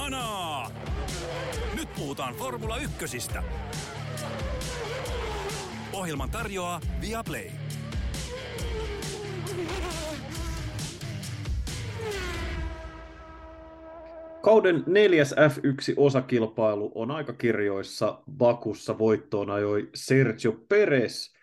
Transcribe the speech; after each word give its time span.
Kanaa! 0.00 0.70
Nyt 1.76 1.88
puhutaan 1.94 2.34
Formula 2.34 2.76
Ykkösistä. 2.76 3.42
Ohjelman 5.92 6.30
tarjoaa 6.30 6.80
Viaplay. 7.00 7.50
Kauden 14.42 14.84
neljäs 14.86 15.32
F1-osakilpailu 15.32 16.92
on 16.94 17.10
aikakirjoissa. 17.10 18.22
Bakussa 18.36 18.98
voittoon 18.98 19.50
ajoi 19.50 19.88
Sergio 19.94 20.52
Perez. 20.68 21.39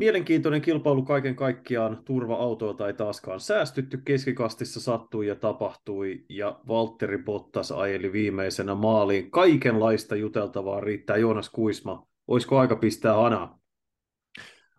Mielenkiintoinen 0.00 0.62
kilpailu 0.62 1.02
kaiken 1.02 1.36
kaikkiaan. 1.36 2.02
Turva-autoilta 2.04 2.86
ei 2.86 2.92
taaskaan 2.92 3.40
säästytty. 3.40 3.98
Keskikastissa 4.04 4.80
sattui 4.80 5.26
ja 5.26 5.34
tapahtui. 5.34 6.24
Ja 6.28 6.60
Valtteri 6.68 7.18
Bottas 7.18 7.72
ajeli 7.72 8.12
viimeisenä 8.12 8.74
maaliin. 8.74 9.30
Kaikenlaista 9.30 10.16
juteltavaa 10.16 10.80
riittää. 10.80 11.16
Joonas 11.16 11.50
Kuisma, 11.50 12.06
olisiko 12.28 12.58
aika 12.58 12.76
pistää 12.76 13.14
hanaa? 13.14 13.60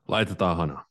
Laitetaan 0.07 0.57
hanaa. 0.57 0.85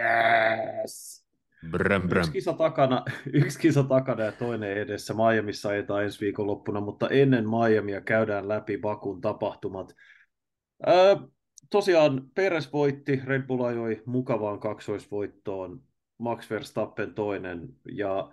Yes! 0.00 1.26
Bröm, 1.70 2.08
bröm. 2.08 2.20
Yksi 2.20 2.32
kisa, 2.32 2.52
takana, 2.52 3.04
yksi 3.42 3.58
kisa 3.58 3.82
takana 3.82 4.24
ja 4.24 4.32
toinen 4.32 4.72
edessä. 4.72 5.14
Miamiissa 5.14 5.68
ajetaan 5.68 6.04
ensi 6.04 6.20
viikonloppuna, 6.20 6.80
mutta 6.80 7.08
ennen 7.08 7.44
Miamia 7.48 8.00
käydään 8.00 8.48
läpi 8.48 8.78
Bakun 8.78 9.20
tapahtumat. 9.20 9.94
Öö, 10.88 11.16
tosiaan 11.70 12.30
Peres 12.34 12.72
voitti, 12.72 13.20
Red 13.24 13.42
Bull 13.42 13.64
ajoi 13.64 14.02
mukavaan 14.06 14.60
kaksoisvoittoon, 14.60 15.82
Max 16.18 16.50
Verstappen 16.50 17.14
toinen 17.14 17.68
ja 17.92 18.32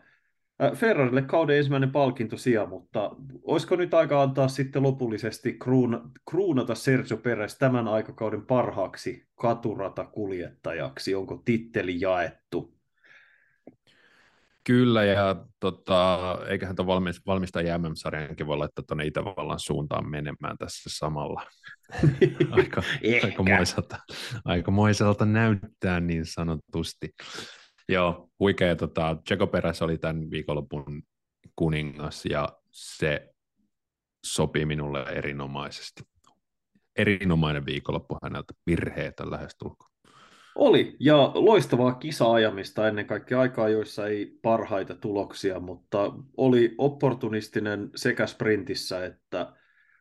Ferrarille 0.76 1.22
kauden 1.22 1.58
ensimmäinen 1.58 1.92
palkinto 1.92 2.38
sija, 2.38 2.66
mutta 2.66 3.16
olisiko 3.44 3.76
nyt 3.76 3.94
aika 3.94 4.22
antaa 4.22 4.48
sitten 4.48 4.84
lopullisesti 4.84 5.54
kruun, 5.54 6.12
kruunata 6.30 6.76
Sergio 6.76 7.18
Perez 7.18 7.58
tämän 7.58 7.88
aikakauden 7.88 8.46
parhaaksi 8.46 9.27
katuratakuljettajaksi? 9.36 11.16
Onko 11.16 11.42
titteli 11.46 12.02
jaettu? 12.02 12.76
Kyllä, 14.66 15.04
ja 15.04 15.46
tota, 15.60 16.18
eiköhän 16.48 16.76
tuon 16.76 16.88
valmis, 16.88 17.21
valmista 17.26 17.60
MM-sarjankin 17.60 18.48
voi 18.48 18.58
laittaa 18.58 18.84
tuonne 18.88 19.05
Itävallan 19.05 19.60
suuntaan 19.60 20.10
menemään 20.10 20.58
tässä 20.58 20.90
samalla. 20.98 21.41
aika, 22.52 22.84
aikamoiselta, 23.24 23.98
aikamoiselta 24.46 25.26
näyttää 25.26 25.99
niin 25.99 26.26
sanotusti. 26.26 27.10
Joo, 27.90 28.30
huikea. 28.40 28.76
Tota, 28.76 29.18
Checo 29.27 29.48
Peräs 29.48 29.82
oli 29.82 29.98
tämän 29.98 30.32
viikonlopun 30.32 31.04
kuningas, 31.55 32.26
ja 32.26 32.49
se 32.71 33.30
sopii 34.26 34.66
minulle 34.66 35.04
erinomaisesti. 35.04 36.04
Erinomainen 36.96 37.66
viikonloppu 37.66 38.18
häneltä, 38.24 38.54
virheitä 38.68 39.32
lähestulkoon. 39.32 39.95
Oli, 40.56 40.96
ja 41.00 41.32
loistavaa 41.34 41.94
kisaajamista 41.94 42.88
ennen 42.88 43.06
kaikkea. 43.06 43.40
Aikaa, 43.40 43.70
joissa 43.70 44.08
ei 44.08 44.40
parhaita 44.42 44.96
tuloksia, 44.96 45.60
mutta 45.60 46.14
oli 46.38 46.76
opportunistinen 46.78 47.90
sekä 47.96 48.28
sprintissä 48.28 49.06
että 49.06 49.54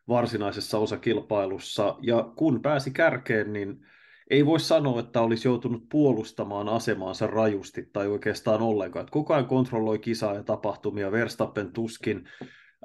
varsinaisessa 0.07 0.77
osakilpailussa, 0.77 1.97
ja 2.01 2.31
kun 2.35 2.61
pääsi 2.61 2.91
kärkeen, 2.91 3.53
niin 3.53 3.85
ei 4.29 4.45
voi 4.45 4.59
sanoa, 4.59 4.99
että 4.99 5.21
olisi 5.21 5.47
joutunut 5.47 5.89
puolustamaan 5.89 6.69
asemaansa 6.69 7.27
rajusti 7.27 7.89
tai 7.93 8.07
oikeastaan 8.07 8.61
ollenkaan. 8.61 9.03
Että 9.03 9.11
koko 9.11 9.33
ajan 9.33 9.45
kontrolloi 9.45 9.99
kisaa 9.99 10.33
ja 10.33 10.43
tapahtumia, 10.43 11.11
Verstappen 11.11 11.71
tuskin 11.71 12.29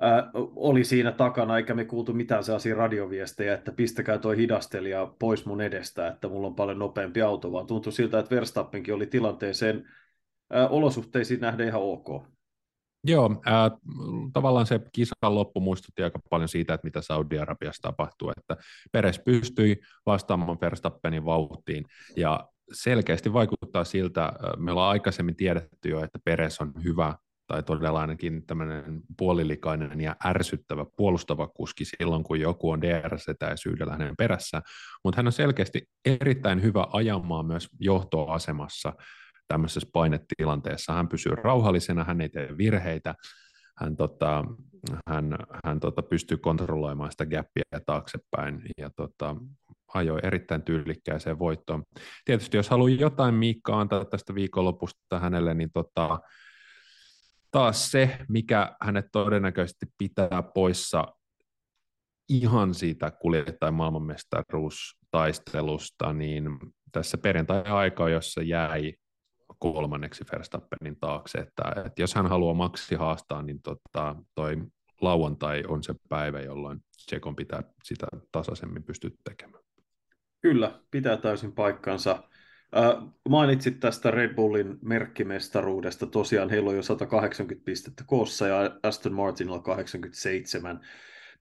äh, 0.02 0.24
oli 0.56 0.84
siinä 0.84 1.12
takana, 1.12 1.56
eikä 1.56 1.74
me 1.74 1.84
kuultu 1.84 2.12
mitään 2.12 2.44
sellaisia 2.44 2.74
radioviestejä, 2.74 3.54
että 3.54 3.72
pistäkää 3.72 4.18
toi 4.18 4.36
hidastelija 4.36 5.14
pois 5.18 5.46
mun 5.46 5.60
edestä, 5.60 6.08
että 6.08 6.28
mulla 6.28 6.46
on 6.46 6.54
paljon 6.54 6.78
nopeampi 6.78 7.22
auto, 7.22 7.52
vaan 7.52 7.66
tuntui 7.66 7.92
siltä, 7.92 8.18
että 8.18 8.34
Verstappenkin 8.34 8.94
oli 8.94 9.06
tilanteeseen 9.06 9.84
äh, 10.56 10.72
olosuhteisiin 10.72 11.40
nähden 11.40 11.68
ihan 11.68 11.82
ok. 11.82 12.22
Joo, 13.04 13.30
äh, 13.46 13.70
tavallaan 14.32 14.66
se 14.66 14.80
kisan 14.92 15.34
loppu 15.34 15.60
muistutti 15.60 16.02
aika 16.02 16.18
paljon 16.30 16.48
siitä, 16.48 16.74
että 16.74 16.86
mitä 16.86 17.00
Saudi-Arabiassa 17.00 17.82
tapahtuu, 17.82 18.32
että 18.36 18.56
Peres 18.92 19.20
pystyi 19.24 19.80
vastaamaan 20.06 20.58
Verstappenin 20.60 21.24
vauhtiin, 21.24 21.84
ja 22.16 22.48
selkeästi 22.72 23.32
vaikuttaa 23.32 23.84
siltä, 23.84 24.32
me 24.56 24.70
ollaan 24.72 24.90
aikaisemmin 24.90 25.36
tiedetty 25.36 25.88
jo, 25.88 26.04
että 26.04 26.18
Peres 26.24 26.60
on 26.60 26.72
hyvä 26.84 27.14
tai 27.50 27.62
todella 27.62 28.00
ainakin 28.00 28.46
tämmöinen 28.46 29.00
puolilikainen 29.18 30.00
ja 30.00 30.16
ärsyttävä 30.24 30.86
puolustava 30.96 31.48
kuski 31.48 31.84
silloin, 31.84 32.24
kun 32.24 32.40
joku 32.40 32.70
on 32.70 32.80
DRS-etäisyydellä 32.80 33.92
hänen 33.92 34.16
perässä, 34.18 34.62
mutta 35.04 35.16
hän 35.16 35.26
on 35.26 35.32
selkeästi 35.32 35.82
erittäin 36.04 36.62
hyvä 36.62 36.86
ajamaan 36.92 37.46
myös 37.46 37.68
johtoasemassa 37.80 38.92
tämmöisessä 39.48 39.88
painetilanteessa. 39.92 40.92
Hän 40.92 41.08
pysyy 41.08 41.34
rauhallisena, 41.34 42.04
hän 42.04 42.20
ei 42.20 42.28
tee 42.28 42.58
virheitä, 42.58 43.14
hän, 43.78 43.96
tota, 43.96 44.44
hän, 45.08 45.36
hän 45.64 45.80
tota, 45.80 46.02
pystyy 46.02 46.36
kontrolloimaan 46.36 47.10
sitä 47.10 47.26
gappia 47.26 47.80
taaksepäin 47.86 48.62
ja 48.78 48.90
tota, 48.96 49.36
ajoi 49.94 50.20
erittäin 50.22 50.62
tyylikkääseen 50.62 51.38
voittoon. 51.38 51.82
Tietysti 52.24 52.56
jos 52.56 52.70
haluaa 52.70 52.90
jotain 52.90 53.34
Miikka 53.34 53.80
antaa 53.80 54.04
tästä 54.04 54.34
viikonlopusta 54.34 55.18
hänelle, 55.18 55.54
niin 55.54 55.70
tota, 55.72 56.20
taas 57.50 57.90
se, 57.90 58.18
mikä 58.28 58.76
hänet 58.80 59.06
todennäköisesti 59.12 59.86
pitää 59.98 60.42
poissa 60.54 61.04
ihan 62.28 62.74
siitä 62.74 63.10
kuljettajan 63.10 63.74
maailmanmestaruustaistelusta, 63.74 66.12
niin 66.12 66.58
tässä 66.92 67.18
perjantai-aika, 67.18 68.08
jossa 68.08 68.42
jäi 68.42 68.94
kolmanneksi 69.58 70.24
Verstappenin 70.32 70.96
taakse, 71.00 71.38
että, 71.38 71.62
että 71.86 72.02
jos 72.02 72.14
hän 72.14 72.26
haluaa 72.26 72.54
maksi 72.54 72.94
haastaa, 72.94 73.42
niin 73.42 73.62
tota, 73.62 74.16
toi 74.34 74.56
lauantai 75.00 75.64
on 75.68 75.82
se 75.82 75.94
päivä, 76.08 76.40
jolloin 76.40 76.80
Tsekon 77.06 77.36
pitää 77.36 77.62
sitä 77.84 78.06
tasaisemmin 78.32 78.84
pystyä 78.84 79.10
tekemään. 79.24 79.64
Kyllä, 80.40 80.80
pitää 80.90 81.16
täysin 81.16 81.52
paikkansa. 81.52 82.22
Äh, 82.76 83.12
mainitsit 83.28 83.80
tästä 83.80 84.10
Red 84.10 84.34
Bullin 84.34 84.78
merkkimestaruudesta. 84.82 86.06
Tosiaan 86.06 86.50
heillä 86.50 86.70
on 86.70 86.76
jo 86.76 86.82
180 86.82 87.64
pistettä 87.64 88.04
koossa 88.06 88.46
ja 88.46 88.78
Aston 88.82 89.12
Martinilla 89.12 89.58
87. 89.58 90.80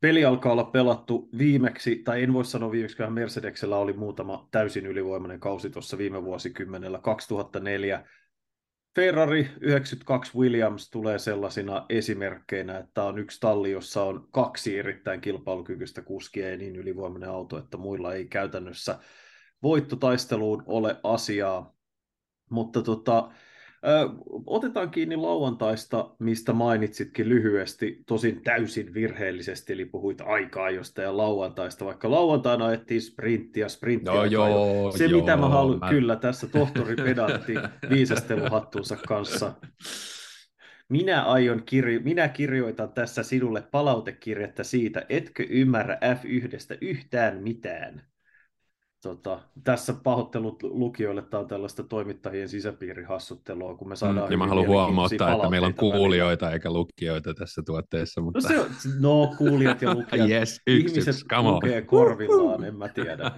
Peli 0.02 0.26
alkaa 0.26 0.52
olla 0.52 0.64
pelattu 0.64 1.30
viimeksi, 1.38 1.96
tai 1.96 2.24
en 2.24 2.34
voi 2.34 2.46
sanoa 2.46 2.72
viimeksi, 2.72 2.98
kun 2.98 3.14
Mercedeksellä 3.14 3.78
oli 3.78 3.94
muutama 3.94 4.48
täysin 4.52 4.86
ylivoimainen 4.86 5.40
kausi 5.40 5.70
tuossa 5.70 5.98
viime 5.98 6.24
vuosikymmenellä, 6.24 7.00
2004. 7.00 8.06
Ferrari 8.96 9.50
92 9.62 10.38
Williams 10.38 10.90
tulee 10.90 11.20
sellaisina 11.20 11.86
esimerkkeinä, 11.90 12.78
että 12.78 13.04
on 13.04 13.20
yksi 13.20 13.40
talli, 13.40 13.72
jossa 13.72 14.04
on 14.04 14.28
kaksi 14.32 14.80
erittäin 14.80 15.22
kilpailukykyistä 15.22 16.02
kuskia 16.02 16.50
ja 16.50 16.58
niin 16.58 16.76
ylivoimainen 16.76 17.30
auto, 17.30 17.58
että 17.58 17.78
muilla 17.78 18.14
ei 18.14 18.26
käytännössä 18.26 19.00
voittotaisteluun 19.64 20.64
ole 20.66 20.96
asiaa. 21.04 21.76
Mutta 22.50 22.82
tota, 22.82 23.30
ö, 23.88 24.10
otetaan 24.46 24.92
kiinni 24.92 25.16
lauantaista, 25.16 26.16
mistä 26.20 26.54
mainitsitkin 26.54 27.30
lyhyesti, 27.30 28.04
tosin 28.08 28.42
täysin 28.44 28.94
virheellisesti, 28.94 29.74
eli 29.74 29.86
puhuit 29.86 30.22
aikaa 30.22 30.70
josta 30.70 31.02
ja 31.02 31.18
lauantaista, 31.18 31.86
vaikka 31.86 32.12
lauantaina 32.12 32.66
ajettiin 32.66 33.02
sprinttiä, 33.02 33.70
sprinttiä. 33.70 34.14
No, 34.14 34.26
joo, 34.26 34.92
Se, 34.92 35.06
joo, 35.06 35.22
mitä 35.22 35.38
mä 35.38 35.50
haluan, 35.50 35.80
mä... 35.80 35.90
kyllä, 35.90 36.16
tässä 36.16 36.48
tohtori 36.48 36.96
pedatti 36.96 37.54
viisasteluhattunsa 37.90 38.98
kanssa. 39.08 39.54
Minä 40.90 41.24
aion 41.24 41.64
kirjo- 41.66 42.04
minä 42.04 42.28
kirjoitan 42.28 42.94
tässä 42.94 43.24
sinulle 43.24 43.62
palautekirjettä 43.62 44.64
siitä, 44.64 45.06
etkö 45.10 45.46
ymmärrä 45.50 45.96
F1 45.96 46.78
yhtään 46.82 47.44
mitään 47.44 48.10
tota, 49.02 49.40
tässä 49.64 49.94
pahoittelut 50.04 50.64
lukijoille, 50.64 51.22
tämä 51.22 51.42
on 51.42 51.48
tällaista 51.48 51.84
toimittajien 51.84 52.50
sisäpiirihassuttelua, 52.50 53.76
kun 53.76 53.90
me 53.90 53.96
saadaan 53.96 54.28
mm, 54.28 54.32
Ja 54.32 54.38
mä 54.38 54.48
haluan 54.48 54.68
huomauttaa, 54.68 55.36
että 55.36 55.50
meillä 55.50 55.68
on 55.68 55.74
kuulijoita 55.74 56.46
välillä. 56.46 56.56
eikä 56.56 56.72
lukijoita 56.74 57.34
tässä 57.34 57.62
tuotteessa. 57.66 58.22
Mutta... 58.22 58.40
No, 58.40 58.48
se 58.48 58.60
on, 58.60 58.70
no 59.00 59.36
kuulijat 59.38 59.82
ja 59.82 59.96
lukijat. 59.96 60.30
yes, 60.30 60.62
yksi, 60.68 60.92
Ihmiset 60.92 61.16
yksi, 61.16 61.26
come 61.28 61.50
lukee 61.50 61.82
korvillaan, 61.82 62.64
en 62.64 62.76
mä 62.76 62.88
tiedä. 62.88 63.32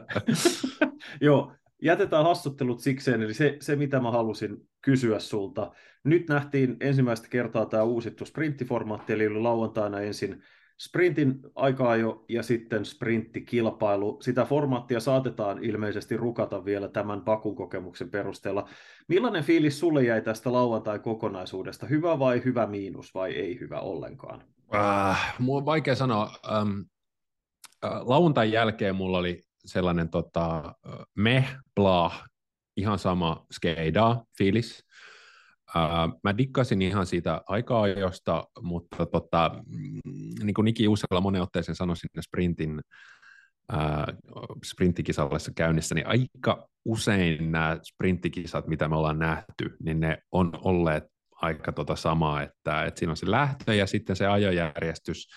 Joo, 1.20 1.52
jätetään 1.82 2.24
hassuttelut 2.24 2.80
sikseen, 2.80 3.22
eli 3.22 3.34
se, 3.34 3.56
se 3.60 3.76
mitä 3.76 4.00
mä 4.00 4.10
halusin 4.10 4.56
kysyä 4.82 5.18
sulta. 5.18 5.72
Nyt 6.04 6.28
nähtiin 6.28 6.76
ensimmäistä 6.80 7.28
kertaa 7.30 7.66
tämä 7.66 7.82
uusittu 7.82 8.24
sprinttiformaatti, 8.24 9.12
eli 9.12 9.28
lauantaina 9.30 10.00
ensin 10.00 10.42
sprintin 10.80 11.40
aikaa 11.54 11.96
jo 11.96 12.24
ja 12.28 12.42
sitten 12.42 12.84
sprinttikilpailu. 12.84 14.18
Sitä 14.22 14.44
formaattia 14.44 15.00
saatetaan 15.00 15.64
ilmeisesti 15.64 16.16
rukata 16.16 16.64
vielä 16.64 16.88
tämän 16.88 17.20
Bakun 17.20 17.56
kokemuksen 17.56 18.10
perusteella. 18.10 18.68
Millainen 19.08 19.44
fiilis 19.44 19.80
sulle 19.80 20.04
jäi 20.04 20.22
tästä 20.22 20.52
lauantai-kokonaisuudesta? 20.52 21.86
Hyvä 21.86 22.18
vai 22.18 22.42
hyvä 22.44 22.66
miinus 22.66 23.14
vai 23.14 23.32
ei 23.32 23.60
hyvä 23.60 23.80
ollenkaan? 23.80 24.44
Äh, 24.74 25.34
mua 25.38 25.58
on 25.58 25.66
vaikea 25.66 25.94
sanoa. 25.94 26.30
Ähm, 26.52 26.80
äh, 27.84 27.90
lauantain 28.04 28.52
jälkeen 28.52 28.94
mulla 28.94 29.18
oli 29.18 29.42
sellainen 29.64 30.08
tota, 30.10 30.74
meh, 31.14 31.56
blah, 31.74 32.24
ihan 32.76 32.98
sama 32.98 33.46
skeida 33.52 34.16
fiilis. 34.38 34.87
Uh, 35.76 36.20
mä 36.24 36.38
dikkasin 36.38 36.82
ihan 36.82 37.06
siitä 37.06 37.42
aika-ajosta, 37.46 38.44
mutta 38.60 39.06
tota, 39.06 39.50
mm, 39.66 40.00
niin 40.44 40.54
kuin 40.54 40.64
Niki 40.64 40.88
Uusella 40.88 41.20
monen 41.20 41.42
otteeseen 41.42 41.76
sanoi 41.76 41.96
sinne 41.96 42.22
sprintin, 42.22 42.80
sprinttikisallessa 44.64 45.52
käynnissä, 45.56 45.94
niin 45.94 46.06
aika 46.06 46.68
usein 46.84 47.52
nämä 47.52 47.78
sprinttikisat, 47.82 48.66
mitä 48.66 48.88
me 48.88 48.96
ollaan 48.96 49.18
nähty, 49.18 49.76
niin 49.82 50.00
ne 50.00 50.18
on 50.32 50.52
olleet 50.64 51.04
aika 51.32 51.72
tota 51.72 51.96
samaa, 51.96 52.42
että, 52.42 52.84
että 52.84 52.98
siinä 52.98 53.10
on 53.10 53.16
se 53.16 53.30
lähtö 53.30 53.74
ja 53.74 53.86
sitten 53.86 54.16
se 54.16 54.26
ajojärjestys, 54.26 55.28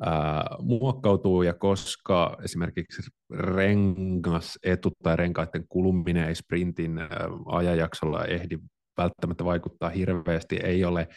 ää, 0.00 0.44
muokkautuu 0.60 1.42
ja 1.42 1.54
koska 1.54 2.36
esimerkiksi 2.44 3.02
rengas 3.30 4.58
etu 4.62 4.92
tai 5.02 5.16
renkaiden 5.16 5.64
kuluminen 5.68 6.28
ei 6.28 6.34
sprintin 6.34 6.98
ajanjaksolla 7.46 8.24
ehdi 8.24 8.58
välttämättä 8.96 9.44
vaikuttaa 9.44 9.88
hirveästi, 9.88 10.56
ei 10.56 10.84
ole 10.84 11.08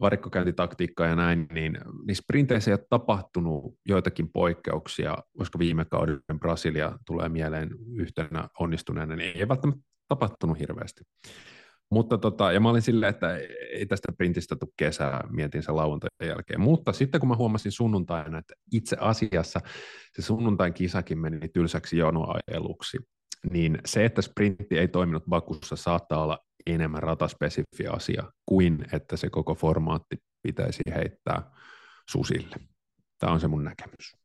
varikkokäyntitaktiikkaa 0.00 1.06
ja 1.06 1.16
näin, 1.16 1.46
niin, 1.52 1.78
niin 2.06 2.16
sprinteissä 2.16 2.70
ei 2.70 2.74
ole 2.74 2.86
tapahtunut 2.90 3.74
joitakin 3.88 4.32
poikkeuksia, 4.32 5.18
koska 5.38 5.58
viime 5.58 5.84
kauden 5.84 6.20
Brasilia 6.40 6.98
tulee 7.06 7.28
mieleen 7.28 7.70
yhtenä 7.94 8.48
onnistuneena, 8.58 9.16
niin 9.16 9.36
ei 9.36 9.48
välttämättä 9.48 9.82
tapahtunut 10.08 10.58
hirveästi. 10.58 11.04
Mutta 11.90 12.18
tota, 12.18 12.52
ja 12.52 12.60
mä 12.60 12.70
olin 12.70 12.82
silleen, 12.82 13.10
että 13.10 13.36
ei 13.72 13.86
tästä 13.86 14.12
printistä 14.12 14.56
tule 14.56 14.72
kesää, 14.76 15.24
mietin 15.30 15.62
sen 15.62 15.76
lauantajan 15.76 16.28
jälkeen. 16.28 16.60
Mutta 16.60 16.92
sitten 16.92 17.20
kun 17.20 17.28
mä 17.28 17.36
huomasin 17.36 17.72
sunnuntaina, 17.72 18.38
että 18.38 18.54
itse 18.72 18.96
asiassa 19.00 19.60
se 20.16 20.22
sunnuntain 20.22 20.74
kisakin 20.74 21.18
meni 21.18 21.48
tylsäksi 21.48 21.98
jonoajeluksi, 21.98 22.98
niin 23.50 23.78
se, 23.84 24.04
että 24.04 24.22
sprintti 24.22 24.78
ei 24.78 24.88
toiminut 24.88 25.24
Bakussa, 25.28 25.76
saattaa 25.76 26.22
olla 26.24 26.38
enemmän 26.66 27.02
rataspesifi 27.02 27.86
asia 27.90 28.24
kuin 28.46 28.84
että 28.92 29.16
se 29.16 29.30
koko 29.30 29.54
formaatti 29.54 30.16
pitäisi 30.42 30.82
heittää 30.94 31.50
susille. 32.10 32.56
Tämä 33.18 33.32
on 33.32 33.40
se 33.40 33.48
mun 33.48 33.64
näkemys. 33.64 34.16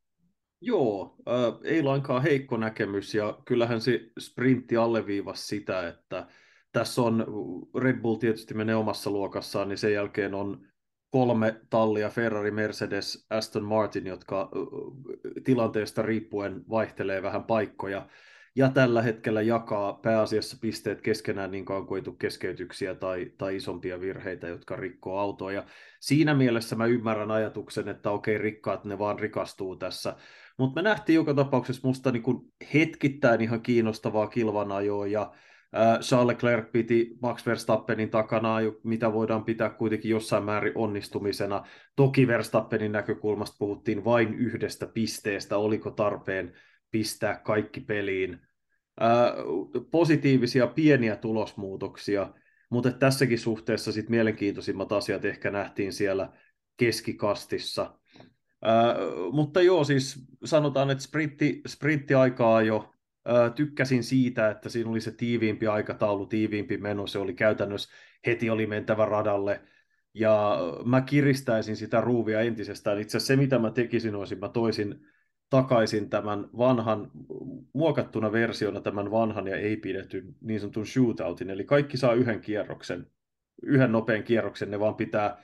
Joo, 0.61 1.15
äh, 1.29 1.59
ei 1.63 1.83
lainkaan 1.83 2.23
heikko 2.23 2.57
näkemys 2.57 3.15
ja 3.15 3.39
kyllähän 3.45 3.81
se 3.81 3.99
sprintti 4.19 4.77
alleviivasi 4.77 5.47
sitä, 5.47 5.87
että 5.87 6.27
tässä 6.71 7.01
on 7.01 7.25
Red 7.79 8.01
Bull 8.01 8.15
tietysti 8.15 8.53
menee 8.53 8.75
omassa 8.75 9.09
luokassaan, 9.09 9.69
niin 9.69 9.77
sen 9.77 9.93
jälkeen 9.93 10.33
on 10.33 10.67
kolme 11.11 11.61
tallia, 11.69 12.09
Ferrari, 12.09 12.51
Mercedes, 12.51 13.25
Aston 13.29 13.63
Martin, 13.63 14.07
jotka 14.07 14.49
tilanteesta 15.43 16.01
riippuen 16.01 16.63
vaihtelee 16.69 17.21
vähän 17.21 17.43
paikkoja 17.43 18.07
ja 18.55 18.69
tällä 18.69 19.01
hetkellä 19.01 19.41
jakaa 19.41 19.93
pääasiassa 19.93 20.57
pisteet 20.61 21.01
keskenään 21.01 21.51
niin 21.51 21.65
kauan 21.65 21.87
kuin 21.87 22.03
keskeytyksiä 22.19 22.95
tai, 22.95 23.31
tai 23.37 23.55
isompia 23.55 23.99
virheitä, 23.99 24.47
jotka 24.47 24.75
rikkoo 24.75 25.19
autoa. 25.19 25.51
Ja 25.51 25.63
siinä 25.99 26.33
mielessä 26.33 26.75
mä 26.75 26.85
ymmärrän 26.85 27.31
ajatuksen, 27.31 27.89
että 27.89 28.11
okei, 28.11 28.37
rikkaat 28.37 28.85
ne 28.85 28.99
vaan 28.99 29.19
rikastuu 29.19 29.75
tässä. 29.75 30.15
Mutta 30.57 30.81
me 30.81 30.89
nähtiin 30.89 31.15
joka 31.15 31.33
tapauksessa 31.33 31.87
musta 31.87 32.11
niin 32.11 32.23
kuin 32.23 32.37
hetkittäin 32.73 33.41
ihan 33.41 33.61
kiinnostavaa 33.61 34.27
kilvanajoa 34.27 35.07
ja 35.07 35.31
Charles 36.01 36.27
Leclerc 36.27 36.71
piti 36.71 37.17
Max 37.21 37.45
Verstappenin 37.45 38.09
takana, 38.09 38.55
mitä 38.83 39.13
voidaan 39.13 39.45
pitää 39.45 39.69
kuitenkin 39.69 40.11
jossain 40.11 40.43
määrin 40.43 40.73
onnistumisena. 40.75 41.63
Toki 41.95 42.27
Verstappenin 42.27 42.91
näkökulmasta 42.91 43.55
puhuttiin 43.59 44.05
vain 44.05 44.33
yhdestä 44.33 44.87
pisteestä, 44.87 45.57
oliko 45.57 45.91
tarpeen 45.91 46.53
pistää 46.91 47.37
kaikki 47.37 47.81
peliin. 47.81 48.39
positiivisia 49.91 50.67
pieniä 50.67 51.15
tulosmuutoksia, 51.15 52.33
mutta 52.69 52.91
tässäkin 52.91 53.39
suhteessa 53.39 53.91
sit 53.91 54.09
mielenkiintoisimmat 54.09 54.91
asiat 54.91 55.25
ehkä 55.25 55.51
nähtiin 55.51 55.93
siellä 55.93 56.29
keskikastissa. 56.77 57.99
mutta 59.31 59.61
joo, 59.61 59.83
siis 59.83 60.25
sanotaan, 60.43 60.89
että 60.89 61.03
sprintti, 61.03 61.61
sprinttiaikaa 61.67 62.61
jo 62.61 62.93
tykkäsin 63.55 64.03
siitä, 64.03 64.49
että 64.49 64.69
siinä 64.69 64.89
oli 64.89 65.01
se 65.01 65.11
tiiviimpi 65.11 65.67
aikataulu, 65.67 66.25
tiiviimpi 66.25 66.77
meno, 66.77 67.07
se 67.07 67.19
oli 67.19 67.33
käytännössä 67.33 67.91
heti 68.25 68.49
oli 68.49 68.67
mentävä 68.67 69.05
radalle, 69.05 69.61
ja 70.13 70.59
mä 70.85 71.01
kiristäisin 71.01 71.75
sitä 71.75 72.01
ruuvia 72.01 72.41
entisestään. 72.41 72.99
Itse 72.99 73.17
asiassa 73.17 73.33
se, 73.33 73.35
mitä 73.35 73.59
mä 73.59 73.71
tekisin, 73.71 74.15
olisi, 74.15 74.35
mä 74.35 74.49
toisin 74.49 75.05
takaisin 75.51 76.09
tämän 76.09 76.49
vanhan, 76.57 77.11
muokattuna 77.73 78.31
versiona 78.31 78.81
tämän 78.81 79.11
vanhan 79.11 79.47
ja 79.47 79.57
ei 79.57 79.77
pidetyn 79.77 80.35
niin 80.41 80.59
sanotun 80.59 80.87
shootoutin, 80.87 81.49
eli 81.49 81.63
kaikki 81.63 81.97
saa 81.97 82.13
yhden 82.13 82.41
kierroksen, 82.41 83.07
yhden 83.63 83.91
nopean 83.91 84.23
kierroksen, 84.23 84.71
ne 84.71 84.79
vaan 84.79 84.95
pitää 84.95 85.43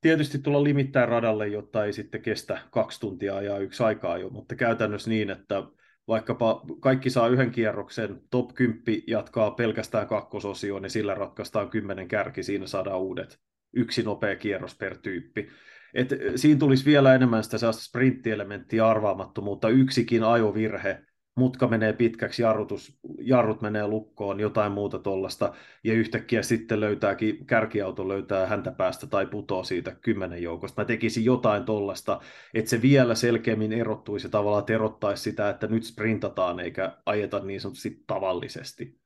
tietysti 0.00 0.38
tulla 0.38 0.64
limittäin 0.64 1.08
radalle, 1.08 1.48
jotta 1.48 1.84
ei 1.84 1.92
sitten 1.92 2.22
kestä 2.22 2.58
kaksi 2.70 3.00
tuntia 3.00 3.42
ja 3.42 3.58
yksi 3.58 3.82
aikaa 3.82 4.18
jo, 4.18 4.30
mutta 4.30 4.54
käytännössä 4.54 5.10
niin, 5.10 5.30
että 5.30 5.62
vaikkapa 6.08 6.62
kaikki 6.80 7.10
saa 7.10 7.28
yhden 7.28 7.50
kierroksen, 7.50 8.20
top 8.30 8.54
10 8.54 9.02
jatkaa 9.06 9.50
pelkästään 9.50 10.06
kakkososioon, 10.06 10.82
niin 10.82 10.90
sillä 10.90 11.14
ratkaistaan 11.14 11.70
kymmenen 11.70 12.08
kärki, 12.08 12.42
siinä 12.42 12.66
saadaan 12.66 13.00
uudet. 13.00 13.38
Yksi 13.72 14.02
nopea 14.02 14.36
kierros 14.36 14.76
per 14.76 14.98
tyyppi. 14.98 15.48
Et 15.94 16.08
siinä 16.36 16.58
tulisi 16.58 16.84
vielä 16.84 17.14
enemmän 17.14 17.44
sitä 17.44 17.72
sprinttielementtiä 17.72 18.88
arvaamattomuutta, 18.88 19.68
yksikin 19.68 20.24
ajovirhe 20.24 21.06
mutka 21.36 21.68
menee 21.68 21.92
pitkäksi, 21.92 22.42
jarrutus, 22.42 22.98
jarrut 23.20 23.62
menee 23.62 23.86
lukkoon, 23.86 24.40
jotain 24.40 24.72
muuta 24.72 24.98
tuollaista, 24.98 25.54
ja 25.84 25.94
yhtäkkiä 25.94 26.42
sitten 26.42 26.80
löytääkin, 26.80 27.46
kärkiauto 27.46 28.08
löytää 28.08 28.46
häntä 28.46 28.70
päästä 28.70 29.06
tai 29.06 29.26
putoo 29.26 29.64
siitä 29.64 29.96
kymmenen 30.00 30.42
joukosta. 30.42 30.82
Mä 30.82 30.86
tekisin 30.86 31.24
jotain 31.24 31.64
tuollaista, 31.64 32.20
että 32.54 32.70
se 32.70 32.82
vielä 32.82 33.14
selkeämmin 33.14 33.72
erottuisi 33.72 34.26
ja 34.26 34.30
tavallaan 34.30 34.64
erottaisi 34.68 35.22
sitä, 35.22 35.48
että 35.48 35.66
nyt 35.66 35.84
sprintataan 35.84 36.60
eikä 36.60 36.96
ajeta 37.06 37.38
niin 37.38 37.60
sanotusti 37.60 38.04
tavallisesti. 38.06 39.05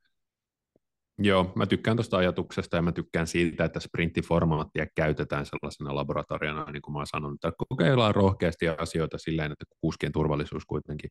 Joo, 1.23 1.51
mä 1.55 1.65
tykkään 1.65 1.97
tuosta 1.97 2.17
ajatuksesta 2.17 2.75
ja 2.75 2.81
mä 2.81 2.91
tykkään 2.91 3.27
siitä, 3.27 3.65
että 3.65 3.79
sprinttiformaattia 3.79 4.85
käytetään 4.95 5.45
sellaisena 5.45 5.95
laboratoriona, 5.95 6.71
niin 6.71 6.81
kuin 6.81 6.93
mä 6.93 6.99
oon 6.99 7.07
sanonut, 7.07 7.45
että 7.45 7.51
kokeillaan 7.69 8.15
rohkeasti 8.15 8.67
asioita 8.67 9.17
silleen, 9.17 9.51
että 9.51 9.65
kuskien 9.81 10.11
turvallisuus 10.11 10.65
kuitenkin 10.65 11.09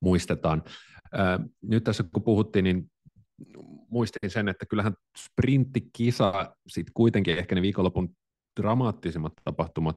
muistetaan. 0.00 0.62
Nyt 1.62 1.84
tässä 1.84 2.04
kun 2.12 2.22
puhuttiin, 2.22 2.64
niin 2.64 2.90
muistin 3.90 4.30
sen, 4.30 4.48
että 4.48 4.66
kyllähän 4.66 4.94
sprinttikisa 5.18 6.56
sitten 6.68 6.92
kuitenkin 6.94 7.38
ehkä 7.38 7.54
ne 7.54 7.62
viikonlopun 7.62 8.16
dramaattisimmat 8.60 9.32
tapahtumat 9.44 9.96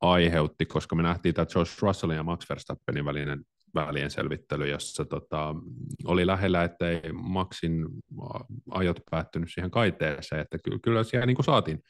aiheutti, 0.00 0.66
koska 0.66 0.96
me 0.96 1.02
nähtiin 1.02 1.34
tämä 1.34 1.46
George 1.46 1.70
Russellin 1.82 2.16
ja 2.16 2.22
Max 2.22 2.48
Verstappenin 2.48 3.04
välinen 3.04 3.44
välien 3.74 4.10
selvittely, 4.10 4.68
jossa 4.68 5.04
tota, 5.04 5.54
oli 6.04 6.26
lähellä, 6.26 6.64
että 6.64 6.90
ei 6.90 7.12
Maxin 7.12 7.86
ajot 8.70 9.00
päättynyt 9.10 9.48
siihen 9.52 9.70
kaiteeseen, 9.70 10.40
että 10.40 10.58
kyllä, 10.64 10.78
kyllä 10.82 11.04
siellä 11.04 11.26
niin 11.26 11.36
kuin 11.36 11.44
saatiin, 11.44 11.82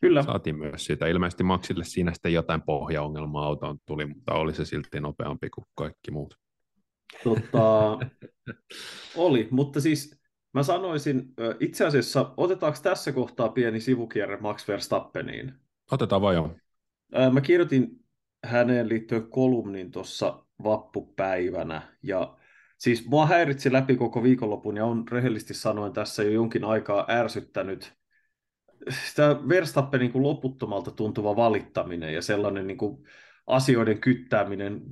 kyllä. 0.00 0.22
saatiin 0.22 0.58
myös 0.58 0.84
siitä. 0.84 1.06
Ilmeisesti 1.06 1.44
Maxille 1.44 1.84
siinä 1.84 2.12
sitten 2.12 2.32
jotain 2.32 2.62
pohjaongelmaa 2.62 3.46
autoon 3.46 3.78
tuli, 3.86 4.06
mutta 4.06 4.34
oli 4.34 4.54
se 4.54 4.64
silti 4.64 5.00
nopeampi 5.00 5.50
kuin 5.50 5.64
kaikki 5.74 6.10
muut. 6.10 6.34
Tota, 7.24 7.98
oli, 9.16 9.48
mutta 9.50 9.80
siis 9.80 10.20
mä 10.54 10.62
sanoisin, 10.62 11.22
itse 11.60 11.86
asiassa 11.86 12.34
otetaanko 12.36 12.78
tässä 12.82 13.12
kohtaa 13.12 13.48
pieni 13.48 13.80
sivukierre 13.80 14.36
Max 14.36 14.68
Verstappeniin? 14.68 15.52
Otetaan 15.90 16.22
vaan 16.22 16.34
joo. 16.34 16.56
Mä 17.32 17.40
kirjoitin 17.40 17.88
häneen 18.44 18.88
liittyen 18.88 19.30
kolumnin 19.30 19.90
tuossa 19.90 20.44
vappupäivänä 20.64 21.82
ja 22.02 22.36
siis 22.78 23.06
mua 23.06 23.26
häiritsi 23.26 23.72
läpi 23.72 23.96
koko 23.96 24.22
viikonlopun 24.22 24.76
ja 24.76 24.86
on 24.86 25.08
rehellisesti 25.10 25.54
sanoen 25.54 25.92
tässä 25.92 26.22
jo 26.22 26.30
jonkin 26.30 26.64
aikaa 26.64 27.06
ärsyttänyt 27.10 28.00
sitä 29.06 29.36
Verstappenin 29.48 30.12
kuin 30.12 30.22
loputtomalta 30.22 30.90
tuntuva 30.90 31.36
valittaminen 31.36 32.14
ja 32.14 32.22
sellainen 32.22 32.66
niin 32.66 32.78
kuin 32.78 33.04
asioiden 33.46 34.00
kyttääminen 34.00 34.82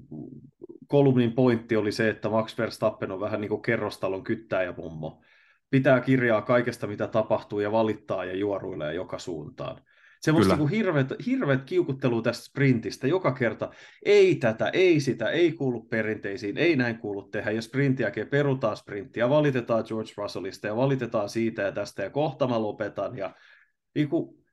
kolumnin 0.87 1.32
pointti 1.32 1.76
oli 1.76 1.92
se, 1.92 2.08
että 2.08 2.28
Max 2.28 2.58
Verstappen 2.58 3.12
on 3.12 3.20
vähän 3.20 3.40
niin 3.40 3.48
kuin 3.48 3.62
kerrostalon 3.62 4.25
kyttäjämummo. 4.25 5.22
Pitää 5.70 6.00
kirjaa 6.00 6.42
kaikesta, 6.42 6.87
mitä 6.87 7.06
tapahtuu 7.06 7.60
ja 7.60 7.72
valittaa 7.72 8.25
ja 8.25 8.37
juoruilee 8.37 8.94
joka 8.94 9.18
suuntaan. 9.18 9.80
Semmoista 10.20 10.56
kuin 10.56 10.70
hirveät, 10.70 11.12
hirveät 11.26 11.64
kiukuttelu 11.64 12.22
tästä 12.22 12.44
sprintistä 12.44 13.06
joka 13.06 13.32
kerta. 13.32 13.70
Ei 14.04 14.34
tätä, 14.34 14.68
ei 14.68 15.00
sitä, 15.00 15.30
ei 15.30 15.52
kuulu 15.52 15.80
perinteisiin, 15.80 16.58
ei 16.58 16.76
näin 16.76 16.98
kuulu 16.98 17.22
tehdä. 17.22 17.50
Ja 17.50 17.62
sprintin 17.62 18.04
jälkeen 18.04 18.28
perutaan 18.28 18.76
sprinttiä, 18.76 19.28
valitetaan 19.28 19.84
George 19.88 20.12
Russellista 20.16 20.66
ja 20.66 20.76
valitetaan 20.76 21.28
siitä 21.28 21.62
ja 21.62 21.72
tästä 21.72 22.02
ja 22.02 22.10
kohta 22.10 22.48
mä 22.48 22.62
lopetan. 22.62 23.18
Ja, 23.18 23.34
niin 23.94 24.08
kuin, 24.08 24.44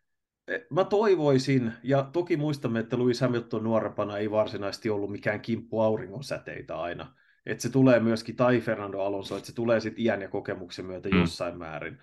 eh, 0.48 0.62
mä 0.70 0.84
toivoisin, 0.84 1.74
ja 1.84 2.10
toki 2.14 2.38
muistamme, 2.38 2.80
että 2.80 2.98
Louis 2.98 3.22
Hamilton 3.22 3.64
nuorempana 3.64 4.18
ei 4.18 4.32
varsinaisesti 4.32 4.90
ollut 4.90 5.12
mikään 5.12 5.42
kimppu 5.42 5.80
auringonsäteitä 5.80 6.76
aina. 6.76 7.14
Että 7.46 7.62
se 7.62 7.70
tulee 7.70 8.00
myöskin, 8.00 8.36
tai 8.36 8.62
Fernando 8.62 9.00
Alonso, 9.00 9.36
että 9.36 9.48
se 9.48 9.56
tulee 9.56 9.80
sitten 9.80 10.06
iän 10.06 10.22
ja 10.22 10.30
kokemuksen 10.30 10.86
myötä 10.86 11.10
mm. 11.10 11.20
jossain 11.20 11.58
määrin. 11.58 11.98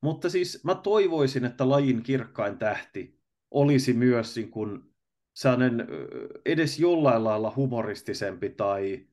Mutta 0.00 0.30
siis 0.30 0.64
mä 0.64 0.74
toivoisin, 0.74 1.44
että 1.44 1.68
lajin 1.68 2.02
kirkkain 2.02 2.58
tähti 2.58 3.20
olisi 3.50 3.92
myös 3.92 4.36
niin 4.36 4.50
kuin 4.50 4.82
sellainen 5.34 5.86
edes 6.44 6.80
jollain 6.80 7.24
lailla 7.24 7.52
humoristisempi 7.56 8.50
tai 8.50 9.06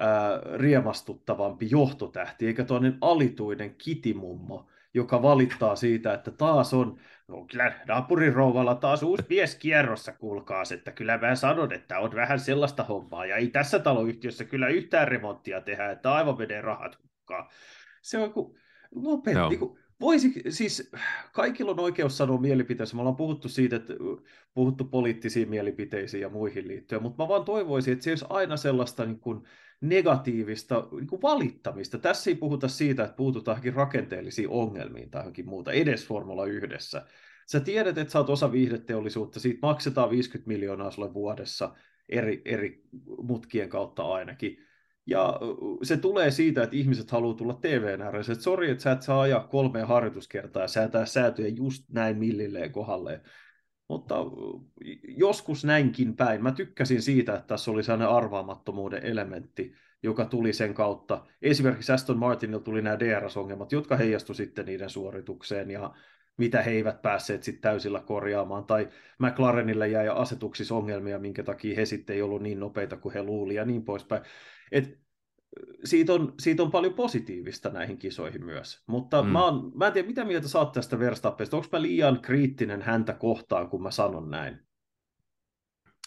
ää, 0.00 0.40
riemastuttavampi 0.56 1.68
johtotähti, 1.70 2.46
eikä 2.46 2.64
toinen 2.64 2.98
alituinen 3.00 3.74
kitimummo, 3.74 4.68
joka 4.94 5.22
valittaa 5.22 5.76
siitä, 5.76 6.14
että 6.14 6.30
taas 6.30 6.74
on, 6.74 6.98
no 7.28 7.46
kyllä 7.50 7.80
naapurin 7.88 8.32
rouvalla 8.32 8.74
taas 8.74 9.02
uusi 9.02 9.24
mies 9.28 9.54
kierrossa, 9.54 10.12
kuulkaas, 10.12 10.72
että 10.72 10.92
kyllä 10.92 11.18
mä 11.18 11.34
sanon, 11.34 11.72
että 11.72 11.98
on 11.98 12.14
vähän 12.14 12.40
sellaista 12.40 12.84
hommaa, 12.84 13.26
ja 13.26 13.36
ei 13.36 13.48
tässä 13.48 13.78
taloyhtiössä 13.78 14.44
kyllä 14.44 14.68
yhtään 14.68 15.08
remonttia 15.08 15.60
tehdä, 15.60 15.90
että 15.90 16.14
aivan 16.14 16.38
menee 16.38 16.60
rahat 16.60 16.98
hukkaan. 17.02 17.48
Se 18.02 18.18
on 18.18 18.32
kuin, 18.32 18.58
lopetti, 18.94 19.38
no. 19.38 19.48
niin 19.48 19.78
Voisi, 20.00 20.42
siis 20.48 20.90
kaikilla 21.32 21.70
on 21.70 21.80
oikeus 21.80 22.16
sanoa 22.16 22.40
mielipiteensä. 22.40 22.96
Me 22.96 23.00
ollaan 23.00 23.16
puhuttu 23.16 23.48
siitä, 23.48 23.76
että 23.76 23.94
puhuttu 24.54 24.84
poliittisiin 24.84 25.50
mielipiteisiin 25.50 26.20
ja 26.20 26.28
muihin 26.28 26.68
liittyen, 26.68 27.02
mutta 27.02 27.22
mä 27.22 27.28
vaan 27.28 27.44
toivoisin, 27.44 27.92
että 27.92 28.04
se 28.04 28.10
olisi 28.10 28.24
aina 28.28 28.56
sellaista 28.56 29.04
niin 29.04 29.20
kuin 29.20 29.42
negatiivista 29.80 30.88
niin 30.92 31.06
kuin 31.06 31.22
valittamista. 31.22 31.98
Tässä 31.98 32.30
ei 32.30 32.34
puhuta 32.34 32.68
siitä, 32.68 33.04
että 33.04 33.16
puututaan 33.16 33.54
johonkin 33.54 33.74
rakenteellisiin 33.74 34.48
ongelmiin 34.48 35.10
tai 35.10 35.20
johonkin 35.20 35.48
muuta, 35.48 35.72
edes 35.72 36.06
Formula 36.06 36.46
yhdessä. 36.46 37.06
Sä 37.46 37.60
tiedät, 37.60 37.98
että 37.98 38.12
sä 38.12 38.18
oot 38.18 38.30
osa 38.30 38.52
viihdeteollisuutta, 38.52 39.40
siitä 39.40 39.58
maksetaan 39.62 40.10
50 40.10 40.48
miljoonaa 40.48 40.90
sulle 40.90 41.14
vuodessa 41.14 41.74
eri, 42.08 42.42
eri 42.44 42.82
mutkien 43.22 43.68
kautta 43.68 44.02
ainakin 44.02 44.67
ja 45.08 45.40
se 45.82 45.96
tulee 45.96 46.30
siitä, 46.30 46.62
että 46.62 46.76
ihmiset 46.76 47.10
haluaa 47.10 47.34
tulla 47.34 47.54
TVn 47.54 48.02
ääressä, 48.02 48.32
että 48.32 48.42
sori, 48.42 48.70
että 48.70 48.82
sä 48.82 48.92
et 48.92 49.02
saa 49.02 49.20
ajaa 49.20 49.46
kolmeen 49.46 49.86
harjoituskertaa 49.86 50.62
ja 50.62 50.68
säätää 50.68 51.06
säätöjä 51.06 51.48
just 51.48 51.84
näin 51.92 52.18
millilleen 52.18 52.72
kohdalleen. 52.72 53.20
Mutta 53.88 54.14
joskus 55.16 55.64
näinkin 55.64 56.16
päin. 56.16 56.42
Mä 56.42 56.52
tykkäsin 56.52 57.02
siitä, 57.02 57.34
että 57.34 57.46
tässä 57.46 57.70
oli 57.70 57.82
sellainen 57.82 58.08
arvaamattomuuden 58.08 59.06
elementti, 59.06 59.74
joka 60.02 60.24
tuli 60.24 60.52
sen 60.52 60.74
kautta. 60.74 61.26
Esimerkiksi 61.42 61.92
Aston 61.92 62.18
Martinilla 62.18 62.60
tuli 62.60 62.82
nämä 62.82 62.98
DRS-ongelmat, 62.98 63.72
jotka 63.72 63.96
heijastu 63.96 64.34
sitten 64.34 64.66
niiden 64.66 64.90
suoritukseen 64.90 65.70
ja 65.70 65.94
mitä 66.36 66.62
he 66.62 66.70
eivät 66.70 67.02
päässeet 67.02 67.42
sitten 67.42 67.62
täysillä 67.62 68.00
korjaamaan. 68.00 68.64
Tai 68.64 68.88
McLarenille 69.18 69.88
jäi 69.88 70.08
asetuksissa 70.08 70.74
ongelmia, 70.74 71.18
minkä 71.18 71.42
takia 71.42 71.76
he 71.76 71.84
sitten 71.84 72.16
ei 72.16 72.22
ollut 72.22 72.42
niin 72.42 72.60
nopeita 72.60 72.96
kuin 72.96 73.14
he 73.14 73.22
luuli 73.22 73.54
ja 73.54 73.64
niin 73.64 73.84
poispäin. 73.84 74.22
Et 74.72 74.98
siitä, 75.84 76.12
on, 76.12 76.34
siitä 76.40 76.62
on 76.62 76.70
paljon 76.70 76.94
positiivista 76.94 77.68
näihin 77.68 77.98
kisoihin 77.98 78.44
myös. 78.44 78.82
Mutta 78.86 79.22
mm. 79.22 79.28
mä, 79.28 79.44
on, 79.44 79.72
mä 79.74 79.86
en 79.86 79.92
tiedä, 79.92 80.08
mitä 80.08 80.24
mieltä 80.24 80.48
saat 80.48 80.72
tästä 80.72 80.98
Verstappesta. 80.98 81.56
Onko 81.56 81.68
mä 81.72 81.82
liian 81.82 82.20
kriittinen 82.20 82.82
häntä 82.82 83.12
kohtaan, 83.12 83.68
kun 83.68 83.82
mä 83.82 83.90
sanon 83.90 84.30
näin? 84.30 84.68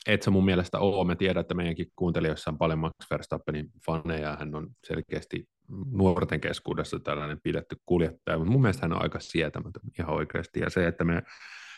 Et 0.07 0.21
se 0.21 0.29
mun 0.29 0.45
mielestä 0.45 0.79
ole. 0.79 1.07
Me 1.07 1.15
tiedän, 1.15 1.41
että 1.41 1.53
meidänkin 1.53 1.91
kuuntelijoissa 1.95 2.51
on 2.51 2.57
paljon 2.57 2.79
Max 2.79 2.93
Verstappenin 3.11 3.71
faneja. 3.85 4.35
Hän 4.39 4.55
on 4.55 4.67
selkeästi 4.87 5.45
nuorten 5.91 6.41
keskuudessa 6.41 6.99
tällainen 6.99 7.39
pidetty 7.43 7.75
kuljettaja, 7.85 8.37
mutta 8.37 8.51
mun 8.51 8.61
mielestä 8.61 8.85
hän 8.85 8.93
on 8.93 9.01
aika 9.01 9.19
sietämätön 9.19 9.81
ihan 9.99 10.15
oikeasti. 10.15 10.59
Ja 10.59 10.69
se, 10.69 10.87
että 10.87 11.03
me 11.03 11.21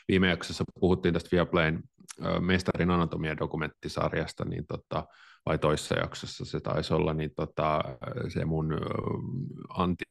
viime 0.08 0.30
jaksossa 0.30 0.64
puhuttiin 0.80 1.14
tästä 1.14 1.30
Viaplayn 1.32 1.84
mestarin 2.40 2.92
anatomia 2.92 3.38
dokumenttisarjasta, 3.38 4.46
niin 4.46 4.66
tota, 4.68 5.08
vai 5.46 5.58
toisessa 5.58 5.96
jaksossa 5.96 6.46
se 6.46 6.60
taisi 6.60 6.94
olla, 6.94 7.14
niin 7.14 7.32
tota, 7.36 7.82
se 8.28 8.46
mun 8.46 8.78
anti, 9.70 10.06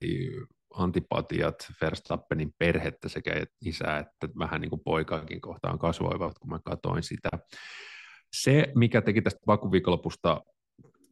antipatiat 0.75 1.55
Verstappenin 1.81 2.55
perhettä 2.59 3.09
sekä 3.09 3.45
isää 3.65 3.99
että 3.99 4.29
vähän 4.39 4.61
niin 4.61 4.71
kuin 4.71 4.83
poikaakin 4.85 5.41
kohtaan 5.41 5.79
kasvoivat, 5.79 6.39
kun 6.39 6.51
mä 6.51 6.59
katsoin 6.65 7.03
sitä. 7.03 7.29
Se, 8.33 8.73
mikä 8.75 9.03
teki 9.03 9.23
tästä 9.23 9.41
vakuviikonlopusta 9.47 10.41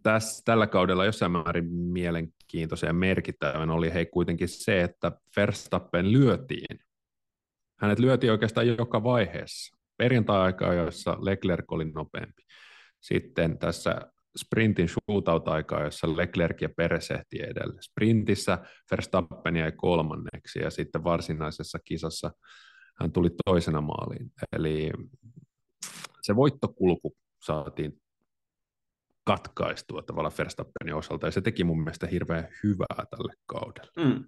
tässä, 0.02 0.42
tällä 0.44 0.66
kaudella 0.66 1.04
jossain 1.04 1.32
määrin 1.32 1.72
mielenkiintoisen 1.72 2.86
ja 2.86 2.92
merkittävän 2.92 3.70
oli 3.70 3.92
hei 3.94 4.06
kuitenkin 4.06 4.48
se, 4.48 4.82
että 4.82 5.12
Verstappen 5.36 6.12
lyötiin. 6.12 6.89
Hänet 7.80 7.98
lyötiin 7.98 8.32
oikeastaan 8.32 8.66
joka 8.66 9.02
vaiheessa. 9.02 9.76
Perjantai-aikaa, 9.96 10.74
jossa 10.74 11.16
Leclerc 11.20 11.72
oli 11.72 11.84
nopeampi. 11.84 12.42
Sitten 13.00 13.58
tässä 13.58 14.00
sprintin 14.38 14.88
shootout-aikaa, 14.88 15.84
jossa 15.84 16.16
Leclerc 16.16 16.62
ja 16.62 16.68
Perez 16.76 17.10
ehti 17.10 17.42
edelle. 17.42 17.82
Sprintissä 17.82 18.58
Verstappen 18.90 19.56
jäi 19.56 19.72
kolmanneksi 19.72 20.58
ja 20.58 20.70
sitten 20.70 21.04
varsinaisessa 21.04 21.78
kisassa 21.84 22.30
hän 23.00 23.12
tuli 23.12 23.30
toisena 23.44 23.80
maaliin. 23.80 24.32
Eli 24.52 24.90
se 26.22 26.36
voittokulku 26.36 27.16
saatiin 27.46 27.99
katkaistua 29.24 30.02
tavallaan 30.02 30.34
Verstappenin 30.38 30.94
osalta, 30.94 31.26
ja 31.26 31.30
se 31.30 31.40
teki 31.40 31.64
mun 31.64 31.78
mielestä 31.78 32.06
hirveän 32.06 32.48
hyvää 32.64 33.06
tälle 33.10 33.32
kaudelle. 33.46 33.90
Mm. 33.96 34.24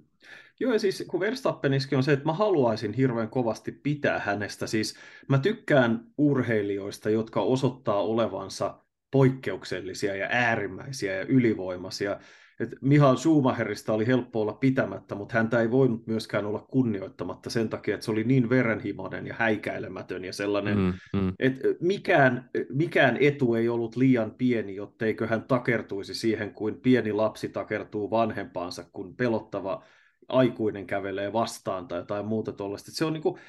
Joo, 0.61 0.73
ja 0.73 0.79
siis 0.79 1.05
kun 1.11 1.21
Verstappeniskin 1.21 1.99
on 1.99 2.05
se, 2.05 2.13
että 2.13 2.25
mä 2.27 2.33
haluaisin 2.33 2.93
hirveän 2.93 3.29
kovasti 3.29 3.73
pitää 3.73 4.19
hänestä. 4.19 4.67
Siis 4.67 4.95
mä 5.29 5.39
tykkään 5.39 6.05
urheilijoista, 6.19 7.11
jotka 7.11 7.41
osoittaa 7.41 8.03
olevansa 8.03 8.79
poikkeuksellisia 9.11 10.17
ja 10.17 10.27
äärimmäisiä 10.31 11.13
ja 11.13 11.25
ylivoimaisia. 11.25 12.21
Et 12.63 12.75
Mihail 12.81 13.17
Schumacherista 13.17 13.93
oli 13.93 14.07
helppo 14.07 14.41
olla 14.41 14.53
pitämättä, 14.53 15.15
mutta 15.15 15.35
häntä 15.35 15.61
ei 15.61 15.71
voinut 15.71 16.07
myöskään 16.07 16.47
olla 16.47 16.67
kunnioittamatta 16.71 17.51
sen 17.51 17.69
takia, 17.69 17.95
että 17.95 18.05
se 18.05 18.11
oli 18.11 18.25
niin 18.25 18.51
verenhimoinen 18.51 19.27
ja 19.27 19.35
häikäilemätön 19.39 20.25
ja 20.25 20.33
sellainen, 20.33 20.79
mm, 20.79 20.93
mm. 21.21 21.33
että 21.39 21.69
mikään, 21.81 22.51
mikään 22.69 23.17
etu 23.21 23.55
ei 23.55 23.69
ollut 23.69 23.97
liian 23.97 24.31
pieni, 24.31 24.75
jotteikö 24.75 25.27
hän 25.27 25.43
takertuisi 25.43 26.15
siihen, 26.15 26.55
kuin 26.55 26.81
pieni 26.81 27.13
lapsi 27.13 27.49
takertuu 27.49 28.11
vanhempaansa, 28.11 28.85
kun 28.93 29.17
pelottava 29.17 29.85
aikuinen 30.29 30.87
kävelee 30.87 31.33
vastaan 31.33 31.89
tai 31.89 31.99
jotain 31.99 32.27
muuta 32.27 32.53
tuollaista. 32.53 32.91
Se 32.91 33.05
on 33.05 33.13
niin 33.13 33.23
kuin, 33.23 33.41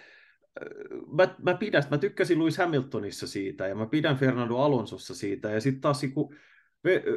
mä, 1.11 1.35
mä, 1.41 1.53
pidän, 1.53 1.83
mä 1.91 1.97
tykkäsin 1.97 2.39
Lewis 2.39 2.57
Hamiltonissa 2.57 3.27
siitä 3.27 3.67
ja 3.67 3.75
mä 3.75 3.85
pidän 3.85 4.17
Fernando 4.17 4.57
Alonsossa 4.57 5.15
siitä 5.15 5.49
ja 5.49 5.61
sitten 5.61 5.81
taas 5.81 6.01
kun 6.13 6.35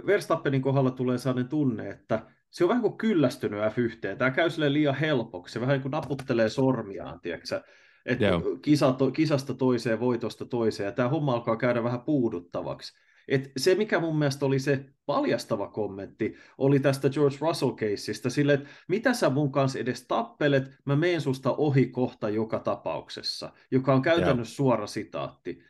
Verstappenin 0.06 0.62
kohdalla 0.62 0.90
tulee 0.90 1.18
sellainen 1.18 1.48
tunne, 1.48 1.90
että 1.90 2.26
se 2.50 2.64
on 2.64 2.68
vähän 2.68 2.82
kuin 2.82 2.98
kyllästynyt 2.98 3.60
F1. 3.60 4.16
Tämä 4.18 4.30
käy 4.30 4.50
sille 4.50 4.72
liian 4.72 4.94
helpoksi. 4.94 5.52
Se 5.52 5.60
vähän 5.60 5.72
niin 5.72 5.82
kuin 5.82 5.90
naputtelee 5.90 6.48
sormiaan, 6.48 7.20
tiedätkö? 7.20 7.62
Että 8.06 8.26
kisa, 8.62 8.94
kisasta 9.12 9.54
toiseen, 9.54 10.00
voitosta 10.00 10.44
toiseen. 10.44 10.84
Ja 10.84 10.92
tämä 10.92 11.08
homma 11.08 11.32
alkaa 11.32 11.56
käydä 11.56 11.84
vähän 11.84 12.00
puuduttavaksi. 12.00 12.98
Et 13.28 13.52
se, 13.56 13.74
mikä 13.74 14.00
mun 14.00 14.18
mielestä 14.18 14.46
oli 14.46 14.58
se 14.58 14.84
paljastava 15.06 15.68
kommentti, 15.68 16.36
oli 16.58 16.80
tästä 16.80 17.10
George 17.10 17.36
Russell-keissistä, 17.40 18.30
sille, 18.30 18.52
että 18.52 18.68
mitä 18.88 19.12
sä 19.12 19.30
mun 19.30 19.52
kanssa 19.52 19.78
edes 19.78 20.06
tappelet, 20.06 20.78
mä 20.84 20.96
meen 20.96 21.20
susta 21.20 21.52
ohi 21.52 21.86
kohta 21.86 22.28
joka 22.28 22.58
tapauksessa, 22.58 23.52
joka 23.70 23.94
on 23.94 24.02
käytännössä 24.02 24.52
yeah. 24.52 24.56
suora 24.56 24.86
sitaatti. 24.86 25.62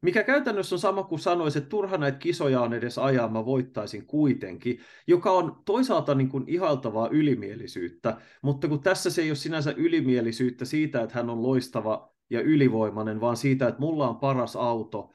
Mikä 0.00 0.22
käytännössä 0.22 0.74
on 0.74 0.78
sama 0.78 1.02
kuin 1.02 1.18
sanoisi, 1.18 1.58
että 1.58 1.68
turha 1.68 1.98
näitä 1.98 2.18
kisoja 2.18 2.60
on 2.60 2.74
edes 2.74 2.98
ajaa, 2.98 3.28
mä 3.28 3.44
voittaisin 3.44 4.06
kuitenkin, 4.06 4.80
joka 5.06 5.30
on 5.30 5.62
toisaalta 5.64 6.14
niin 6.14 6.28
kuin 6.28 6.44
ihaltavaa 6.46 7.08
ylimielisyyttä, 7.08 8.16
mutta 8.42 8.68
kun 8.68 8.82
tässä 8.82 9.10
se 9.10 9.22
ei 9.22 9.30
ole 9.30 9.36
sinänsä 9.36 9.74
ylimielisyyttä 9.76 10.64
siitä, 10.64 11.02
että 11.02 11.14
hän 11.14 11.30
on 11.30 11.42
loistava 11.42 12.14
ja 12.30 12.40
ylivoimainen, 12.40 13.20
vaan 13.20 13.36
siitä, 13.36 13.68
että 13.68 13.80
mulla 13.80 14.08
on 14.08 14.16
paras 14.16 14.56
auto, 14.56 15.12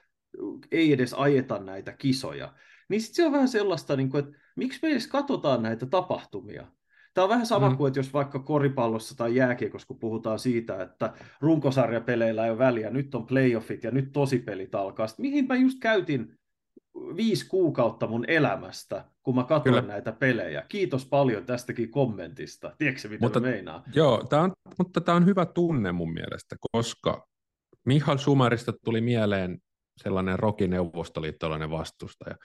ei 0.71 0.93
edes 0.93 1.13
ajeta 1.13 1.59
näitä 1.59 1.91
kisoja. 1.91 2.53
Niin 2.89 3.01
sitten 3.01 3.15
se 3.15 3.25
on 3.25 3.31
vähän 3.31 3.47
sellaista, 3.47 3.95
niin 3.95 4.09
kuin, 4.09 4.23
että 4.23 4.37
miksi 4.55 4.79
me 4.81 4.89
edes 4.89 5.07
katsotaan 5.07 5.63
näitä 5.63 5.85
tapahtumia? 5.85 6.67
Tämä 7.13 7.23
on 7.23 7.29
vähän 7.29 7.45
sama 7.45 7.69
mm. 7.69 7.77
kuin, 7.77 7.87
että 7.87 7.99
jos 7.99 8.13
vaikka 8.13 8.39
koripallossa 8.39 9.17
tai 9.17 9.35
jääkiekossa, 9.35 9.87
kun 9.87 9.99
puhutaan 9.99 10.39
siitä, 10.39 10.81
että 10.81 11.13
runkosarjapeleillä 11.41 12.45
ei 12.45 12.51
ole 12.51 12.57
väliä, 12.57 12.89
nyt 12.89 13.15
on 13.15 13.25
playoffit 13.25 13.83
ja 13.83 13.91
nyt 13.91 14.11
tosipelit 14.11 14.75
alkaa. 14.75 15.07
Sitten 15.07 15.25
mihin 15.25 15.47
mä 15.47 15.55
just 15.55 15.79
käytin 15.79 16.33
viisi 17.15 17.47
kuukautta 17.47 18.07
mun 18.07 18.25
elämästä, 18.27 19.05
kun 19.23 19.35
mä 19.35 19.43
katsoin 19.43 19.75
Kyllä. 19.75 19.87
näitä 19.87 20.11
pelejä. 20.11 20.65
Kiitos 20.69 21.05
paljon 21.05 21.45
tästäkin 21.45 21.91
kommentista. 21.91 22.75
Tiedätkö 22.77 23.09
mitä 23.09 23.25
mutta, 23.25 23.39
meinaa? 23.39 23.83
Joo, 23.95 24.23
tää 24.29 24.41
on, 24.41 24.51
mutta 24.77 25.01
tämä 25.01 25.15
on 25.15 25.25
hyvä 25.25 25.45
tunne 25.45 25.91
mun 25.91 26.13
mielestä, 26.13 26.55
koska 26.71 27.27
Michael 27.85 28.17
Schumerista 28.17 28.73
tuli 28.85 29.01
mieleen 29.01 29.57
sellainen 29.97 30.39
rokineuvostoliittolainen 30.39 31.69
vastustaja. 31.69 32.35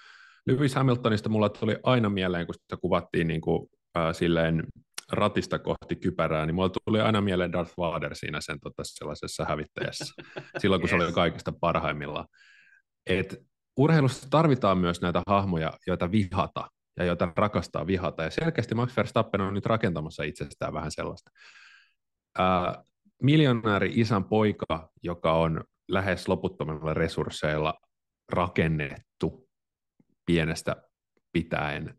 Lewis 0.46 0.75
Hamiltonista 0.75 1.28
mulla 1.28 1.48
tuli 1.48 1.76
aina 1.82 2.10
mieleen, 2.10 2.46
kun 2.46 2.54
sitä 2.54 2.76
kuvattiin 2.76 3.28
niin 3.28 3.40
kuin, 3.40 3.68
äh, 4.07 4.14
silleen 4.14 4.64
ratista 5.12 5.59
kohti 5.59 5.97
kypärää, 5.97 6.47
niin 6.47 6.55
mulla 6.55 6.71
tuli 6.85 7.00
aina 7.00 7.21
mieleen 7.21 7.52
Darth 7.52 7.73
Vader 7.76 8.14
siinä 8.14 8.40
sen 8.40 8.61
tota, 8.61 8.83
sellaisessa 8.85 9.45
hävittäjässä, 9.45 10.14
silloin 10.61 10.81
kun 10.81 10.90
yes. 10.90 10.99
se 10.99 11.05
oli 11.05 11.12
kaikista 11.12 11.52
parhaimmillaan. 11.61 12.26
Et 13.07 13.37
urheilussa 13.76 14.31
tarvitaan 14.31 14.78
myös 14.78 15.00
näitä 15.00 15.23
hahmoja, 15.26 15.73
joita 15.87 16.11
vihata 16.11 16.71
ja 16.97 17.05
joita 17.05 17.33
rakastaa 17.37 17.87
vihata, 17.87 18.23
ja 18.23 18.31
selkeästi 18.31 18.75
Max 18.75 18.97
Verstappen 18.97 19.40
on 19.40 19.55
nyt 19.55 19.67
rakentamassa 19.67 20.23
itsestään 20.23 20.73
vähän 20.75 20.90
sellaista. 20.90 21.31
Ää, 22.38 22.83
miljonääri 23.23 23.93
isän 23.95 24.25
poika, 24.25 24.90
joka 25.02 25.33
on 25.33 25.64
lähes 25.88 26.28
loputtomilla 26.28 26.95
resursseilla 26.95 27.75
rakennettu 28.33 29.49
pienestä 30.26 30.76
pitäen 31.33 31.95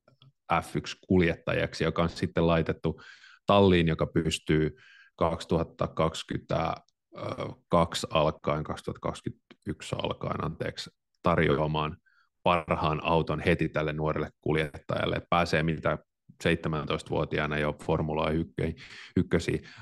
F1-kuljettajaksi, 0.53 1.83
joka 1.83 2.03
on 2.03 2.09
sitten 2.09 2.47
laitettu 2.47 3.01
talliin, 3.45 3.87
joka 3.87 4.07
pystyy 4.07 4.75
2022 5.15 8.07
alkaen, 8.09 8.63
2021 8.63 9.95
alkaen, 10.03 10.45
anteeksi, 10.45 10.89
tarjoamaan 11.23 11.97
parhaan 12.43 13.03
auton 13.03 13.39
heti 13.39 13.69
tälle 13.69 13.93
nuorelle 13.93 14.29
kuljettajalle. 14.41 15.21
Pääsee 15.29 15.63
mitä 15.63 15.97
17-vuotiaana 16.43 17.57
jo 17.57 17.75
Formula 17.83 18.29
1 18.29 18.51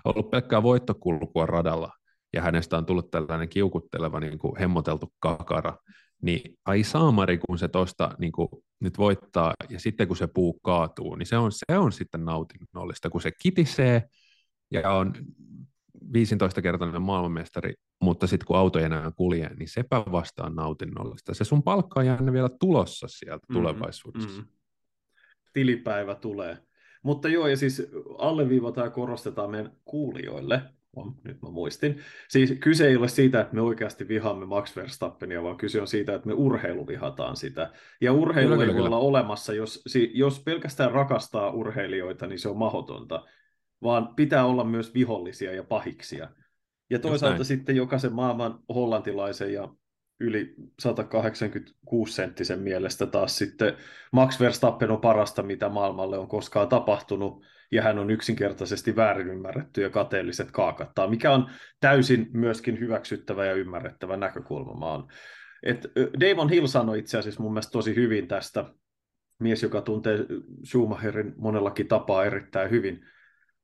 ollut 0.05 0.29
pelkkää 0.29 0.63
voittokulkua 0.63 1.45
radalla, 1.45 1.91
ja 2.33 2.41
hänestä 2.41 2.77
on 2.77 2.85
tullut 2.85 3.11
tällainen 3.11 3.49
kiukutteleva, 3.49 4.19
niin 4.19 4.37
kuin 4.37 4.59
hemmoteltu 4.59 5.13
kakara, 5.19 5.77
niin 6.21 6.57
ai 6.65 6.83
saamari, 6.83 7.37
kun 7.37 7.57
se 7.57 7.67
tuosta 7.67 8.15
niin 8.19 8.31
nyt 8.79 8.97
voittaa, 8.97 9.53
ja 9.69 9.79
sitten 9.79 10.07
kun 10.07 10.17
se 10.17 10.27
puu 10.27 10.59
kaatuu, 10.63 11.15
niin 11.15 11.27
se 11.27 11.37
on, 11.37 11.51
se 11.51 11.77
on 11.77 11.91
sitten 11.91 12.25
nautinnollista, 12.25 13.09
kun 13.09 13.21
se 13.21 13.31
kitisee, 13.41 14.03
ja 14.71 14.91
on 14.91 15.13
15-kertainen 16.05 17.01
maailmanmestari, 17.01 17.73
mutta 18.01 18.27
sitten 18.27 18.47
kun 18.47 18.57
auto 18.57 18.79
ei 18.79 18.85
enää 18.85 19.11
kulje, 19.15 19.49
niin 19.55 19.69
sepä 19.69 20.03
vastaan 20.11 20.55
nautinnollista. 20.55 21.33
Se 21.33 21.43
sun 21.43 21.63
palkka 21.63 21.99
on 21.99 22.05
jäänyt 22.05 22.33
vielä 22.33 22.49
tulossa 22.59 23.07
sieltä 23.09 23.35
mm-hmm. 23.35 23.53
tulevaisuudessa. 23.53 24.29
Mm-hmm. 24.29 24.45
Tilipäivä 25.53 26.15
tulee. 26.15 26.57
Mutta 27.03 27.29
joo, 27.29 27.47
ja 27.47 27.57
siis 27.57 27.87
alleviivataan 28.17 28.87
ja 28.87 28.91
korostetaan 28.91 29.51
meidän 29.51 29.71
kuulijoille, 29.85 30.61
nyt 31.23 31.41
mä 31.41 31.49
muistin. 31.49 31.99
Siis 32.29 32.53
kyse 32.59 32.87
ei 32.87 32.95
ole 32.95 33.07
siitä, 33.07 33.41
että 33.41 33.55
me 33.55 33.61
oikeasti 33.61 34.07
vihaamme 34.07 34.45
Max 34.45 34.75
Verstappenia, 34.75 35.43
vaan 35.43 35.57
kyse 35.57 35.81
on 35.81 35.87
siitä, 35.87 36.15
että 36.15 36.27
me 36.27 36.33
urheilu 36.33 36.87
vihataan 36.87 37.35
sitä. 37.35 37.71
Ja 38.01 38.13
urheilu 38.13 38.49
kyllä, 38.49 38.63
ei 38.63 38.67
kyllä, 38.67 38.73
voi 38.73 38.83
kyllä. 38.83 38.97
olla 38.97 39.07
olemassa, 39.07 39.53
jos, 39.53 39.83
jos 40.13 40.39
pelkästään 40.39 40.91
rakastaa 40.91 41.51
urheilijoita, 41.51 42.27
niin 42.27 42.39
se 42.39 42.49
on 42.49 42.57
mahdotonta, 42.57 43.25
vaan 43.81 44.15
pitää 44.15 44.45
olla 44.45 44.63
myös 44.63 44.93
vihollisia 44.93 45.53
ja 45.53 45.63
pahiksia. 45.63 46.29
Ja 46.89 46.99
toisaalta 46.99 47.43
sitten 47.43 47.75
jokaisen 47.75 48.13
maailman 48.13 48.59
hollantilaisen 48.69 49.53
ja 49.53 49.69
yli 50.19 50.55
186 50.79 52.13
senttisen 52.13 52.59
mielestä 52.59 53.05
taas 53.05 53.37
sitten 53.37 53.73
Max 54.11 54.39
Verstappen 54.39 54.91
on 54.91 55.01
parasta, 55.01 55.43
mitä 55.43 55.69
maailmalle 55.69 56.17
on 56.17 56.27
koskaan 56.27 56.67
tapahtunut, 56.67 57.43
ja 57.71 57.81
hän 57.81 57.99
on 57.99 58.11
yksinkertaisesti 58.11 58.95
väärin 58.95 59.27
ymmärretty 59.27 59.81
ja 59.81 59.89
kateelliset 59.89 60.51
kaakattaa, 60.51 61.07
mikä 61.07 61.31
on 61.31 61.49
täysin 61.79 62.29
myöskin 62.33 62.79
hyväksyttävä 62.79 63.45
ja 63.45 63.53
ymmärrettävä 63.53 64.17
näkökulma. 64.17 64.73
maan. 64.73 65.07
et 65.63 65.87
Damon 66.19 66.49
Hill 66.49 66.67
sanoi 66.67 66.99
itse 66.99 67.17
asiassa 67.17 67.43
mun 67.43 67.53
mielestä 67.53 67.71
tosi 67.71 67.95
hyvin 67.95 68.27
tästä, 68.27 68.65
mies, 69.39 69.63
joka 69.63 69.81
tuntee 69.81 70.17
Schumacherin 70.65 71.33
monellakin 71.37 71.87
tapaa 71.87 72.25
erittäin 72.25 72.69
hyvin, 72.69 73.05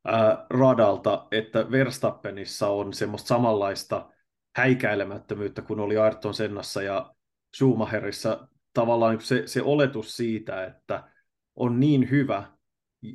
ää, 0.06 0.46
radalta, 0.50 1.28
että 1.32 1.72
Verstappenissa 1.72 2.68
on 2.68 2.94
semmoista 2.94 3.28
samanlaista 3.28 4.10
häikäilemättömyyttä 4.56 5.62
kuin 5.62 5.80
oli 5.80 5.98
Ayrton 5.98 6.34
Sennassa 6.34 6.82
ja 6.82 7.14
Schumacherissa 7.56 8.48
tavallaan 8.74 9.22
se, 9.22 9.44
se 9.46 9.62
oletus 9.62 10.18
siitä, 10.18 10.66
että 10.66 11.04
on 11.56 11.80
niin 11.80 12.10
hyvä, 12.10 12.44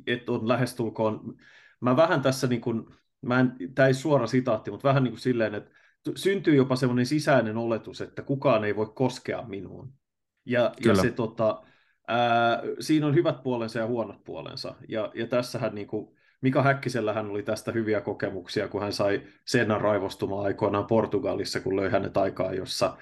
että 0.07 0.31
on 0.31 0.47
lähestulkoon, 0.47 1.35
mä 1.81 1.95
vähän 1.95 2.21
tässä 2.21 2.47
niin 2.47 2.61
kuin, 2.61 2.85
mä 3.21 3.39
en, 3.39 3.53
tämä 3.75 3.87
ei 3.87 3.93
suora 3.93 4.27
sitaatti, 4.27 4.71
mutta 4.71 4.87
vähän 4.87 5.03
niin 5.03 5.11
kuin 5.11 5.21
silleen, 5.21 5.55
että 5.55 5.71
syntyy 6.15 6.55
jopa 6.55 6.75
semmoinen 6.75 7.05
sisäinen 7.05 7.57
oletus, 7.57 8.01
että 8.01 8.21
kukaan 8.21 8.63
ei 8.63 8.75
voi 8.75 8.91
koskea 8.95 9.41
minuun. 9.41 9.93
Ja, 10.45 10.71
ja 10.85 10.95
se 10.95 11.11
tota, 11.11 11.63
ää, 12.07 12.61
siinä 12.79 13.07
on 13.07 13.15
hyvät 13.15 13.43
puolensa 13.43 13.79
ja 13.79 13.87
huonot 13.87 14.23
puolensa. 14.23 14.75
Ja, 14.87 15.11
ja 15.15 15.27
tässähän 15.27 15.75
niin 15.75 15.87
kuin, 15.87 16.15
Mika 16.41 16.63
Häkkisellähän 16.63 17.29
oli 17.29 17.43
tästä 17.43 17.71
hyviä 17.71 18.01
kokemuksia, 18.01 18.67
kun 18.67 18.81
hän 18.81 18.93
sai 18.93 19.21
Sennan 19.45 19.81
raivostumaan 19.81 20.45
aikoinaan 20.45 20.85
Portugalissa, 20.85 21.59
kun 21.59 21.75
löi 21.75 21.89
hänet 21.89 22.17
aikaa, 22.17 22.53
jossa 22.53 22.97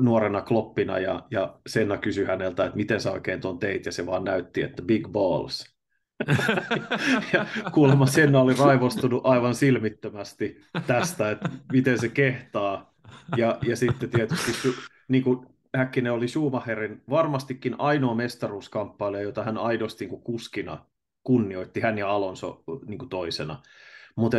nuorena 0.00 0.42
kloppina, 0.42 0.98
ja, 0.98 1.26
ja 1.30 1.58
Senna 1.66 1.96
kysyi 1.96 2.24
häneltä, 2.24 2.64
että 2.64 2.76
miten 2.76 3.00
sä 3.00 3.12
oikein 3.12 3.40
tuon 3.40 3.58
teit, 3.58 3.86
ja 3.86 3.92
se 3.92 4.06
vaan 4.06 4.24
näytti, 4.24 4.62
että 4.62 4.82
big 4.82 5.08
balls. 5.08 5.77
Ja 7.32 7.46
kuulemma 7.72 8.06
Senna 8.06 8.40
oli 8.40 8.54
raivostunut 8.58 9.26
aivan 9.26 9.54
silmittömästi 9.54 10.60
tästä, 10.86 11.30
että 11.30 11.50
miten 11.72 11.98
se 11.98 12.08
kehtaa. 12.08 12.94
Ja, 13.36 13.58
ja 13.62 13.76
sitten 13.76 14.10
tietysti 14.10 14.52
niin 15.08 15.24
kuin 15.24 15.46
Häkkinen 15.76 16.12
oli 16.12 16.28
Schumacherin 16.28 17.02
varmastikin 17.10 17.74
ainoa 17.78 18.14
mestaruuskamppailija, 18.14 19.22
jota 19.22 19.44
hän 19.44 19.58
aidosti 19.58 20.04
niin 20.04 20.10
kuin 20.10 20.22
kuskina 20.22 20.86
kunnioitti 21.22 21.80
hän 21.80 21.98
ja 21.98 22.10
Alonso 22.10 22.62
niin 22.86 22.98
kuin 22.98 23.08
toisena. 23.08 23.62
Mutta 24.16 24.36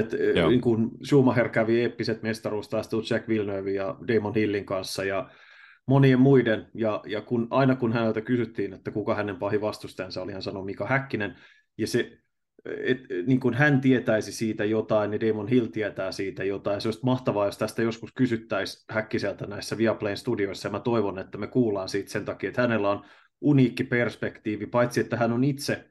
niin 0.49 0.61
kun 0.61 0.91
Schumacher 1.03 1.49
kävi 1.49 1.81
eeppiset 1.81 2.23
mestaruustaistelut 2.23 3.09
Jack 3.09 3.27
Villeneuve 3.27 3.71
ja 3.71 3.97
Damon 4.07 4.35
Hillin 4.35 4.65
kanssa 4.65 5.03
ja 5.03 5.29
monien 5.85 6.19
muiden, 6.19 6.67
ja, 6.73 7.01
ja 7.05 7.21
kun, 7.21 7.47
aina 7.49 7.75
kun 7.75 7.93
häneltä 7.93 8.21
kysyttiin, 8.21 8.73
että 8.73 8.91
kuka 8.91 9.15
hänen 9.15 9.35
pahin 9.35 9.61
vastustajansa 9.61 10.21
oli, 10.21 10.33
hän 10.33 10.41
sanoi 10.41 10.65
Mika 10.65 10.87
Häkkinen, 10.87 11.35
ja 11.79 11.87
se, 11.87 12.17
et, 12.83 12.97
niin 13.27 13.39
kun 13.39 13.53
hän 13.53 13.81
tietäisi 13.81 14.31
siitä 14.31 14.65
jotain, 14.65 15.11
niin 15.11 15.21
Damon 15.21 15.47
Hill 15.47 15.65
tietää 15.65 16.11
siitä 16.11 16.43
jotain. 16.43 16.81
Se 16.81 16.87
olisi 16.87 16.99
mahtavaa, 17.03 17.45
jos 17.45 17.57
tästä 17.57 17.81
joskus 17.81 18.13
kysyttäisiin 18.13 18.85
Häkkiseltä 18.89 19.47
näissä 19.47 19.77
Viaplayn 19.77 20.17
studioissa, 20.17 20.67
ja 20.67 20.71
mä 20.71 20.79
toivon, 20.79 21.19
että 21.19 21.37
me 21.37 21.47
kuullaan 21.47 21.89
siitä 21.89 22.11
sen 22.11 22.25
takia, 22.25 22.49
että 22.49 22.61
hänellä 22.61 22.89
on 22.89 23.05
uniikki 23.41 23.83
perspektiivi, 23.83 24.65
paitsi 24.65 24.99
että 24.99 25.17
hän 25.17 25.31
on 25.31 25.43
itse 25.43 25.89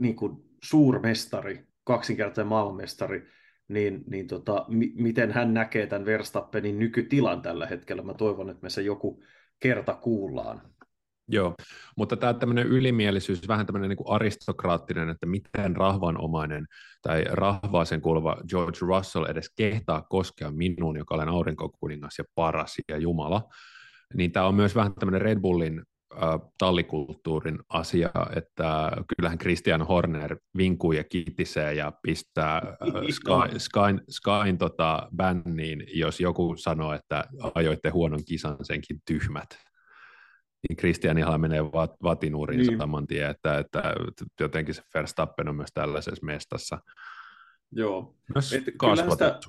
niin 0.00 0.16
kuin 0.16 0.36
suurmestari, 0.64 1.66
kaksinkertainen 1.84 2.48
maailmanmestari, 2.48 3.26
niin, 3.68 4.04
niin 4.10 4.26
tota, 4.26 4.66
m- 4.68 5.02
miten 5.02 5.32
hän 5.32 5.54
näkee 5.54 5.86
tämän 5.86 6.06
Verstappenin 6.06 6.78
nykytilan 6.78 7.42
tällä 7.42 7.66
hetkellä. 7.66 8.02
Mä 8.02 8.14
toivon, 8.14 8.50
että 8.50 8.62
me 8.62 8.70
se 8.70 8.82
joku 8.82 9.22
kerta 9.60 9.94
kuullaan. 9.94 10.73
Joo, 11.28 11.54
mutta 11.96 12.16
tämä 12.16 12.34
tämmöinen 12.34 12.66
ylimielisyys, 12.66 13.48
vähän 13.48 13.66
tämmöinen 13.66 13.88
niin 13.88 14.08
aristokraattinen, 14.08 15.08
että 15.08 15.26
miten 15.26 15.76
rahvanomainen 15.76 16.66
tai 17.02 17.24
rahvaaseen 17.30 18.00
kuuluva 18.00 18.36
George 18.48 18.78
Russell 18.80 19.24
edes 19.24 19.50
kehtaa 19.56 20.02
koskea 20.02 20.50
minuun, 20.50 20.96
joka 20.96 21.14
olen 21.14 21.28
aurinkokuningas 21.28 22.18
ja 22.18 22.24
paras 22.34 22.76
ja 22.88 22.98
Jumala, 22.98 23.42
niin 24.14 24.32
tämä 24.32 24.46
on 24.46 24.54
myös 24.54 24.74
vähän 24.74 24.94
tämmöinen 24.94 25.20
Red 25.20 25.40
Bullin 25.40 25.82
tallikulttuurin 26.58 27.58
asia, 27.68 28.10
että 28.36 28.92
kyllähän 29.16 29.38
Christian 29.38 29.82
Horner 29.82 30.36
vinkuu 30.56 30.92
ja 30.92 31.04
kitisee 31.04 31.74
ja 31.74 31.92
pistää 32.02 32.62
Sky, 33.10 33.58
Skyn, 33.58 34.00
Skyn 34.10 34.58
tota, 34.58 35.08
bänniin, 35.16 35.84
jos 35.94 36.20
joku 36.20 36.56
sanoo, 36.56 36.92
että 36.92 37.24
ajoitte 37.54 37.90
huonon 37.90 38.24
kisan 38.24 38.56
senkin 38.62 39.02
tyhmät. 39.06 39.48
Niin 40.68 40.76
Christianihan 40.76 41.40
menee 41.40 41.64
vat, 41.64 41.92
vatinuuriin 42.02 42.66
niin. 42.66 42.78
saman 42.78 43.06
tien, 43.06 43.30
että, 43.30 43.58
että 43.58 43.94
jotenkin 44.40 44.74
se 44.74 44.82
Verstappen 44.94 45.48
on 45.48 45.56
myös 45.56 45.70
tällaisessa 45.74 46.26
mestassa. 46.26 46.78
Joo. 47.70 48.16
Myös 48.34 48.52
Et 48.52 48.64
sitä, 49.10 49.40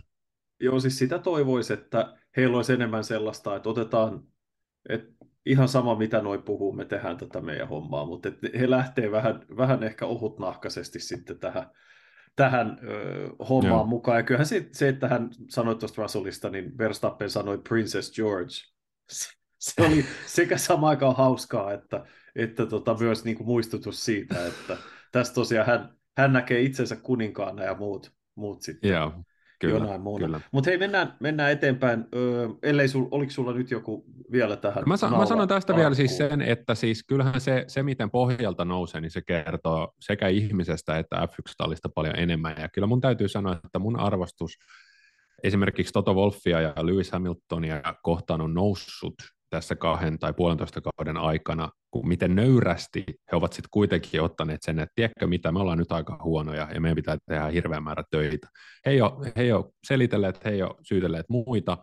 joo, 0.60 0.80
siis 0.80 0.98
sitä 0.98 1.20
toivoisi, 1.20 1.74
että 1.74 2.18
heillä 2.38 2.58
olisi 2.58 2.74
enemmän 2.74 3.04
sellaista, 3.04 3.56
että 3.56 3.70
otetaan, 3.70 4.24
että 4.90 5.26
ihan 5.46 5.68
sama 5.68 5.96
mitä 5.96 6.22
noi 6.22 6.38
puhuu, 6.38 6.74
me 6.74 6.86
tehdään 6.86 7.18
tätä 7.18 7.42
meidän 7.42 7.68
hommaa, 7.68 8.06
mutta 8.06 8.30
he 8.60 8.70
lähtee 8.70 9.12
vähän, 9.12 9.46
vähän 9.58 9.84
ehkä 9.84 10.06
ohutnahkaisesti 10.06 11.00
sitten 11.00 11.40
tähän, 11.40 11.70
tähän 12.36 12.80
ö, 12.84 13.30
hommaan 13.50 13.80
Joo. 13.80 13.86
mukaan. 13.86 14.18
Ja 14.18 14.24
kyllähän 14.24 14.46
se, 14.46 14.70
se, 14.72 14.90
että 14.90 15.08
hän 15.08 15.30
sanoi 15.50 15.76
tuosta 15.76 16.02
Russellista, 16.02 16.50
niin 16.50 16.78
Verstappen 16.78 17.30
sanoi 17.30 17.58
Princess 17.70 18.16
George. 18.16 18.54
Se, 19.10 19.30
se 19.60 19.82
oli 19.82 20.06
sekä 20.26 20.58
sama 20.58 20.90
aikaan 20.90 21.16
hauskaa, 21.16 21.74
että, 21.74 22.06
että 22.36 22.66
tota, 22.66 22.98
myös 23.00 23.26
niin 23.26 23.38
kuin 23.38 23.48
muistutus 23.48 24.06
siitä, 24.06 24.48
että 24.48 24.78
tässä 25.12 25.34
tosiaan 25.34 25.68
hän, 25.68 25.90
hän 26.18 26.34
näkee 26.34 26.62
itsensä 26.62 26.96
kuninkaana 26.96 27.64
ja 27.64 27.76
muut, 27.76 28.12
muut 28.36 28.62
sitten. 28.62 28.92
Joo, 28.92 29.12
Kyllä, 29.60 29.80
jonain 29.80 30.02
muuna. 30.02 30.42
Mutta 30.52 30.70
hei, 30.70 30.78
mennään, 30.78 31.16
mennään 31.20 31.52
eteenpäin. 31.52 32.06
Öö, 32.16 32.50
ellei 32.64 32.88
sul, 32.88 33.08
oliko 33.12 33.32
sulla 33.32 33.54
nyt 33.54 33.72
joku 33.72 34.06
vielä 34.32 34.56
tähän? 34.56 34.84
Mä, 34.88 34.98
sa- 34.98 35.10
mä 35.10 35.26
sanon 35.26 35.48
tästä 35.48 35.76
vielä 35.76 35.96
siis 35.96 36.18
sen, 36.18 36.42
että 36.42 36.76
siis 36.76 37.04
kyllähän 37.08 37.42
se, 37.42 37.66
se, 37.68 37.84
miten 37.84 38.12
pohjalta 38.12 38.66
nousee, 38.66 39.02
niin 39.02 39.12
se 39.12 39.22
kertoo 39.22 39.94
sekä 40.00 40.28
ihmisestä 40.28 40.98
että 40.98 41.16
F1-tallista 41.26 41.90
paljon 41.96 42.16
enemmän. 42.20 42.56
Ja 42.60 42.70
kyllä 42.70 42.88
mun 42.88 43.02
täytyy 43.02 43.28
sanoa, 43.28 43.60
että 43.66 43.80
mun 43.80 44.00
arvostus 44.00 44.58
esimerkiksi 45.44 45.94
Toto 45.94 46.14
Wolffia 46.14 46.62
ja 46.62 46.74
Lewis 46.82 47.12
Hamiltonia 47.12 47.82
kohtaan 48.04 48.42
on 48.42 48.54
noussut 48.54 49.16
tässä 49.56 49.76
kahden 49.76 50.20
tai 50.20 50.34
puolentoista 50.34 50.82
kauden 50.82 51.18
aikana, 51.18 51.70
kun 51.92 52.08
miten 52.08 52.36
nöyrästi 52.36 53.04
he 53.32 53.38
ovat 53.38 53.54
sitten 53.54 53.70
kuitenkin 53.72 54.22
ottaneet 54.22 54.64
sen, 54.64 54.80
että 54.80 54.92
tiedätkö 54.96 55.28
mitä, 55.28 55.52
me 55.52 55.60
ollaan 55.60 55.78
nyt 55.78 55.92
aika 55.92 56.20
huonoja 56.24 56.68
ja 56.74 56.82
meidän 56.82 56.96
pitää 56.96 57.18
tehdä 57.28 57.48
hirveän 57.48 57.84
määrä 57.84 58.04
töitä. 58.12 58.48
He 58.86 58.92
ei 58.92 59.02
ole, 59.02 59.32
he 59.36 59.42
ei 59.42 59.52
ole 59.52 59.66
selitelleet, 59.88 60.46
he 60.46 60.50
ei 60.50 60.64
ole 60.64 60.76
syytelleet 60.84 61.26
muita, 61.30 61.78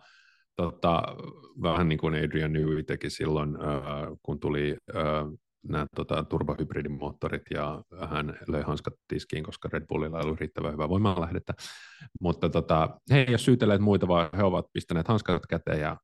tota, 0.55 1.03
vähän 1.61 1.89
niin 1.89 1.99
kuin 1.99 2.13
Adrian 2.13 2.53
Newey 2.53 2.83
teki 2.83 3.09
silloin, 3.09 3.55
äh, 3.55 4.17
kun 4.23 4.39
tuli 4.39 4.77
äh, 4.95 5.03
nämä 5.69 5.85
tota, 5.95 6.23
turbahybridimoottorit 6.23 7.43
ja 7.53 7.83
hän 8.09 8.37
löi 8.47 8.61
hanskat 8.61 8.93
tiskiin, 9.07 9.43
koska 9.43 9.69
Red 9.73 9.85
Bullilla 9.87 10.19
ei 10.19 10.25
ollut 10.25 10.39
riittävän 10.39 10.73
hyvää 10.73 10.89
voimanlähdettä. 10.89 11.53
Mutta 12.21 12.49
tota, 12.49 12.99
he 13.11 13.19
ei 13.19 13.29
ole 13.29 13.37
syytelleet 13.37 13.81
muita, 13.81 14.07
vaan 14.07 14.29
he 14.37 14.43
ovat 14.43 14.65
pistäneet 14.73 15.07
hanskat 15.07 15.45
käteen 15.49 15.79
ja 15.79 15.97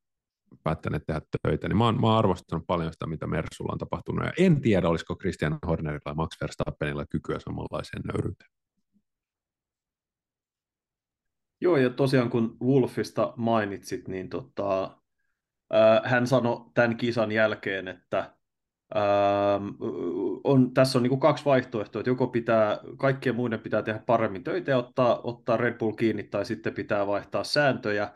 päättäneet 0.64 1.06
tehdä 1.06 1.22
töitä, 1.42 1.68
niin 1.68 1.78
mä 1.78 1.86
oon, 1.86 2.02
mä 2.02 2.08
oon 2.08 2.18
arvostanut 2.18 2.68
paljon 2.68 2.94
sitä, 2.94 3.08
mitä 3.08 3.28
Mersulla 3.28 3.74
on 3.74 3.78
tapahtunut, 3.78 4.26
ja 4.26 4.34
en 4.38 4.62
tiedä, 4.62 4.90
olisiko 4.90 5.16
Christian 5.16 5.60
Hornerilla 5.68 6.12
ja 6.12 6.14
Max 6.14 6.42
Verstappenilla 6.42 7.06
kykyä 7.06 7.40
samanlaiseen 7.40 8.04
nöyryyteen. 8.04 8.50
Joo, 11.62 11.78
ja 11.78 11.90
tosiaan 11.90 12.30
kun 12.30 12.58
Wolfista 12.62 13.34
mainitsit, 13.38 14.08
niin 14.08 14.30
tota, 14.30 14.98
ää, 15.72 16.02
hän 16.06 16.28
sanoi 16.28 16.66
tämän 16.74 16.98
kisan 16.98 17.32
jälkeen, 17.32 17.88
että 17.88 18.34
ää, 18.96 19.60
on, 20.44 20.74
tässä 20.74 21.00
on 21.00 21.04
niin 21.04 21.20
kaksi 21.20 21.46
vaihtoehtoa, 21.46 22.02
että 22.02 22.10
joko 22.10 22.28
pitää, 22.28 22.80
kaikkien 22.98 23.36
muiden 23.36 23.60
pitää 23.60 23.82
tehdä 23.82 24.00
paremmin 24.06 24.44
töitä 24.44 24.72
ja 24.72 24.78
ottaa, 24.78 25.22
ottaa 25.24 25.58
Red 25.58 25.78
Bull 25.78 25.92
kiinni, 25.92 26.24
tai 26.24 26.46
sitten 26.46 26.74
pitää 26.74 27.08
vaihtaa 27.08 27.44
sääntöjä. 27.44 28.14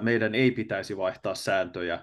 Meidän 0.00 0.34
ei 0.34 0.50
pitäisi 0.50 0.96
vaihtaa 0.96 1.34
sääntöjä. 1.34 1.98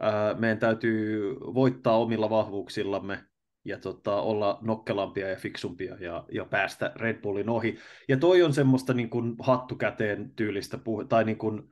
Ää, 0.00 0.34
meidän 0.34 0.58
täytyy 0.58 1.34
voittaa 1.40 1.98
omilla 1.98 2.30
vahvuuksillamme 2.30 3.24
ja 3.64 3.78
tota, 3.78 4.20
olla 4.20 4.58
nokkelampia 4.62 5.28
ja 5.28 5.36
fiksumpia 5.36 5.96
ja, 6.00 6.24
ja 6.32 6.44
päästä 6.44 6.92
Red 6.96 7.20
Bullin 7.20 7.48
ohi. 7.48 7.78
Ja 8.08 8.16
toi 8.16 8.42
on 8.42 8.52
semmoista 8.52 8.94
niin 8.94 9.10
kuin 9.10 9.36
hattukäteen 9.38 10.32
tyylistä 10.36 10.78
puhe, 10.78 11.04
tai 11.04 11.24
niin 11.24 11.38
kuin, 11.38 11.62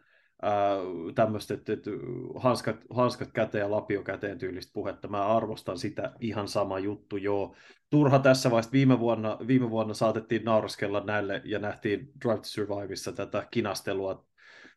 tämmöistä, 1.14 1.54
että, 1.54 1.72
että 1.72 1.90
hanskat, 2.36 2.76
hanskat 2.90 3.32
käteen 3.32 3.62
ja 3.62 3.70
lapio 3.70 4.02
käteen 4.02 4.38
tyylistä 4.38 4.70
puhetta. 4.74 5.08
Mä 5.08 5.26
arvostan 5.26 5.78
sitä 5.78 6.12
ihan 6.20 6.48
sama 6.48 6.78
juttu, 6.78 7.16
joo. 7.16 7.54
Turha 7.90 8.18
tässä 8.18 8.50
vaiheessa 8.50 8.72
viime 8.72 8.98
vuonna, 8.98 9.38
viime 9.46 9.70
vuonna 9.70 9.94
saatettiin 9.94 10.44
nauraskella 10.44 11.00
näille 11.00 11.42
ja 11.44 11.58
nähtiin 11.58 12.12
Drive 12.24 12.36
to 12.36 12.44
Surviveissa 12.44 13.12
tätä 13.12 13.46
kinastelua 13.50 14.26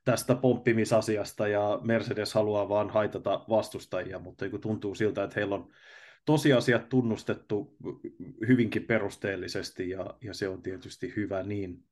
tästä 0.06 0.36
pomppimisasiasta 0.36 1.48
ja 1.48 1.80
Mercedes 1.84 2.34
haluaa 2.34 2.70
vaan 2.70 2.90
haitata 2.90 3.46
vastustajia, 3.50 4.20
mutta 4.20 4.46
tuntuu 4.62 4.96
siltä, 4.96 5.24
että 5.24 5.40
heillä 5.40 5.56
on 5.56 5.72
tosiasiat 6.26 6.90
tunnustettu 6.90 7.78
hyvinkin 8.48 8.84
perusteellisesti 8.84 9.90
ja, 9.90 10.14
ja 10.22 10.34
se 10.34 10.48
on 10.48 10.62
tietysti 10.62 11.14
hyvä 11.16 11.44
niin. 11.44 11.84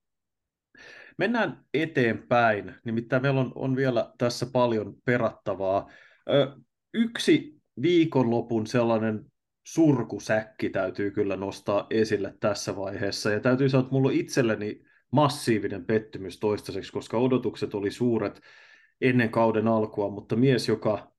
Mennään 1.17 1.65
eteenpäin, 1.74 2.76
nimittäin 2.86 3.22
meillä 3.22 3.39
on, 3.39 3.52
on 3.56 3.76
vielä 3.76 4.13
tässä 4.17 4.46
paljon 4.46 4.96
perattavaa. 5.06 5.91
Ö, 6.30 6.58
yksi 6.93 7.62
viikonlopun 7.82 8.67
sellainen 8.67 9.26
surkusäkki 9.67 10.70
täytyy 10.70 11.12
kyllä 11.12 11.36
nostaa 11.36 11.88
esille 11.89 12.34
tässä 12.39 12.76
vaiheessa, 12.76 13.32
ja 13.32 13.39
täytyy 13.39 13.70
sanoa, 13.70 13.82
että 13.82 13.93
mulla 13.93 14.12
itselleni 14.12 14.87
massiivinen 15.12 15.86
pettymys 15.86 16.39
toistaiseksi, 16.39 16.91
koska 16.91 17.17
odotukset 17.17 17.74
oli 17.74 17.91
suuret 17.91 18.41
ennen 19.02 19.30
kauden 19.30 19.67
alkua, 19.67 20.10
mutta 20.10 20.36
mies, 20.36 20.67
joka 20.67 21.12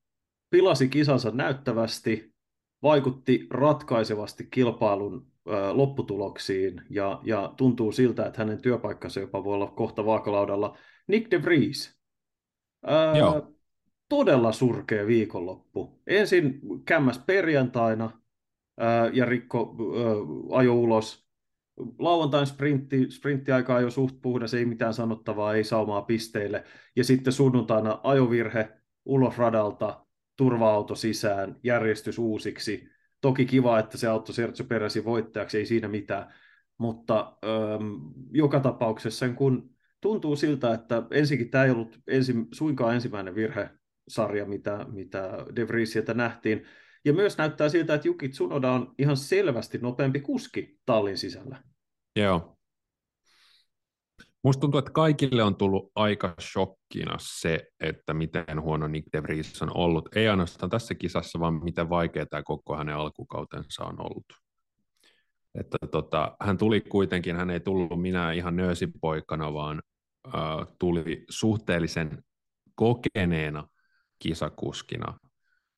pilasi 0.51 0.89
kisansa 0.89 1.31
näyttävästi, 1.31 2.35
vaikutti 2.83 3.47
ratkaisevasti 3.51 4.49
kilpailun 4.51 5.27
ö, 5.49 5.73
lopputuloksiin 5.73 6.83
ja, 6.91 7.21
ja 7.25 7.55
tuntuu 7.57 7.93
siltä, 7.93 8.27
että 8.27 8.39
hänen 8.39 8.63
työpaikkansa 8.63 9.21
jopa 9.21 9.45
voi 9.45 9.55
olla 9.55 9.71
kohta 9.71 10.07
vaakalaudalla. 10.07 10.79
Nick 11.07 11.31
de 11.31 11.43
Vries. 11.43 11.99
Ö, 12.89 13.19
Joo. 13.19 13.53
Todella 14.09 14.53
surkea 14.53 15.07
viikonloppu. 15.07 16.03
Ensin 16.07 16.61
kämmäs 16.85 17.19
perjantaina 17.27 18.11
ö, 18.81 18.85
ja 19.13 19.25
rikko 19.25 19.77
ajo 20.53 20.75
ulos. 20.75 21.28
Lauantain 21.99 22.47
sprintti, 22.47 23.11
sprinttiaika 23.11 23.77
ajoi 23.77 23.91
suht 23.91 24.23
puhdas, 24.23 24.55
ei 24.55 24.65
mitään 24.65 24.95
sanottavaa, 24.95 25.55
ei 25.55 25.65
saumaa 25.65 26.03
pisteille. 26.03 26.65
Ja 26.97 27.05
sitten 27.05 27.33
sunnuntaina 27.33 28.01
ajovirhe 28.03 28.69
ulos 29.05 29.39
radalta, 29.39 30.07
turva-auto 30.37 30.95
sisään, 30.95 31.57
järjestys 31.63 32.19
uusiksi. 32.19 32.89
Toki 33.21 33.47
kiva, 33.47 33.79
että 33.79 33.99
se 33.99 34.07
auto 34.07 34.33
Sergio 34.33 34.67
Peresin 34.69 35.05
voittajaksi, 35.05 35.59
ei 35.59 35.67
siinä 35.67 35.89
mitään. 35.89 36.35
Mutta 36.79 37.37
ähm, 37.45 37.95
joka 38.33 38.61
tapauksessa, 38.61 39.29
kun 39.29 39.71
tuntuu 40.01 40.37
siltä, 40.37 40.75
että 40.75 41.03
ensinnäkin 41.11 41.51
tämä 41.51 41.65
ei 41.65 41.71
ollut 41.71 41.99
ensi, 42.07 42.35
suinkaan 42.53 42.95
ensimmäinen 42.95 43.35
virhesarja, 43.35 44.47
mitä, 44.47 44.87
mitä 44.93 45.47
De 45.57 45.69
Vriesiltä 45.69 46.15
nähtiin. 46.15 46.67
Ja 47.05 47.13
myös 47.13 47.39
näyttää 47.39 47.69
siltä, 47.69 47.95
että 47.95 48.09
Juki 48.09 48.29
Tsunoda 48.29 48.73
on 48.73 48.95
ihan 48.99 49.17
selvästi 49.17 49.79
nopeampi 49.79 50.21
kuski 50.21 50.79
tallin 50.87 51.19
sisällä. 51.19 51.63
Joo. 52.17 52.59
Musta 54.43 54.61
tuntuu, 54.61 54.79
että 54.79 54.91
kaikille 54.91 55.43
on 55.43 55.57
tullut 55.57 55.93
aika 55.95 56.35
shokkina 56.41 57.17
se, 57.21 57.67
että 57.81 58.15
miten 58.15 58.61
huono 58.61 58.89
Nick 58.89 59.09
de 59.13 59.23
Vries 59.23 59.63
on 59.63 59.77
ollut. 59.77 60.17
Ei 60.17 60.29
ainoastaan 60.29 60.71
tässä 60.71 60.95
kisassa, 60.95 61.41
vaan 61.41 61.55
miten 61.65 61.89
vaikea 61.91 62.27
tämä 62.27 62.43
koko 62.43 62.77
hänen 62.77 62.95
alkukautensa 62.95 63.85
on 63.85 64.01
ollut. 64.01 64.27
Että 65.55 65.79
tota, 65.91 66.37
hän 66.41 66.59
tuli 66.59 66.81
kuitenkin, 66.81 67.37
hän 67.37 67.51
ei 67.51 67.61
tullut 67.61 68.03
minä 68.03 68.33
ihan 68.33 68.57
nöösipoikana, 68.57 69.53
vaan 69.53 69.83
äh, 70.27 70.67
tuli 70.79 71.25
suhteellisen 71.31 72.23
kokeneena 72.75 73.69
kisakuskina 74.19 75.19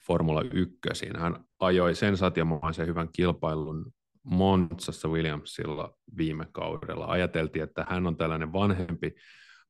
Formula 0.07 0.43
1. 0.53 0.79
Hän 1.19 1.45
ajoi 1.59 1.95
sensatiomaisen 1.95 2.87
hyvän 2.87 3.09
kilpailun 3.13 3.93
Montsassa 4.23 5.09
Williamsilla 5.09 5.95
viime 6.17 6.47
kaudella. 6.53 7.07
Ajateltiin, 7.07 7.63
että 7.63 7.87
hän 7.89 8.07
on 8.07 8.17
tällainen 8.17 8.53
vanhempi 8.53 9.15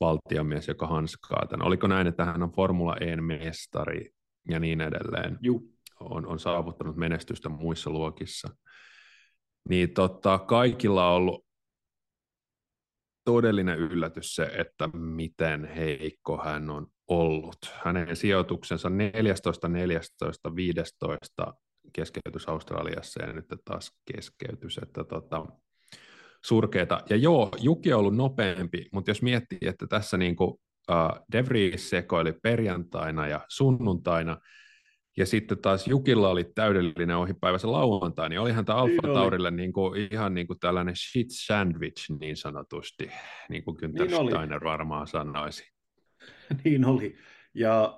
valtiomies, 0.00 0.68
joka 0.68 0.86
hanskaa 0.86 1.46
tämän. 1.50 1.66
Oliko 1.66 1.86
näin, 1.86 2.06
että 2.06 2.24
hän 2.24 2.42
on 2.42 2.52
Formula 2.52 2.96
E 2.96 3.16
mestari 3.16 4.10
ja 4.48 4.60
niin 4.60 4.80
edelleen? 4.80 5.38
Juh. 5.42 5.62
On, 6.00 6.26
on 6.26 6.38
saavuttanut 6.38 6.96
menestystä 6.96 7.48
muissa 7.48 7.90
luokissa. 7.90 8.48
Niin 9.68 9.94
tota, 9.94 10.38
kaikilla 10.38 11.10
on 11.10 11.16
ollut 11.16 11.46
todellinen 13.24 13.78
yllätys 13.78 14.34
se, 14.34 14.42
että 14.42 14.88
miten 14.88 15.64
heikko 15.64 16.42
hän 16.44 16.70
on 16.70 16.86
ollut. 17.10 17.58
Hänen 17.84 18.16
sijoituksensa 18.16 18.90
14, 18.90 19.68
14, 19.68 20.56
15 20.56 21.54
keskeytys 21.92 22.48
Australiassa 22.48 23.22
ja 23.22 23.32
nyt 23.32 23.46
taas 23.64 23.92
keskeytys, 24.14 24.78
että 24.82 25.04
tota, 25.04 25.46
surkeeta. 26.44 27.00
Ja 27.10 27.16
joo, 27.16 27.50
Juki 27.60 27.92
on 27.92 28.00
ollut 28.00 28.16
nopeampi, 28.16 28.86
mutta 28.92 29.10
jos 29.10 29.22
miettii, 29.22 29.58
että 29.62 29.86
tässä 29.86 30.16
niin 30.16 30.36
kuin, 30.36 30.50
uh, 30.90 31.26
De 31.32 31.44
Vries 31.48 31.90
sekoili 31.90 32.32
perjantaina 32.32 33.26
ja 33.28 33.40
sunnuntaina, 33.48 34.36
ja 35.16 35.26
sitten 35.26 35.58
taas 35.58 35.86
Jukilla 35.86 36.28
oli 36.28 36.44
täydellinen 36.44 37.16
ohipäivä 37.16 37.58
se 37.58 37.66
lauantai, 37.66 38.28
niin 38.28 38.40
olihan 38.40 38.64
tämä 38.64 38.78
Alfa 38.78 38.94
oli. 39.02 39.14
Taurille 39.14 39.50
niin 39.50 39.72
kuin, 39.72 40.08
ihan 40.12 40.34
niin 40.34 40.46
kuin 40.46 40.58
tällainen 40.58 40.96
shit 40.96 41.26
sandwich 41.30 42.10
niin 42.20 42.36
sanotusti, 42.36 43.10
niin 43.48 43.64
kuin 43.64 43.76
Günther 43.76 44.06
Niin 44.06 44.20
oli. 44.20 44.30
Steiner 44.30 44.64
varmaan 44.64 45.06
sanoisi. 45.06 45.64
niin 46.64 46.84
oli. 46.84 47.16
Ja 47.54 47.96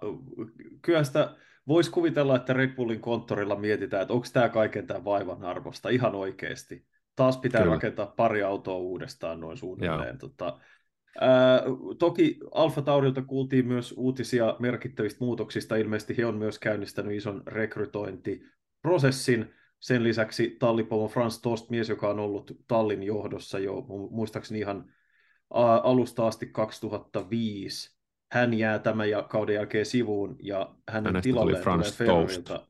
kyllä 0.82 1.04
sitä 1.04 1.36
voisi 1.68 1.90
kuvitella, 1.90 2.36
että 2.36 2.52
Red 2.52 2.74
Bullin 2.74 3.00
konttorilla 3.00 3.56
mietitään, 3.56 4.02
että 4.02 4.14
onko 4.14 4.26
tämä 4.32 4.48
kaiken 4.48 4.86
tämän 4.86 5.04
vaivan 5.04 5.44
arvosta 5.44 5.88
ihan 5.88 6.14
oikeasti. 6.14 6.86
Taas 7.16 7.36
pitää 7.36 7.60
Kyllä. 7.60 7.74
rakentaa 7.74 8.06
pari 8.06 8.42
autoa 8.42 8.76
uudestaan 8.76 9.40
noin 9.40 9.56
suunnilleen. 9.56 10.18
Tota, 10.18 10.60
ää, 11.20 11.62
toki 11.98 12.38
Alfa 12.54 12.82
Taurilta 12.82 13.22
kuultiin 13.22 13.66
myös 13.66 13.94
uutisia 13.96 14.56
merkittävistä 14.58 15.24
muutoksista. 15.24 15.76
Ilmeisesti 15.76 16.16
he 16.16 16.26
on 16.26 16.36
myös 16.36 16.58
käynnistänyt 16.58 17.16
ison 17.16 17.42
rekrytointiprosessin. 17.46 19.54
Sen 19.80 20.02
lisäksi 20.02 20.56
tallipomo 20.58 21.08
Frans 21.08 21.40
Tost, 21.40 21.70
mies, 21.70 21.88
joka 21.88 22.08
on 22.08 22.18
ollut 22.18 22.50
tallin 22.68 23.02
johdossa 23.02 23.58
jo 23.58 23.72
mu- 23.72 24.10
muistaakseni 24.10 24.58
ihan 24.58 24.92
alusta 25.82 26.26
asti 26.26 26.46
2005. 26.46 28.01
Hän 28.32 28.54
jää 28.54 28.78
tämän 28.78 29.10
ja 29.10 29.22
kauden 29.22 29.54
jälkeen 29.54 29.86
sivuun 29.86 30.36
ja 30.42 30.74
hänen 30.88 31.06
Hänestä 31.06 31.22
tilalleen 31.22 31.56
tuli 31.56 31.64
Franz 31.64 31.96
tulee 31.96 32.08
Ferrarilta. 32.08 32.66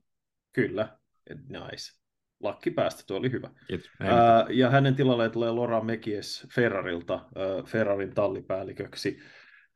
Kyllä, 0.53 0.99
nice. 1.31 2.03
Lakki 2.41 2.71
päästä, 2.71 3.03
tuo 3.07 3.17
oli 3.17 3.33
hyvä. 3.33 3.51
Kiitos. 3.69 3.91
Ää, 4.01 4.47
ja 4.51 4.71
hänen 4.71 4.95
tilalleen 4.95 5.31
tulee 5.31 5.51
Laura 5.51 5.81
Mekies 5.81 6.47
Ferrarilta, 6.55 7.15
ää, 7.15 7.63
Ferrarin 7.67 8.15
tallipäälliköksi. 8.15 9.19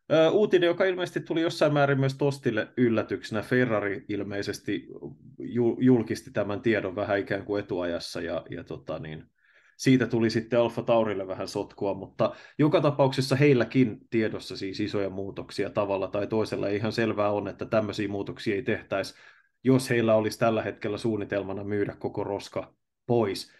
Ää, 0.08 0.30
uutinen, 0.30 0.66
joka 0.66 0.84
ilmeisesti 0.84 1.20
tuli 1.20 1.40
jossain 1.40 1.72
määrin 1.72 2.00
myös 2.00 2.14
Tostille 2.14 2.68
yllätyksenä. 2.76 3.42
Ferrari 3.42 4.04
ilmeisesti 4.08 4.88
julkisti 5.78 6.30
tämän 6.30 6.60
tiedon 6.60 6.96
vähän 6.96 7.18
ikään 7.18 7.44
kuin 7.44 7.64
etuajassa 7.64 8.20
ja, 8.20 8.44
ja 8.50 8.64
tota 8.64 8.98
niin, 8.98 9.24
siitä 9.76 10.06
tuli 10.06 10.30
sitten 10.30 10.60
Alfa 10.60 10.82
Taurille 10.82 11.26
vähän 11.26 11.48
sotkua, 11.48 11.94
mutta 11.94 12.34
joka 12.58 12.80
tapauksessa 12.80 13.36
heilläkin 13.36 13.98
tiedossa 14.10 14.56
siis 14.56 14.80
isoja 14.80 15.10
muutoksia 15.10 15.70
tavalla 15.70 16.08
tai 16.08 16.26
toisella. 16.26 16.68
Ihan 16.68 16.92
selvää 16.92 17.30
on, 17.30 17.48
että 17.48 17.64
tämmöisiä 17.64 18.08
muutoksia 18.08 18.54
ei 18.54 18.62
tehtäisi, 18.62 19.14
jos 19.64 19.90
heillä 19.90 20.14
olisi 20.14 20.38
tällä 20.38 20.62
hetkellä 20.62 20.98
suunnitelmana 20.98 21.64
myydä 21.64 21.96
koko 21.98 22.24
roska 22.24 22.74
pois. 23.06 23.52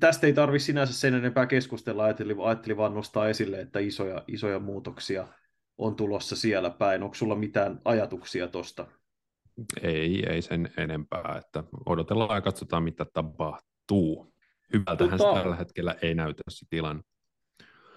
Tästä 0.00 0.26
ei 0.26 0.32
tarvitse 0.32 0.66
sinänsä 0.66 0.92
sen 0.92 1.14
enempää 1.14 1.46
keskustella, 1.46 2.04
ajattelin, 2.04 2.36
ajattelin 2.40 2.76
vaan 2.76 2.94
nostaa 2.94 3.28
esille, 3.28 3.60
että 3.60 3.78
isoja, 3.78 4.24
isoja 4.28 4.58
muutoksia 4.58 5.28
on 5.78 5.96
tulossa 5.96 6.36
siellä 6.36 6.70
päin. 6.70 7.02
Onko 7.02 7.14
sulla 7.14 7.34
mitään 7.34 7.80
ajatuksia 7.84 8.48
tuosta? 8.48 8.86
Ei, 9.82 10.24
ei 10.30 10.42
sen 10.42 10.72
enempää, 10.76 11.40
että 11.44 11.64
odotellaan 11.86 12.36
ja 12.36 12.40
katsotaan 12.40 12.82
mitä 12.82 13.04
tapahtuu. 13.04 14.35
Hyvältähän 14.72 15.18
tota, 15.18 15.34
se 15.34 15.40
tällä 15.40 15.56
hetkellä 15.56 15.94
ei 16.02 16.14
näytä 16.14 16.42
se 16.48 16.66
tilanne. 16.70 17.02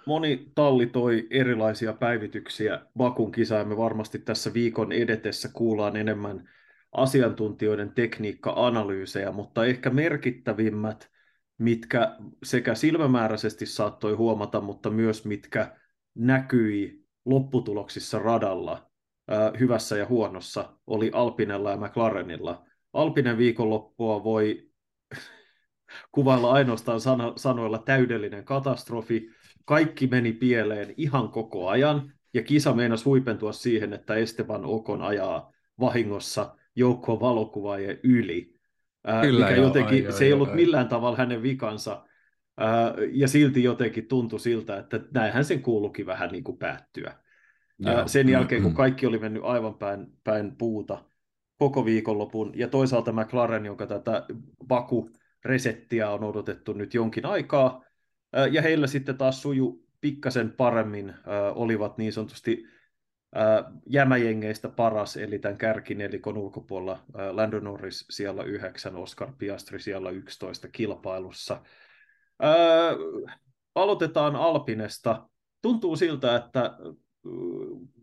Moni 0.05 0.51
talli 0.55 0.85
toi 0.85 1.27
erilaisia 1.29 1.93
päivityksiä 1.93 2.81
Bakun 2.97 3.31
kisaan. 3.31 3.67
Me 3.67 3.77
varmasti 3.77 4.19
tässä 4.19 4.53
viikon 4.53 4.91
edetessä 4.91 5.49
kuullaan 5.53 5.95
enemmän 5.95 6.49
asiantuntijoiden 6.91 7.91
tekniikka-analyysejä, 7.91 9.31
mutta 9.31 9.65
ehkä 9.65 9.89
merkittävimmät, 9.89 11.09
mitkä 11.57 12.15
sekä 12.43 12.75
silmämääräisesti 12.75 13.65
saattoi 13.65 14.13
huomata, 14.13 14.61
mutta 14.61 14.89
myös 14.89 15.25
mitkä 15.25 15.75
näkyi 16.15 17.05
lopputuloksissa 17.25 18.19
radalla 18.19 18.89
hyvässä 19.59 19.97
ja 19.97 20.05
huonossa, 20.05 20.73
oli 20.87 21.11
Alpinella 21.13 21.71
ja 21.71 21.77
McLarenilla. 21.77 22.65
Alpinen 22.93 23.37
viikonloppua 23.37 24.23
voi 24.23 24.68
kuvailla 26.11 26.51
ainoastaan 26.51 26.99
sano- 26.99 27.33
sanoilla 27.35 27.77
täydellinen 27.77 28.45
katastrofi. 28.45 29.29
Kaikki 29.65 30.07
meni 30.07 30.33
pieleen 30.33 30.93
ihan 30.97 31.29
koko 31.29 31.67
ajan, 31.67 32.13
ja 32.33 32.43
kisa 32.43 32.73
meinasi 32.73 33.03
huipentua 33.03 33.51
siihen, 33.51 33.93
että 33.93 34.15
Esteban 34.15 34.65
Okon 34.65 35.01
ajaa 35.01 35.51
vahingossa 35.79 36.55
joukkoon 36.75 37.19
valokuvaajien 37.19 37.99
yli. 38.03 38.59
Kyllä, 39.21 39.45
mikä 39.45 39.55
joo, 39.55 39.65
jotenkin, 39.67 40.05
ai, 40.05 40.11
se 40.11 40.25
ei 40.25 40.33
ollut 40.33 40.49
ai. 40.49 40.55
millään 40.55 40.87
tavalla 40.87 41.17
hänen 41.17 41.43
vikansa, 41.43 42.05
ää, 42.57 42.93
ja 43.11 43.27
silti 43.27 43.63
jotenkin 43.63 44.07
tuntui 44.07 44.39
siltä, 44.39 44.77
että 44.77 44.99
näinhän 45.13 45.45
sen 45.45 45.61
kuulukin 45.61 46.05
vähän 46.05 46.29
niin 46.31 46.43
kuin 46.43 46.57
päättyä. 46.57 47.15
Ää, 47.85 48.07
sen 48.07 48.29
jälkeen, 48.29 48.63
kun 48.63 48.73
kaikki 48.73 49.05
oli 49.05 49.19
mennyt 49.19 49.43
aivan 49.43 49.77
päin, 49.77 50.07
päin 50.23 50.55
puuta 50.57 51.05
koko 51.57 51.85
viikonlopun, 51.85 52.51
ja 52.55 52.67
toisaalta 52.67 53.11
McLaren, 53.11 53.65
jonka 53.65 53.87
tätä 53.87 54.25
Baku 54.67 55.09
resettiä 55.45 56.09
on 56.09 56.23
odotettu 56.23 56.73
nyt 56.73 56.93
jonkin 56.93 57.25
aikaa, 57.25 57.83
ja 58.51 58.61
heillä 58.61 58.87
sitten 58.87 59.17
taas 59.17 59.41
suju 59.41 59.85
pikkasen 60.01 60.51
paremmin, 60.51 61.13
olivat 61.55 61.97
niin 61.97 62.13
sanotusti 62.13 62.63
jämäjengeistä 63.85 64.69
paras, 64.69 65.17
eli 65.17 65.39
tämän 65.39 65.57
kärkinelikon 65.57 66.37
ulkopuolella 66.37 66.99
Lando 67.31 67.59
Norris 67.59 68.05
siellä 68.09 68.43
9, 68.43 68.95
Oscar 68.95 69.33
Piastri 69.37 69.79
siellä 69.79 70.09
11 70.09 70.67
kilpailussa. 70.67 71.61
aloitetaan 73.75 74.35
Alpinesta. 74.35 75.29
Tuntuu 75.61 75.95
siltä, 75.95 76.35
että 76.35 76.77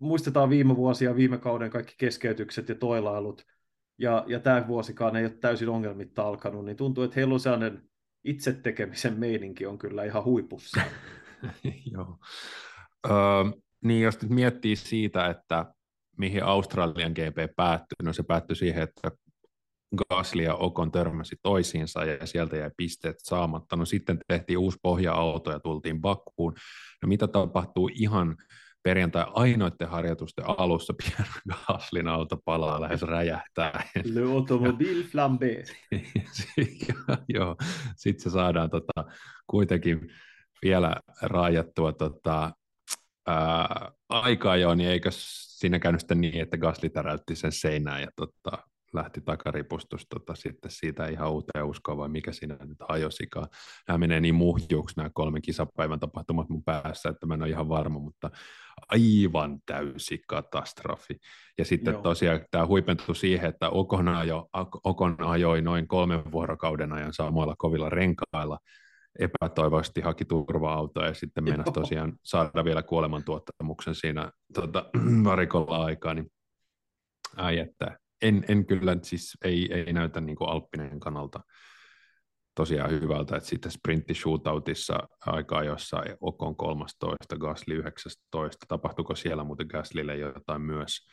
muistetaan 0.00 0.50
viime 0.50 0.76
vuosia, 0.76 1.16
viime 1.16 1.38
kauden 1.38 1.70
kaikki 1.70 1.94
keskeytykset 1.98 2.68
ja 2.68 2.74
toilailut, 2.74 3.42
ja, 3.98 4.24
ja 4.26 4.40
tämä 4.40 4.68
vuosikaan 4.68 5.16
ei 5.16 5.24
ole 5.24 5.32
täysin 5.40 5.68
ongelmitta 5.68 6.22
alkanut, 6.22 6.64
niin 6.64 6.76
tuntuu, 6.76 7.04
että 7.04 7.14
heillä 7.16 7.34
on 7.34 7.40
sellainen 7.40 7.82
itse 8.24 8.52
tekemisen 8.52 9.18
meininki 9.18 9.66
on 9.66 9.78
kyllä 9.78 10.04
ihan 10.04 10.24
huipussa. 10.24 10.80
Joo. 11.92 12.18
Öö, 13.06 13.14
niin 13.84 14.02
jos 14.02 14.22
nyt 14.22 14.30
miettii 14.30 14.76
siitä, 14.76 15.26
että 15.26 15.66
mihin 16.18 16.44
Australian 16.44 17.12
GP 17.12 17.56
päättyi, 17.56 17.96
no 18.02 18.12
se 18.12 18.22
päättyi 18.22 18.56
siihen, 18.56 18.82
että 18.82 19.10
Gasly 20.08 20.42
ja 20.42 20.54
Okon 20.54 20.92
törmäsi 20.92 21.36
toisiinsa 21.42 22.04
ja 22.04 22.26
sieltä 22.26 22.56
jäi 22.56 22.70
pisteet 22.76 23.16
saamatta. 23.18 23.76
No 23.76 23.84
sitten 23.84 24.18
tehtiin 24.28 24.58
uusi 24.58 24.78
pohja-auto 24.82 25.52
ja 25.52 25.60
tultiin 25.60 26.00
Bakkuun. 26.00 26.54
No 27.02 27.08
mitä 27.08 27.26
tapahtuu 27.28 27.90
ihan 27.94 28.36
perjantai 28.86 29.24
ainoiden 29.34 29.88
harjoitusten 29.88 30.44
alussa 30.48 30.94
Pierre 30.94 31.40
Gaslin 31.48 32.08
auto 32.08 32.36
palaa 32.44 32.80
lähes 32.80 33.02
räjähtää. 33.02 33.88
Le 34.04 34.22
automobile 34.22 35.04
flambé. 35.04 35.64
Joo, 37.34 37.56
sitten 37.96 38.22
se 38.22 38.30
saadaan 38.30 38.70
tota, 38.70 39.04
kuitenkin 39.46 40.12
vielä 40.62 40.96
raajattua 41.22 41.92
tota, 41.92 42.52
ää, 43.26 43.90
aikaa 44.08 44.56
jo, 44.56 44.74
niin 44.74 44.90
eikö 44.90 45.10
siinä 45.12 45.78
käynyt 45.78 46.00
sitten 46.00 46.20
niin, 46.20 46.40
että 46.40 46.58
Gasly 46.58 46.88
täräytti 46.88 47.36
sen 47.36 47.52
seinään 47.52 48.02
ja 48.02 48.08
tota, 48.16 48.58
lähti 48.92 49.20
takaripustus 49.20 50.06
tota, 50.08 50.34
sitten 50.34 50.70
siitä 50.70 51.06
ihan 51.06 51.32
uuteen 51.32 51.64
uskoon, 51.64 51.98
vai 51.98 52.08
mikä 52.08 52.32
siinä 52.32 52.56
nyt 52.60 52.78
hajosikaan. 52.88 53.48
Nämä 53.88 53.98
menee 53.98 54.20
niin 54.20 54.34
muhjuuksi 54.34 54.96
nämä 54.96 55.10
kolmen 55.14 55.42
kisapäivän 55.42 56.00
tapahtumat 56.00 56.48
mun 56.48 56.64
päässä, 56.64 57.08
että 57.08 57.26
mä 57.26 57.34
en 57.34 57.42
ole 57.42 57.50
ihan 57.50 57.68
varma, 57.68 57.98
mutta 57.98 58.30
aivan 58.88 59.58
täysi 59.66 60.22
katastrofi. 60.28 61.14
Ja 61.58 61.64
sitten 61.64 61.92
Joo. 61.92 62.02
tosiaan 62.02 62.40
tämä 62.50 62.66
huipentui 62.66 63.16
siihen, 63.16 63.48
että 63.48 63.70
Okon, 63.70 64.08
ajo, 64.08 64.48
Okon 64.84 65.16
ajoi 65.18 65.62
noin 65.62 65.88
kolmen 65.88 66.32
vuorokauden 66.32 66.92
ajan 66.92 67.12
samoilla 67.12 67.54
kovilla 67.58 67.90
renkailla, 67.90 68.58
epätoivoisesti 69.18 70.00
haki 70.00 70.24
turva-autoa 70.24 71.06
ja 71.06 71.14
sitten 71.14 71.44
meinasi 71.44 71.72
tosiaan 71.72 72.12
saada 72.24 72.64
vielä 72.64 72.82
kuolemantuottamuksen 72.82 73.94
siinä 73.94 74.32
tuota, 74.54 74.90
varikolla 75.24 75.84
aikaa, 75.84 76.14
niin 76.14 76.32
ai 77.36 77.58
että 77.58 77.98
en, 78.22 78.44
en 78.48 78.66
kyllä, 78.66 78.96
siis 79.02 79.38
ei, 79.44 79.72
ei 79.72 79.92
näytä 79.92 80.20
niin 80.20 80.36
kuin 80.36 80.50
Alppinen 80.50 81.00
kannalta 81.00 81.40
tosiaan 82.54 82.90
hyvältä, 82.90 83.36
että 83.36 83.48
sitten 83.48 83.72
sprintti 83.72 84.14
shootoutissa 84.14 85.08
aikaa 85.26 85.64
jossa 85.64 86.02
Okon 86.20 86.56
13, 86.56 87.36
Gasly 87.36 87.74
19, 87.74 88.66
tapahtuiko 88.68 89.14
siellä 89.14 89.44
muuten 89.44 89.66
Gaslylle 89.66 90.16
jotain 90.16 90.62
myös? 90.62 91.08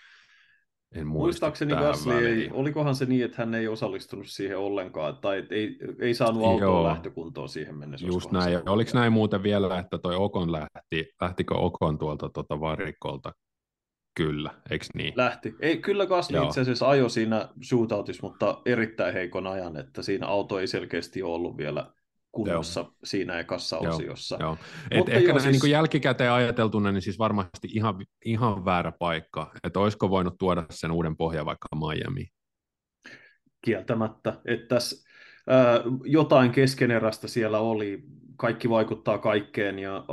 En 0.96 1.08
Muistaakseni 1.08 1.76
Gasly, 1.76 2.28
ei, 2.28 2.50
olikohan 2.52 2.96
se 2.96 3.06
niin, 3.06 3.26
että 3.26 3.38
hän 3.38 3.56
ei 3.56 3.68
osallistunut 3.68 4.28
siihen 4.28 4.58
ollenkaan, 4.58 5.18
tai 5.18 5.48
ei, 5.50 5.78
ei 6.00 6.14
saanut 6.14 6.44
autoa 6.46 6.84
lähtökuntoon 6.84 7.50
siihen 7.50 7.76
mennessä. 7.76 8.08
Just 8.08 8.32
näin, 8.32 8.70
oliko 8.70 8.92
näin 8.94 9.14
muuten 9.14 9.44
vielä, 9.44 9.80
että 9.80 9.98
toi 9.98 10.16
Okon 10.16 10.52
lähti, 10.52 11.14
lähtikö 11.22 11.56
Okon 11.56 11.98
tuolta 11.98 12.30
tuota 12.30 12.60
varikolta 12.60 13.34
Kyllä, 14.16 14.52
eikö 14.70 14.86
niin? 14.94 15.14
Lähti. 15.16 15.56
Ei, 15.60 15.78
kyllä 15.78 16.06
Gasly 16.06 16.44
itse 16.44 16.62
asiassa 16.62 16.90
ajoi 16.90 17.10
siinä 17.10 17.50
shootoutissa, 17.64 18.28
mutta 18.28 18.62
erittäin 18.66 19.14
heikon 19.14 19.48
ajan, 19.48 19.78
että 19.78 20.02
siinä 20.02 20.28
auto 20.28 20.60
ei 20.60 20.68
selkeästi 20.68 21.24
ollut 21.24 21.58
vielä 21.58 21.94
kunnossa 22.32 22.80
joo. 22.80 22.94
siinä 23.04 23.40
ekassa 23.40 23.80
joo, 23.82 23.96
osiossa. 23.96 24.38
Joo. 24.40 24.58
Et 24.92 24.98
mutta 24.98 25.12
ehkä 25.12 25.30
joo, 25.30 25.40
siis... 25.40 25.62
niin 25.62 25.72
jälkikäteen 25.72 26.32
ajateltuna, 26.32 26.92
niin 26.92 27.02
siis 27.02 27.20
varmasti 27.20 27.68
ihan, 27.72 28.06
ihan 28.26 28.66
väärä 28.66 28.92
paikka, 28.92 29.52
että 29.64 29.80
olisiko 29.80 30.10
voinut 30.10 30.38
tuoda 30.40 30.66
sen 30.70 30.92
uuden 30.92 31.18
pohjan 31.18 31.46
vaikka 31.46 31.68
Miami? 31.76 32.28
Kieltämättä, 33.66 34.34
että 34.46 34.76
tässä 34.76 35.10
äh, 35.52 35.82
jotain 36.04 36.52
keskeneräistä 36.52 37.28
siellä 37.28 37.60
oli, 37.60 38.04
kaikki 38.44 38.70
vaikuttaa 38.70 39.18
kaikkeen 39.18 39.80
ja 39.80 40.06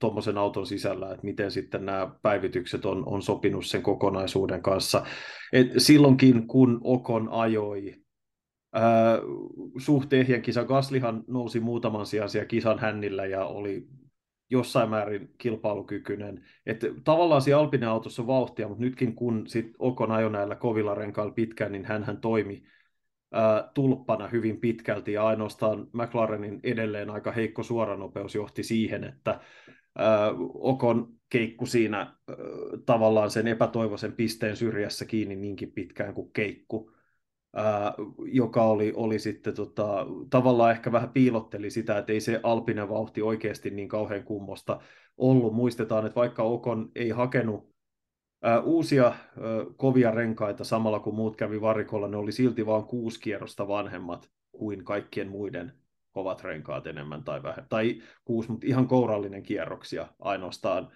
tuommoisen 0.00 0.38
auton 0.38 0.66
sisällä, 0.66 1.10
että 1.10 1.24
miten 1.24 1.50
sitten 1.50 1.86
nämä 1.86 2.10
päivitykset 2.22 2.84
on, 2.84 3.02
on 3.08 3.22
sopinut 3.22 3.66
sen 3.66 3.82
kokonaisuuden 3.82 4.62
kanssa. 4.62 5.04
Et 5.52 5.68
silloinkin, 5.78 6.46
kun 6.46 6.80
Okon 6.84 7.28
ajoi 7.28 7.94
ää, 8.72 9.18
suht 9.78 10.12
ehjän 10.12 10.42
kisa, 10.42 10.64
Gaslihan 10.64 11.24
nousi 11.28 11.60
muutaman 11.60 12.06
sijaan 12.06 12.28
siellä 12.28 12.46
kisan 12.46 12.78
hännillä 12.78 13.26
ja 13.26 13.44
oli 13.44 13.86
jossain 14.50 14.90
määrin 14.90 15.30
kilpailukykyinen. 15.38 16.44
Et 16.66 16.80
tavallaan 17.04 17.42
siinä 17.42 17.58
Alpinen 17.58 17.88
autossa 17.88 18.26
vauhtia, 18.26 18.68
mutta 18.68 18.84
nytkin 18.84 19.14
kun 19.14 19.46
sit 19.46 19.72
Okon 19.78 20.12
ajoi 20.12 20.30
näillä 20.30 20.54
kovilla 20.54 20.94
renkailla 20.94 21.32
pitkään, 21.32 21.72
niin 21.72 21.84
hän 21.84 22.20
toimi 22.20 22.62
tulppana 23.74 24.28
hyvin 24.28 24.60
pitkälti 24.60 25.12
ja 25.12 25.26
ainoastaan 25.26 25.88
McLarenin 25.92 26.60
edelleen 26.62 27.10
aika 27.10 27.32
heikko 27.32 27.62
suoranopeus 27.62 28.34
johti 28.34 28.62
siihen, 28.62 29.04
että 29.04 29.40
Okon 30.54 31.08
keikku 31.28 31.66
siinä 31.66 32.16
tavallaan 32.86 33.30
sen 33.30 33.48
epätoivoisen 33.48 34.12
pisteen 34.12 34.56
syrjässä 34.56 35.04
kiinni 35.04 35.36
niinkin 35.36 35.72
pitkään 35.72 36.14
kuin 36.14 36.32
keikku, 36.32 36.90
joka 38.24 38.64
oli, 38.64 38.92
oli 38.96 39.18
sitten 39.18 39.54
tota, 39.54 40.06
tavallaan 40.30 40.70
ehkä 40.70 40.92
vähän 40.92 41.12
piilotteli 41.12 41.70
sitä, 41.70 41.98
että 41.98 42.12
ei 42.12 42.20
se 42.20 42.40
alpinen 42.42 42.88
vauhti 42.88 43.22
oikeasti 43.22 43.70
niin 43.70 43.88
kauhean 43.88 44.24
kummosta 44.24 44.80
ollut. 45.16 45.54
Muistetaan, 45.54 46.06
että 46.06 46.20
vaikka 46.20 46.42
Okon 46.42 46.90
ei 46.94 47.10
hakenut 47.10 47.75
uusia 48.64 49.12
kovia 49.76 50.10
renkaita 50.10 50.64
samalla 50.64 51.00
kun 51.00 51.14
muut 51.14 51.36
kävi 51.36 51.60
varikolla, 51.60 52.08
ne 52.08 52.16
oli 52.16 52.32
silti 52.32 52.66
vain 52.66 52.84
kuusi 52.84 53.20
kierrosta 53.20 53.68
vanhemmat 53.68 54.30
kuin 54.52 54.84
kaikkien 54.84 55.28
muiden 55.28 55.72
kovat 56.12 56.42
renkaat 56.42 56.86
enemmän 56.86 57.24
tai 57.24 57.42
vähemmän. 57.42 57.68
Tai 57.68 58.02
kuusi, 58.24 58.50
mutta 58.50 58.66
ihan 58.66 58.88
kourallinen 58.88 59.42
kierroksia 59.42 60.08
ainoastaan 60.20 60.88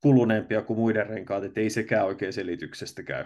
kuluneempia 0.00 0.62
kuin 0.62 0.78
muiden 0.78 1.06
renkaat, 1.06 1.44
että 1.44 1.60
ei 1.60 1.70
sekään 1.70 2.06
oikein 2.06 2.32
selityksestä 2.32 3.02
käy. 3.02 3.24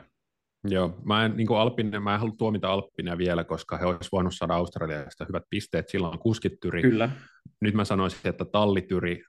Joo, 0.64 0.98
mä 1.04 1.24
en, 1.24 1.36
niin 1.36 1.48
Alppinen, 1.56 2.02
mä 2.02 2.14
en 2.14 2.20
halua 2.20 2.34
tuomita 2.38 2.68
Alppinen 2.68 3.18
vielä, 3.18 3.44
koska 3.44 3.78
he 3.78 3.86
olisivat 3.86 4.12
voinut 4.12 4.34
saada 4.34 4.54
Australiasta 4.54 5.26
hyvät 5.28 5.42
pisteet, 5.50 5.88
silloin 5.88 6.18
kuskittyri. 6.18 6.82
Kyllä. 6.82 7.10
Nyt 7.60 7.74
mä 7.74 7.84
sanoisin, 7.84 8.30
että 8.30 8.44
tallityri 8.44 9.22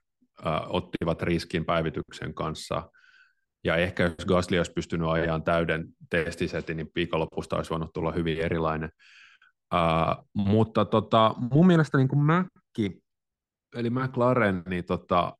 äh, 0.46 0.60
ottivat 0.68 1.22
riskin 1.22 1.64
päivityksen 1.64 2.34
kanssa, 2.34 2.90
ja 3.64 3.76
ehkä 3.76 4.02
jos 4.02 4.26
Gasly 4.26 4.58
olisi 4.58 4.72
pystynyt 4.72 5.08
ajamaan 5.08 5.42
täyden 5.42 5.86
testisetin, 6.10 6.76
niin 6.76 6.90
viikonlopusta 6.94 7.56
olisi 7.56 7.70
voinut 7.70 7.92
tulla 7.92 8.12
hyvin 8.12 8.38
erilainen. 8.38 8.90
Uh, 9.74 10.28
mutta 10.34 10.84
tota, 10.84 11.34
mun 11.52 11.66
mielestä 11.66 11.98
niin 11.98 12.08
kuin 12.08 12.22
Mäkki, 12.22 13.02
eli 13.76 13.90
McLaren, 13.90 14.62
niin 14.68 14.84
tota, 14.84 15.36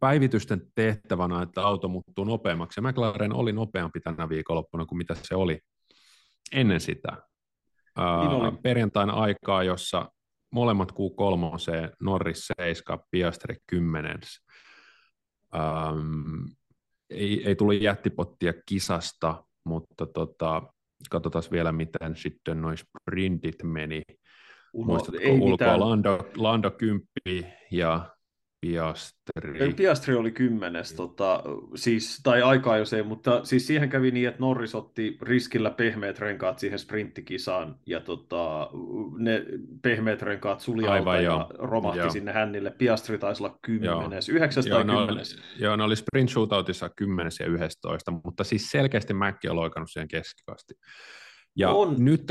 päivitysten 0.00 0.62
tehtävänä, 0.74 1.42
että 1.42 1.62
auto 1.62 1.88
muuttuu 1.88 2.24
nopeammaksi. 2.24 2.80
Ja 2.80 2.88
McLaren 2.88 3.32
oli 3.32 3.52
nopeampi 3.52 4.00
tänä 4.00 4.28
viikonloppuna 4.28 4.86
kuin 4.86 4.98
mitä 4.98 5.14
se 5.22 5.34
oli 5.34 5.60
ennen 6.52 6.80
sitä. 6.80 7.22
Oli. 7.96 8.58
Perjantaina 8.62 9.12
aikaa, 9.12 9.62
jossa 9.62 10.12
molemmat 10.52 10.92
Q3, 10.92 11.94
Norris 12.00 12.48
7, 12.56 12.98
Piastri 13.10 13.56
10. 13.66 14.18
Ähm, 15.54 16.44
ei, 17.10 17.46
ei 17.46 17.54
tullut 17.54 17.82
jättipottia 17.82 18.52
kisasta, 18.66 19.44
mutta 19.64 20.06
tota, 20.06 20.62
katsotaan 21.10 21.44
vielä, 21.52 21.72
miten 21.72 22.16
sitten 22.16 22.62
noin 22.62 22.78
sprintit 22.78 23.62
meni. 23.62 24.02
Uno, 24.72 24.86
Muistatko 24.86 25.28
ulkoa 25.28 25.80
Lando, 25.80 26.28
Lando 26.36 26.70
10 26.70 27.04
ja 27.70 28.16
Piastri. 28.60 29.74
Piastri 29.76 30.14
oli 30.14 30.30
kymmenes, 30.30 30.92
tota, 30.92 31.42
siis, 31.74 32.20
tai 32.22 32.42
aikaa 32.42 32.76
jos 32.76 32.92
ei, 32.92 33.02
mutta 33.02 33.44
siis 33.44 33.66
siihen 33.66 33.88
kävi 33.88 34.10
niin, 34.10 34.28
että 34.28 34.40
Norris 34.40 34.74
otti 34.74 35.18
riskillä 35.22 35.70
pehmeät 35.70 36.18
renkaat 36.18 36.58
siihen 36.58 36.78
sprinttikisaan, 36.78 37.76
ja 37.86 38.00
tota, 38.00 38.70
ne 39.18 39.44
pehmeät 39.82 40.22
renkaat 40.22 40.60
suli 40.60 40.86
Aivan, 40.86 41.24
ja 41.24 41.46
romahti 41.58 41.98
joo. 41.98 42.10
sinne 42.10 42.32
hännille. 42.32 42.70
Piastri 42.70 43.18
taisi 43.18 43.42
olla 43.42 43.58
kymmenes, 43.62 44.28
yhdeksäs 44.28 44.66
tai 44.66 44.84
kymmenes. 44.84 45.38
Joo, 45.58 45.76
ne 45.76 45.84
oli 45.84 45.96
sprint 45.96 46.30
shootoutissa 46.30 46.90
kymmenes 46.96 47.40
ja 47.40 47.46
yhdestoista, 47.46 48.10
mutta 48.24 48.44
siis 48.44 48.70
selkeästi 48.70 49.14
Mäkki 49.14 49.48
on 49.48 49.56
loikannut 49.56 49.90
siihen 49.90 50.08
keskikasti. 50.08 50.74
Ja 51.56 51.70
on. 51.70 51.94
nyt, 51.98 52.22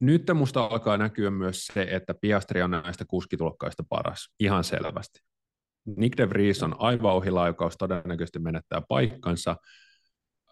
nyt 0.00 0.22
musta 0.34 0.64
alkaa 0.64 0.96
näkyä 0.96 1.30
myös 1.30 1.66
se, 1.66 1.86
että 1.90 2.14
Piastri 2.20 2.62
on 2.62 2.70
näistä 2.70 3.04
kuskitulokkaista 3.08 3.82
paras, 3.88 4.34
ihan 4.40 4.64
selvästi. 4.64 5.18
Nick 5.84 6.16
de 6.16 6.30
Vries 6.30 6.62
on 6.62 6.76
aivan 6.78 7.12
ohilaukaus, 7.12 7.76
todennäköisesti 7.78 8.38
menettää 8.38 8.82
paikkansa. 8.88 9.56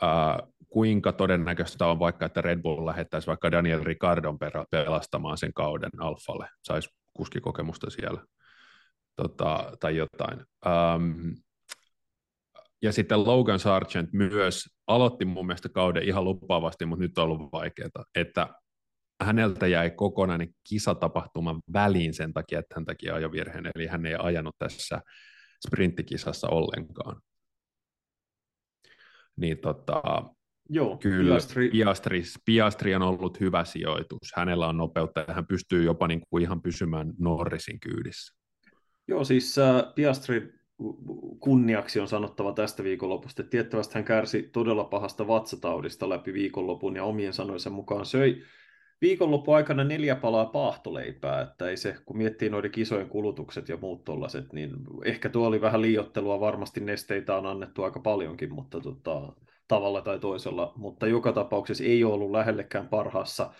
Uh, 0.03 0.53
kuinka 0.69 1.13
todennäköistä 1.13 1.87
on 1.87 1.99
vaikka, 1.99 2.27
että 2.27 2.43
Red 2.43 2.63
Bull 2.63 2.87
lähettäisi 2.87 3.27
vaikka 3.27 3.51
Daniel 3.51 3.85
Ricardon 3.85 4.39
pelastamaan 4.71 5.39
sen 5.39 5.53
kauden 5.55 5.91
Alfalle, 5.99 6.49
saisi 6.63 6.89
kuskikokemusta 7.15 7.91
siellä 7.91 8.25
tota, 9.17 9.73
tai 9.81 9.97
jotain. 9.97 10.39
Um, 10.67 11.35
ja 12.83 12.93
sitten 12.93 13.25
Logan 13.25 13.59
Sargent 13.59 14.13
myös 14.13 14.65
aloitti 14.87 15.25
mun 15.25 15.47
mielestä 15.47 15.69
kauden 15.69 16.03
ihan 16.03 16.25
lupaavasti, 16.25 16.87
mutta 16.87 17.03
nyt 17.03 17.19
on 17.19 17.25
ollut 17.25 17.53
vaikeaa, 17.53 18.05
että 18.15 18.49
häneltä 19.21 19.67
jäi 19.67 19.91
kokonainen 19.91 20.55
kisatapahtuma 20.69 21.61
väliin 21.73 22.15
sen 22.15 22.33
takia, 22.33 22.59
että 22.59 22.75
hän 22.75 22.85
teki 22.85 23.11
ajovirheen, 23.11 23.71
eli 23.75 23.87
hän 23.87 24.07
ei 24.07 24.17
ajanut 24.19 24.59
tässä 24.59 25.01
sprinttikisassa 25.67 26.49
ollenkaan. 26.49 27.21
Niin 29.37 29.59
tota, 29.59 30.03
Joo, 30.73 30.97
kyllä 30.97 31.35
Piastri. 31.35 31.71
Piastri, 31.71 32.23
Piastri 32.45 32.95
on 32.95 33.03
ollut 33.03 33.41
hyvä 33.41 33.65
sijoitus. 33.65 34.33
Hänellä 34.37 34.67
on 34.67 34.77
nopeutta 34.77 35.25
ja 35.29 35.35
hän 35.35 35.47
pystyy 35.47 35.85
jopa 35.85 36.09
niin 36.09 36.21
kuin 36.31 36.43
ihan 36.43 36.63
pysymään 36.63 37.13
Norrisin 37.19 37.81
kyydissä. 37.81 38.35
Joo, 39.09 39.25
siis 39.25 39.59
äh, 39.59 39.83
Piastri 39.95 40.61
kunniaksi 41.41 42.01
on 42.01 42.09
sanottava 42.09 42.53
tästä 42.53 42.85
viikonlopusta, 42.85 43.43
että 43.43 43.51
tiettävästi 43.51 43.95
hän 43.95 44.05
kärsi 44.05 44.43
todella 44.43 44.85
pahasta 44.85 45.27
vatsataudista 45.27 46.09
läpi 46.09 46.33
viikonlopun 46.33 46.97
ja 46.97 47.05
omien 47.05 47.33
sanoisen 47.33 47.73
mukaan 47.73 48.07
söi 48.07 48.43
viikonloppu 49.01 49.53
aikana 49.53 49.85
neljä 49.85 50.17
palaa 50.17 50.47
paahtoleipää, 50.47 51.41
että 51.41 51.69
ei 51.69 51.77
se, 51.77 51.97
kun 52.07 52.17
miettii 52.17 52.51
noiden 52.51 52.71
kisojen 52.71 53.09
kulutukset 53.09 53.69
ja 53.69 53.77
muut 53.77 54.05
tollaset, 54.05 54.53
niin 54.53 54.71
ehkä 55.05 55.29
tuo 55.29 55.47
oli 55.47 55.61
vähän 55.61 55.83
liiottelua, 55.83 56.41
varmasti 56.41 56.81
nesteitä 56.81 57.37
on 57.37 57.47
annettu 57.47 57.83
aika 57.83 58.01
paljonkin, 58.01 58.55
mutta 58.55 58.81
tota, 58.81 59.33
tavalla 59.69 60.03
tai 60.03 60.19
toisella, 60.19 60.73
mutta 60.77 61.07
joka 61.07 61.33
tapauksessa 61.33 61.85
ei 61.85 62.05
ollut 62.05 62.31
lähellekään 62.31 62.89
parhaassa, 62.89 63.53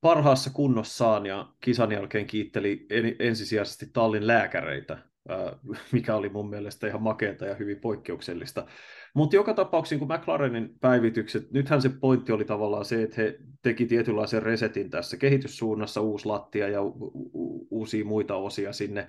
parhaassa 0.00 0.50
kunnossaan 0.50 1.26
ja 1.26 1.48
kisan 1.60 1.92
jälkeen 1.92 2.26
kiitteli 2.26 2.86
ensisijaisesti 3.18 3.86
tallin 3.92 4.26
lääkäreitä, 4.26 4.98
mikä 5.92 6.14
oli 6.16 6.28
mun 6.28 6.50
mielestä 6.50 6.86
ihan 6.86 7.02
makeata 7.02 7.46
ja 7.46 7.54
hyvin 7.54 7.80
poikkeuksellista. 7.80 8.66
Mutta 9.14 9.36
joka 9.36 9.54
tapauksessa 9.54 10.06
kun 10.06 10.16
McLarenin 10.16 10.78
päivitykset, 10.80 11.50
nythän 11.50 11.82
se 11.82 11.88
pointti 11.88 12.32
oli 12.32 12.44
tavallaan 12.44 12.84
se, 12.84 13.02
että 13.02 13.22
he 13.22 13.38
teki 13.62 13.86
tietynlaisen 13.86 14.42
resetin 14.42 14.90
tässä 14.90 15.16
kehityssuunnassa, 15.16 16.00
uusi 16.00 16.26
lattia 16.26 16.68
ja 16.68 16.82
u- 16.82 17.30
u- 17.34 17.68
uusia 17.70 18.04
muita 18.04 18.36
osia 18.36 18.72
sinne, 18.72 19.06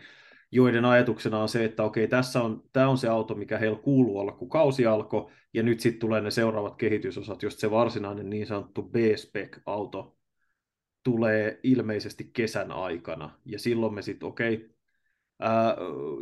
joiden 0.52 0.86
ajatuksena 0.86 1.39
on 1.39 1.49
se, 1.49 1.65
että 1.65 1.84
okei, 1.84 2.08
tässä 2.08 2.41
on, 2.41 2.63
tämä 2.73 2.89
on 2.89 2.97
se 2.97 3.08
auto, 3.08 3.36
mikä 3.36 3.58
heillä 3.58 3.80
kuuluu 3.80 4.19
olla, 4.19 4.32
kun 4.32 4.49
kausi 4.49 4.86
alkoi, 4.86 5.32
ja 5.54 5.63
nyt 5.63 5.80
sitten 5.80 5.99
tulee 5.99 6.21
ne 6.21 6.32
seuraavat 6.32 6.76
kehitysosat, 6.76 7.43
just 7.43 7.60
se 7.60 7.71
varsinainen 7.71 8.30
niin 8.30 8.47
sanottu 8.47 8.82
B-spec-auto 8.84 10.17
tulee 11.04 11.60
ilmeisesti 11.63 12.30
kesän 12.34 12.71
aikana, 12.71 13.39
ja 13.45 13.60
silloin 13.60 13.93
me 13.93 14.02
sitten, 14.02 14.30
okei, 14.30 14.72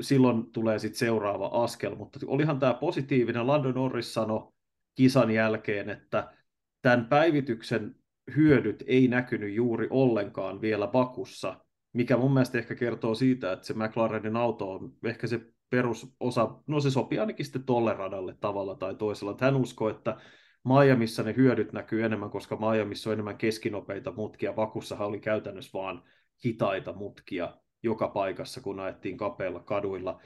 silloin 0.01 0.51
tulee 0.51 0.79
sitten 0.79 0.99
seuraava 0.99 1.47
askel, 1.47 1.95
mutta 1.95 2.19
olihan 2.27 2.59
tämä 2.59 2.73
positiivinen. 2.73 3.47
Lando 3.47 3.71
Norris 3.71 4.13
sanoi 4.13 4.51
kisan 4.95 5.31
jälkeen, 5.31 5.89
että 5.89 6.33
tämän 6.81 7.05
päivityksen 7.05 7.95
hyödyt 8.35 8.83
ei 8.87 9.07
näkynyt 9.07 9.53
juuri 9.53 9.87
ollenkaan 9.89 10.61
vielä 10.61 10.87
Bakussa, 10.87 11.65
mikä 11.93 12.17
mun 12.17 12.33
mielestä 12.33 12.57
ehkä 12.57 12.75
kertoo 12.75 13.15
siitä, 13.15 13.51
että 13.51 13.67
se 13.67 13.73
McLarenin 13.73 14.35
auto 14.35 14.71
on 14.71 14.93
ehkä 15.05 15.27
se 15.27 15.41
perusosa, 15.69 16.55
no 16.67 16.79
se 16.79 16.91
sopii 16.91 17.19
ainakin 17.19 17.45
sitten 17.45 17.63
tolle 17.63 17.93
radalle 17.93 18.35
tavalla 18.39 18.75
tai 18.75 18.95
toisella. 18.95 19.37
Hän 19.41 19.55
uskoo, 19.55 19.89
että 19.89 20.17
Miamiissa 20.63 21.23
ne 21.23 21.35
hyödyt 21.35 21.73
näkyy 21.73 22.05
enemmän, 22.05 22.29
koska 22.29 22.55
Miamiissa 22.55 23.09
on 23.09 23.13
enemmän 23.13 23.37
keskinopeita 23.37 24.11
mutkia. 24.11 24.53
Bakussahan 24.53 25.07
oli 25.07 25.19
käytännössä 25.19 25.71
vaan 25.73 26.03
hitaita 26.45 26.93
mutkia, 26.93 27.57
joka 27.83 28.07
paikassa, 28.07 28.61
kun 28.61 28.79
ajettiin 28.79 29.17
kapeilla 29.17 29.59
kaduilla. 29.59 30.21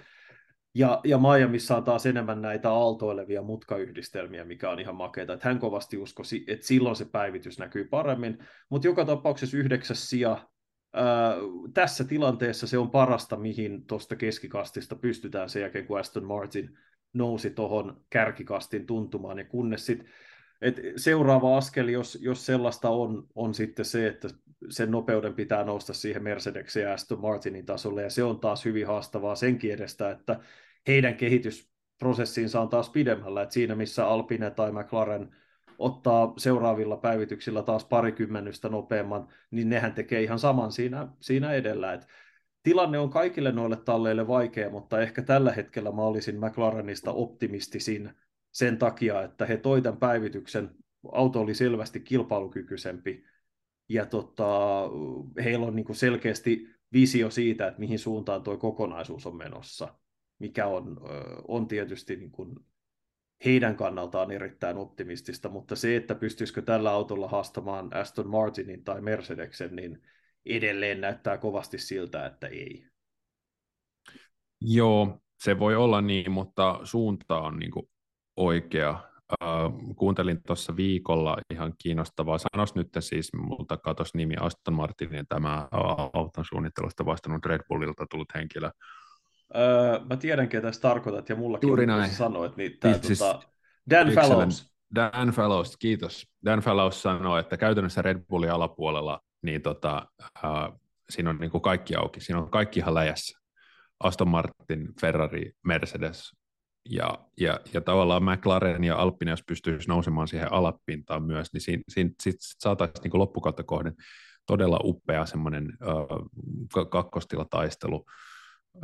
Ja, 0.76 1.02
ja 1.04 1.18
Miamiissa 1.18 1.78
on 1.78 1.84
taas 1.84 2.06
enemmän 2.06 2.42
näitä 2.42 2.72
aaltoilevia 2.72 3.42
mutkayhdistelmiä, 3.42 4.46
mikä 4.46 4.70
on 4.70 4.80
ihan 4.80 4.96
makeata. 4.96 5.34
Että 5.34 5.50
hän 5.50 5.60
kovasti 5.60 5.98
uskosi, 5.98 6.44
että 6.48 6.68
silloin 6.68 6.96
se 6.96 7.06
päivitys 7.06 7.60
näkyy 7.60 7.86
paremmin. 7.86 8.38
Mutta 8.70 8.88
joka 8.88 9.06
tapauksessa 9.06 9.58
yhdeksäs 9.58 10.10
sija 10.10 10.48
ää, 10.94 11.36
tässä 11.74 12.04
tilanteessa 12.04 12.68
se 12.68 12.78
on 12.78 12.92
parasta, 12.92 13.38
mihin 13.38 13.86
tuosta 13.86 14.16
keskikastista 14.16 14.96
pystytään 14.96 15.50
sen 15.50 15.62
jälkeen, 15.62 15.88
kun 15.88 16.00
Aston 16.00 16.26
Martin 16.26 16.78
nousi 17.14 17.50
tuohon 17.50 18.02
kärkikastin 18.10 18.86
tuntumaan. 18.86 19.38
Ja 19.38 19.46
kunnes 19.46 19.86
sitten 19.86 20.10
et 20.62 20.80
seuraava 20.96 21.58
askel, 21.58 21.88
jos, 21.88 22.18
jos 22.22 22.46
sellaista 22.46 22.90
on, 22.90 23.28
on 23.36 23.54
sitten 23.54 23.86
se, 23.86 24.08
että 24.08 24.28
sen 24.70 24.92
nopeuden 24.92 25.34
pitää 25.34 25.64
nousta 25.64 25.94
siihen 25.94 26.24
Mercedeksen 26.24 26.84
ja 26.84 26.94
Aston 26.94 27.22
Martinin 27.22 27.66
tasolle, 27.66 28.02
ja 28.02 28.10
se 28.10 28.24
on 28.24 28.40
taas 28.40 28.66
hyvin 28.66 28.88
haastavaa 28.88 29.36
senkin 29.36 29.74
edestä, 29.74 30.12
että 30.12 30.40
heidän 30.88 31.16
kehitysprosessiinsa 31.16 32.62
on 32.62 32.70
taas 32.70 32.90
pidemmällä, 32.90 33.42
että 33.42 33.54
siinä 33.54 33.76
missä 33.76 34.08
Alpine 34.08 34.52
tai 34.52 34.72
McLaren 34.72 35.36
ottaa 35.80 36.34
seuraavilla 36.38 36.98
päivityksillä 36.98 37.64
taas 37.64 37.86
parikymmenystä 37.86 38.70
nopeamman, 38.70 39.28
niin 39.52 39.70
nehän 39.70 39.94
tekee 39.94 40.24
ihan 40.24 40.40
saman 40.40 40.72
siinä, 40.72 41.08
siinä 41.20 41.54
edellä, 41.54 41.94
että 41.94 42.08
tilanne 42.64 43.00
on 43.00 43.10
kaikille 43.10 43.52
noille 43.52 43.76
talleille 43.76 44.28
vaikea, 44.28 44.70
mutta 44.70 45.02
ehkä 45.02 45.22
tällä 45.22 45.52
hetkellä 45.52 45.92
mä 45.92 46.02
olisin 46.02 46.40
McLarenista 46.40 47.12
optimistisin 47.12 48.12
sen 48.52 48.78
takia, 48.78 49.24
että 49.24 49.46
he 49.46 49.58
toi 49.58 49.82
tämän 49.82 50.00
päivityksen, 50.00 50.70
auto 51.12 51.42
oli 51.42 51.56
selvästi 51.56 52.00
kilpailukykyisempi, 52.00 53.24
ja 53.90 54.06
tota, 54.06 54.82
heillä 55.44 55.66
on 55.66 55.76
niin 55.76 55.86
kuin 55.86 55.96
selkeästi 55.96 56.68
visio 56.94 57.30
siitä, 57.30 57.68
että 57.68 57.80
mihin 57.80 58.00
suuntaan 58.00 58.44
tuo 58.44 58.58
kokonaisuus 58.58 59.26
on 59.26 59.36
menossa, 59.36 59.96
mikä 60.40 60.68
on, 60.68 60.98
on 61.48 61.68
tietysti 61.68 62.16
niin 62.16 62.32
kuin 62.32 62.56
heidän 63.46 63.76
kannaltaan 63.76 64.32
erittäin 64.32 64.78
optimistista, 64.78 65.50
mutta 65.50 65.76
se, 65.76 65.96
että 65.96 66.16
pystyisikö 66.16 66.62
tällä 66.62 66.92
autolla 66.92 67.28
haastamaan 67.28 67.96
Aston 67.96 68.30
Martinin 68.30 68.84
tai 68.84 69.02
Mercedeksen, 69.02 69.76
niin 69.76 70.02
edelleen 70.46 71.02
näyttää 71.02 71.38
kovasti 71.38 71.78
siltä, 71.78 72.26
että 72.26 72.48
ei. 72.48 72.88
Joo, 74.62 75.20
se 75.44 75.60
voi 75.60 75.76
olla 75.76 76.02
niin, 76.02 76.32
mutta 76.32 76.80
suunta 76.84 77.40
on 77.40 77.60
niin 77.60 77.72
kuin 77.72 77.90
oikea. 78.38 79.15
Uh, 79.44 79.96
kuuntelin 79.96 80.44
tuossa 80.48 80.76
viikolla 80.76 81.38
ihan 81.54 81.74
kiinnostavaa. 81.78 82.38
Sanos 82.38 82.76
nyt 82.76 82.88
siis, 83.00 83.34
multa 83.34 83.78
katos 83.78 84.14
nimi 84.14 84.36
Aston 84.40 84.74
Martinin 84.74 85.26
tämä 85.30 85.68
auton 86.14 86.46
suunnittelusta 86.50 87.06
vastannut 87.06 87.46
Red 87.46 87.62
Bullilta 87.70 88.06
tullut 88.10 88.34
henkilö. 88.36 88.70
Uh, 89.56 90.08
mä 90.10 90.18
tiedän, 90.18 90.50
ketä 90.50 90.68
tässä 90.68 90.82
tarkoitat, 90.82 91.30
ja 91.30 91.36
mullakin 91.36 91.68
Juuri 91.68 91.86
näin. 91.86 92.12
sanoit, 92.12 92.58
niin 92.58 92.78
tämä 92.80 92.98
siis, 93.02 93.20
tota, 93.20 93.40
Dan 93.90 94.08
Fallows. 94.08 94.74
Dan 94.96 95.30
Fallows, 95.30 95.78
kiitos. 95.78 96.28
Dan 96.46 96.60
Fallows 96.60 97.02
sanoi, 97.02 97.40
että 97.40 97.58
käytännössä 97.58 98.02
Red 98.02 98.26
Bullin 98.30 98.52
alapuolella 98.52 99.20
niin 99.42 99.62
tota, 99.62 100.08
uh, 100.22 100.80
siinä 101.10 101.30
on 101.30 101.38
niin 101.38 101.52
kuin 101.52 101.62
kaikki 101.62 101.96
auki, 101.96 102.20
siinä 102.20 102.40
on 102.40 102.52
kaikki 102.52 102.80
ihan 102.80 102.94
läjässä. 102.94 103.40
Aston 104.00 104.28
Martin, 104.28 104.94
Ferrari, 105.02 105.52
Mercedes, 105.64 106.32
ja, 106.90 107.20
ja, 107.40 107.60
ja 107.74 107.82
tavallaan 107.82 108.24
McLaren 108.24 108.84
ja 108.84 108.96
Alpine, 108.96 109.32
jos 109.32 109.44
pystyisi 109.48 109.88
nousemaan 109.88 110.28
siihen 110.28 110.54
alapintaan 110.54 111.24
myös, 111.24 111.54
niin 111.54 111.62
siinä, 111.62 111.84
siinä 111.90 112.10
sit 112.24 112.36
saataisiin 112.40 113.04
niin 113.04 113.20
loppukautta 113.20 113.64
kohden 113.64 113.94
todella 114.48 114.80
upea 114.84 115.26
semmoinen 115.26 115.78
äh, 115.82 116.90
kakkotilataistelu 116.90 118.06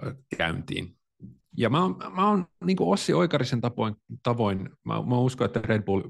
äh, 0.06 0.14
käyntiin. 0.38 0.96
Ja 1.58 1.70
mä 1.70 1.82
oon, 1.82 1.96
mä 2.16 2.30
oon 2.30 2.46
niin 2.66 2.78
Ossi 2.80 3.14
Oikarisen 3.14 3.62
tavoin, 3.62 3.96
tavoin 4.24 4.70
mä, 4.86 4.94
mä 4.94 5.18
uskon, 5.18 5.46
että 5.46 5.62
Red 5.64 5.84
Bull, 5.84 6.02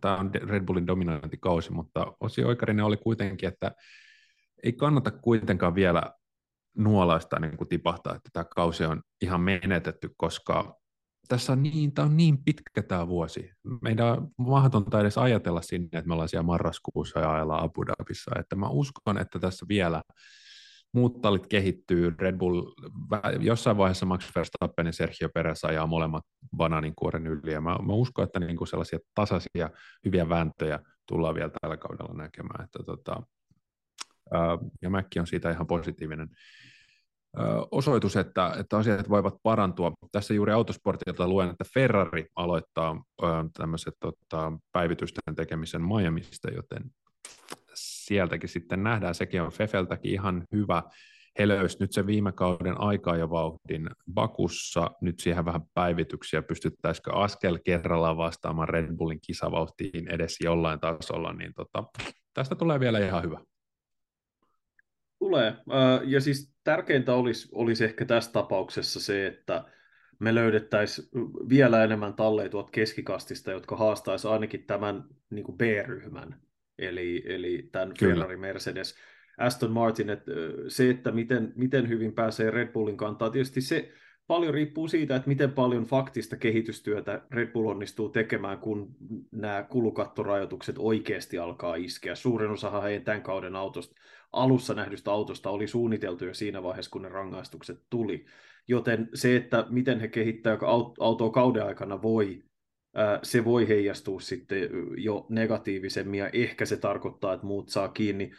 tämä 0.00 0.16
on 0.16 0.30
Red 0.34 0.64
Bullin 0.64 0.86
dominantikausi, 0.86 1.72
mutta 1.72 2.12
Ossi 2.20 2.44
Oikarinen 2.44 2.84
oli 2.84 2.96
kuitenkin, 2.96 3.48
että 3.48 3.72
ei 4.62 4.72
kannata 4.72 5.10
kuitenkaan 5.10 5.74
vielä 5.74 6.02
nuolaista 6.76 7.40
niin 7.40 7.56
kuin 7.56 7.68
tipahtaa, 7.68 8.14
että 8.14 8.30
tämä 8.32 8.44
kausi 8.44 8.84
on 8.84 9.02
ihan 9.22 9.40
menetetty, 9.40 10.14
koska 10.16 10.79
tässä 11.30 11.52
on 11.52 11.62
niin, 11.62 11.92
tämä 11.92 12.06
on 12.06 12.16
niin 12.16 12.44
pitkä 12.44 12.82
tämä 12.82 13.08
vuosi. 13.08 13.50
Meidän 13.82 14.06
on 14.06 14.28
mahdotonta 14.38 15.00
edes 15.00 15.18
ajatella 15.18 15.62
sinne, 15.62 15.88
että 15.92 16.08
me 16.08 16.12
ollaan 16.12 16.28
siellä 16.28 16.46
marraskuussa 16.46 17.20
ja 17.20 17.34
ajellaan 17.34 17.64
Abu 17.64 17.86
Dhabissa. 17.86 18.30
Että 18.38 18.56
mä 18.56 18.68
uskon, 18.68 19.18
että 19.18 19.38
tässä 19.38 19.66
vielä 19.68 20.02
muut 20.92 21.20
tallit 21.20 21.46
kehittyy. 21.46 22.14
Red 22.18 22.36
Bull, 22.36 22.72
jossain 23.40 23.76
vaiheessa 23.76 24.06
Max 24.06 24.34
Verstappen 24.36 24.86
ja 24.86 24.92
Sergio 24.92 25.28
Perez 25.34 25.64
ajaa 25.64 25.86
molemmat 25.86 26.24
banaaninkuoren 26.56 27.26
yli. 27.26 27.52
Ja 27.52 27.60
mä, 27.60 27.76
mä 27.86 27.92
uskon, 27.92 28.24
että 28.24 28.40
niin 28.40 28.56
kuin 28.56 28.68
sellaisia 28.68 28.98
tasaisia, 29.14 29.70
hyviä 30.04 30.28
vääntöjä 30.28 30.78
tullaan 31.08 31.34
vielä 31.34 31.50
tällä 31.60 31.76
kaudella 31.76 32.14
näkemään. 32.14 32.64
Että 32.64 32.78
tota, 32.86 33.22
ja 34.82 34.90
Mäkki 34.90 35.20
on 35.20 35.26
siitä 35.26 35.50
ihan 35.50 35.66
positiivinen 35.66 36.28
osoitus, 37.70 38.16
että, 38.16 38.54
että 38.58 38.76
asiat 38.76 39.08
voivat 39.08 39.34
parantua. 39.42 39.92
Tässä 40.12 40.34
juuri 40.34 40.52
autosportilta 40.52 41.28
luen, 41.28 41.50
että 41.50 41.64
Ferrari 41.74 42.26
aloittaa 42.36 43.02
tämmöiset 43.56 43.94
tota, 44.00 44.52
päivitysten 44.72 45.34
tekemisen 45.36 45.82
Miamista, 45.82 46.50
joten 46.50 46.82
sieltäkin 47.74 48.48
sitten 48.48 48.82
nähdään, 48.82 49.14
sekin 49.14 49.42
on 49.42 49.52
Fefeltäkin 49.52 50.12
ihan 50.12 50.44
hyvä. 50.52 50.82
He 51.38 51.48
löysi 51.48 51.76
nyt 51.80 51.92
se 51.92 52.06
viime 52.06 52.32
kauden 52.32 52.80
aikaa 52.80 53.16
ja 53.16 53.30
vauhdin 53.30 53.90
Bakussa, 54.14 54.90
nyt 55.00 55.20
siihen 55.20 55.44
vähän 55.44 55.60
päivityksiä, 55.74 56.42
pystyttäisikö 56.42 57.12
askel 57.12 57.58
kerrallaan 57.64 58.16
vastaamaan 58.16 58.68
Red 58.68 58.96
Bullin 58.96 59.20
kisavauhtiin 59.26 60.08
edes 60.08 60.36
jollain 60.40 60.80
tasolla, 60.80 61.32
niin 61.32 61.52
tota, 61.54 61.84
tästä 62.34 62.54
tulee 62.54 62.80
vielä 62.80 62.98
ihan 62.98 63.22
hyvä. 63.22 63.40
Tulee. 65.20 65.54
Ja 66.04 66.20
siis 66.20 66.54
tärkeintä 66.64 67.14
olisi, 67.14 67.48
olisi 67.52 67.84
ehkä 67.84 68.04
tässä 68.04 68.32
tapauksessa 68.32 69.00
se, 69.00 69.26
että 69.26 69.64
me 70.18 70.34
löydettäisiin 70.34 71.08
vielä 71.48 71.84
enemmän 71.84 72.14
talleja 72.14 72.48
tuot 72.48 72.70
keskikastista, 72.70 73.50
jotka 73.50 73.76
haastaisi 73.76 74.28
ainakin 74.28 74.64
tämän 74.66 75.04
niin 75.30 75.44
kuin 75.44 75.58
B-ryhmän, 75.58 76.40
eli, 76.78 77.22
eli 77.26 77.68
tämän 77.72 77.92
Kyllä. 77.98 78.14
Ferrari, 78.14 78.36
Mercedes, 78.36 78.94
Aston 79.38 79.70
Martin, 79.70 80.10
että 80.10 80.32
se, 80.68 80.90
että 80.90 81.12
miten, 81.12 81.52
miten 81.56 81.88
hyvin 81.88 82.12
pääsee 82.12 82.50
Red 82.50 82.68
Bullin 82.72 82.96
kantaa, 82.96 83.30
tietysti 83.30 83.60
se 83.60 83.92
paljon 84.30 84.54
riippuu 84.54 84.88
siitä, 84.88 85.16
että 85.16 85.28
miten 85.28 85.52
paljon 85.52 85.84
faktista 85.84 86.36
kehitystyötä 86.36 87.22
Red 87.30 87.52
Bull 87.52 87.66
onnistuu 87.66 88.08
tekemään, 88.08 88.58
kun 88.58 88.96
nämä 89.32 89.62
kulukattorajoitukset 89.62 90.76
oikeasti 90.78 91.38
alkaa 91.38 91.74
iskeä. 91.74 92.14
Suurin 92.14 92.50
osa 92.50 92.80
heidän 92.80 93.04
tämän 93.04 93.22
kauden 93.22 93.56
autosta, 93.56 93.94
alussa 94.32 94.74
nähdystä 94.74 95.10
autosta 95.10 95.50
oli 95.50 95.66
suunniteltu 95.66 96.24
jo 96.24 96.34
siinä 96.34 96.62
vaiheessa, 96.62 96.90
kun 96.90 97.02
ne 97.02 97.08
rangaistukset 97.08 97.82
tuli. 97.90 98.24
Joten 98.68 99.08
se, 99.14 99.36
että 99.36 99.66
miten 99.70 100.00
he 100.00 100.08
kehittää 100.08 100.58
autoa 101.00 101.30
kauden 101.30 101.64
aikana 101.66 102.02
voi, 102.02 102.42
se 103.22 103.44
voi 103.44 103.68
heijastua 103.68 104.20
sitten 104.20 104.70
jo 104.96 105.26
negatiivisemmin, 105.28 106.18
ja 106.18 106.30
ehkä 106.32 106.64
se 106.64 106.76
tarkoittaa, 106.76 107.32
että 107.32 107.46
muut 107.46 107.68
saa 107.68 107.88
kiinni 107.88 108.30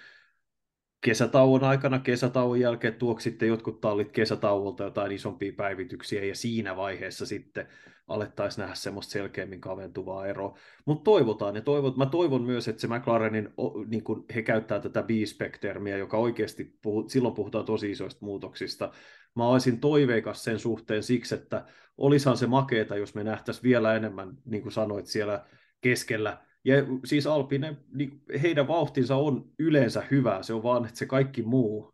kesätauon 1.01 1.63
aikana, 1.63 1.99
kesätauon 1.99 2.59
jälkeen 2.59 2.95
tuoksi 2.95 3.29
sitten 3.29 3.47
jotkut 3.47 3.81
tallit 3.81 4.11
kesätauolta 4.11 4.83
jotain 4.83 5.11
isompia 5.11 5.53
päivityksiä 5.57 6.25
ja 6.25 6.35
siinä 6.35 6.75
vaiheessa 6.75 7.25
sitten 7.25 7.67
alettaisiin 8.07 8.61
nähdä 8.61 8.75
semmoista 8.75 9.11
selkeämmin 9.11 9.61
kaventuvaa 9.61 10.27
eroa. 10.27 10.57
Mutta 10.85 11.03
toivotaan 11.03 11.55
ja 11.55 11.61
toivot, 11.61 11.97
mä 11.97 12.05
toivon 12.05 12.43
myös, 12.43 12.67
että 12.67 12.81
se 12.81 12.87
McLarenin, 12.87 13.49
niin 13.87 14.03
kun 14.03 14.25
he 14.35 14.41
käyttää 14.41 14.79
tätä 14.79 15.03
B-spec-termiä, 15.03 15.97
joka 15.97 16.17
oikeasti, 16.17 16.77
puhut, 16.81 17.09
silloin 17.09 17.35
puhutaan 17.35 17.65
tosi 17.65 17.91
isoista 17.91 18.25
muutoksista. 18.25 18.91
Mä 19.35 19.47
olisin 19.47 19.79
toiveikas 19.79 20.43
sen 20.43 20.59
suhteen 20.59 21.03
siksi, 21.03 21.35
että 21.35 21.65
olisihan 21.97 22.37
se 22.37 22.47
makeeta, 22.47 22.97
jos 22.97 23.15
me 23.15 23.23
nähtäisiin 23.23 23.63
vielä 23.63 23.95
enemmän, 23.95 24.37
niin 24.45 24.63
kuin 24.63 24.73
sanoit, 24.73 25.05
siellä 25.05 25.45
keskellä 25.81 26.37
ja 26.65 26.75
siis 27.05 27.27
Alpine, 27.27 27.77
niin 27.93 28.21
heidän 28.41 28.67
vauhtinsa 28.67 29.15
on 29.15 29.49
yleensä 29.59 30.03
hyvä, 30.11 30.43
se 30.43 30.53
on 30.53 30.63
vaan, 30.63 30.85
että 30.85 30.97
se 30.97 31.05
kaikki 31.05 31.41
muu 31.41 31.93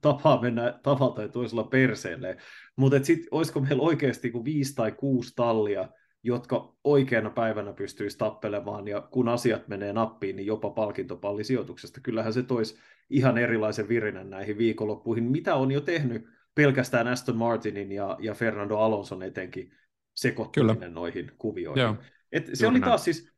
tapaa 0.00 0.40
mennä 0.42 0.78
tavalla 0.82 1.14
tai 1.14 1.28
toisella 1.28 1.64
perseelle. 1.64 2.36
Mutta 2.76 3.04
sitten 3.04 3.28
olisiko 3.30 3.60
meillä 3.60 3.82
oikeasti 3.82 4.30
kuin 4.30 4.44
viisi 4.44 4.74
tai 4.74 4.92
kuusi 4.92 5.32
tallia, 5.36 5.88
jotka 6.22 6.74
oikeana 6.84 7.30
päivänä 7.30 7.72
pystyisi 7.72 8.18
tappelemaan, 8.18 8.88
ja 8.88 9.00
kun 9.00 9.28
asiat 9.28 9.68
menee 9.68 9.92
nappiin, 9.92 10.36
niin 10.36 10.46
jopa 10.46 10.70
palkintopallisijoituksesta. 10.70 12.00
Kyllähän 12.00 12.32
se 12.32 12.42
toisi 12.42 12.78
ihan 13.10 13.38
erilaisen 13.38 13.88
virinän 13.88 14.30
näihin 14.30 14.58
viikonloppuihin, 14.58 15.24
mitä 15.24 15.54
on 15.54 15.70
jo 15.70 15.80
tehnyt 15.80 16.26
pelkästään 16.54 17.08
Aston 17.08 17.36
Martinin 17.36 17.92
ja, 17.92 18.16
ja 18.20 18.34
Fernando 18.34 18.76
Alonson 18.76 19.22
etenkin 19.22 19.72
sekoittuminen 20.14 20.78
Kyllä. 20.78 20.90
noihin 20.92 21.32
kuvioihin. 21.38 21.82
Joo. 21.82 21.96
Et 22.32 22.50
se 22.52 22.64
Juuri 22.64 22.76
oli 22.76 22.80
taas 22.80 23.04
siis, 23.04 23.29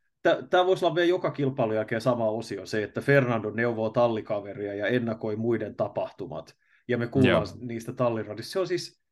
Tämä 0.50 0.66
voisi 0.66 0.84
olla 0.84 0.94
vielä 0.94 1.08
joka 1.08 1.30
kilpailun 1.30 1.76
jälkeen 1.76 2.00
sama 2.00 2.28
osio, 2.28 2.66
se, 2.66 2.82
että 2.82 3.00
Fernando 3.00 3.50
neuvoo 3.50 3.90
tallikaveria 3.90 4.74
ja 4.74 4.86
ennakoi 4.86 5.36
muiden 5.36 5.74
tapahtumat, 5.74 6.56
ja 6.88 6.98
me 6.98 7.06
kuullaan 7.06 7.46
Joo. 7.46 7.66
niistä 7.66 7.92
talliradissa. 7.92 8.52
Se 8.52 8.58
on 8.58 8.66
siis, 8.66 9.02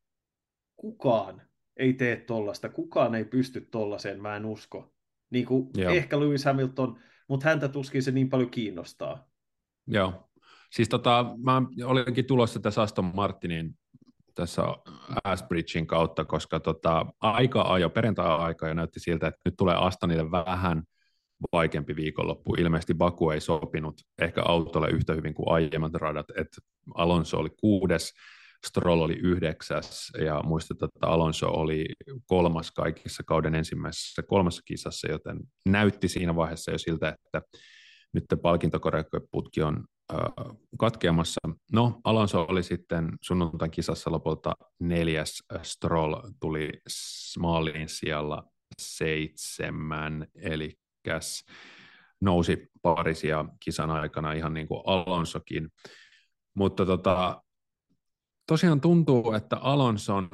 kukaan 0.77 1.43
ei 1.77 1.93
tee 1.93 2.17
tollasta, 2.17 2.69
kukaan 2.69 3.15
ei 3.15 3.25
pysty 3.25 3.61
tollaiseen, 3.61 4.23
mä 4.23 4.37
en 4.37 4.47
usko. 4.47 4.95
Niin 5.31 5.47
kuin 5.47 5.71
ehkä 5.91 6.21
Lewis 6.21 6.45
Hamilton, 6.45 6.99
mutta 7.29 7.49
häntä 7.49 7.69
tuskin 7.69 8.03
se 8.03 8.11
niin 8.11 8.31
paljon 8.31 8.51
kiinnostaa. 8.51 9.31
Joo, 9.87 10.31
siis 10.71 10.89
tota, 10.89 11.35
mä 11.43 11.63
olinkin 11.85 12.27
tulossa 12.27 12.61
tässä 12.61 12.83
Aston 12.83 13.11
Martinin 13.15 13.79
tässä 14.35 14.63
Asbridgein 15.25 15.87
kautta, 15.87 16.25
koska 16.25 16.61
tota, 16.61 17.07
aika 17.21 17.63
ajo, 17.63 17.91
perjantai-aika 17.91 18.69
jo 18.69 18.75
näytti 18.75 19.01
siltä, 19.01 19.29
että 19.29 19.41
nyt 19.45 19.55
tulee 19.57 19.75
Astonille 19.75 20.31
vähän 20.31 20.83
vaikeampi 21.53 21.97
viikonloppu. 21.97 22.55
Ilmeisesti 22.55 22.95
Baku 22.95 23.31
ei 23.31 23.41
sopinut 23.41 24.01
ehkä 24.19 24.43
autolle 24.43 24.91
yhtä 24.91 25.15
hyvin 25.15 25.35
kuin 25.35 25.49
aiemmat 25.49 25.95
radat, 25.95 26.27
että 26.37 26.61
Alonso 26.95 27.39
oli 27.39 27.51
kuudes, 27.61 28.13
Stroll 28.67 29.01
oli 29.01 29.15
yhdeksäs 29.15 30.11
ja 30.25 30.41
muistetaan, 30.45 30.91
että 30.95 31.07
Alonso 31.07 31.47
oli 31.49 31.87
kolmas 32.27 32.71
kaikissa 32.71 33.23
kauden 33.27 33.55
ensimmäisessä 33.55 34.23
kolmassa 34.23 34.63
kisassa, 34.65 35.11
joten 35.11 35.39
näytti 35.69 36.09
siinä 36.09 36.37
vaiheessa 36.37 36.71
jo 36.71 36.79
siltä, 36.79 37.09
että 37.09 37.43
nyt 38.13 38.25
palkintokorekoputki 38.43 39.63
on 39.63 39.85
katkeamassa. 40.79 41.41
No, 41.73 42.01
Alonso 42.05 42.47
oli 42.49 42.63
sitten 42.63 43.13
sunnuntain 43.23 43.71
kisassa 43.71 44.13
lopulta 44.13 44.57
neljäs, 44.81 45.43
Stroll 45.63 46.17
tuli 46.41 46.71
maaliin 47.39 47.89
siellä 47.89 48.43
seitsemän, 48.79 50.27
eli 50.35 50.80
nousi 52.21 52.71
parisia 52.83 53.45
kisan 53.61 53.91
aikana 53.91 54.33
ihan 54.33 54.55
niin 54.55 54.69
kuin 54.69 54.83
Alonsokin. 54.87 55.69
Mutta 56.55 56.87
tota, 56.87 57.43
tosiaan 58.47 58.81
tuntuu, 58.81 59.33
että 59.33 59.57
Alonson, 59.57 60.29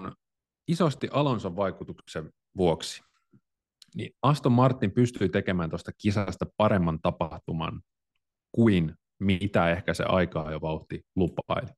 isosti 0.68 1.08
Alonson 1.12 1.56
vaikutuksen 1.56 2.30
vuoksi, 2.56 3.02
niin 3.94 4.10
Aston 4.22 4.52
Martin 4.52 4.92
pystyi 4.92 5.28
tekemään 5.28 5.70
tuosta 5.70 5.92
kisasta 5.98 6.46
paremman 6.56 7.00
tapahtuman 7.02 7.82
kuin 8.52 8.94
mitä 9.18 9.70
ehkä 9.70 9.94
se 9.94 10.04
aikaa 10.04 10.52
jo 10.52 10.60
vauhti 10.60 11.06
lupaili. 11.16 11.70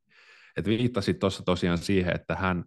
Et 0.56 0.66
viittasit 0.66 1.18
tuossa 1.18 1.42
tosiaan 1.42 1.78
siihen, 1.78 2.14
että 2.14 2.36
hän 2.36 2.64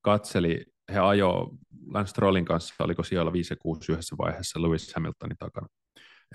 katseli, 0.00 0.66
he 0.92 0.98
ajo 0.98 1.50
Lance 1.94 2.10
Strollin 2.10 2.44
kanssa, 2.44 2.84
oliko 2.84 3.02
siellä 3.02 3.32
5 3.32 3.52
ja 3.52 3.56
6 3.56 3.92
yhdessä 3.92 4.16
vaiheessa 4.18 4.62
Lewis 4.62 4.94
Hamiltonin 4.94 5.38
takana. 5.38 5.66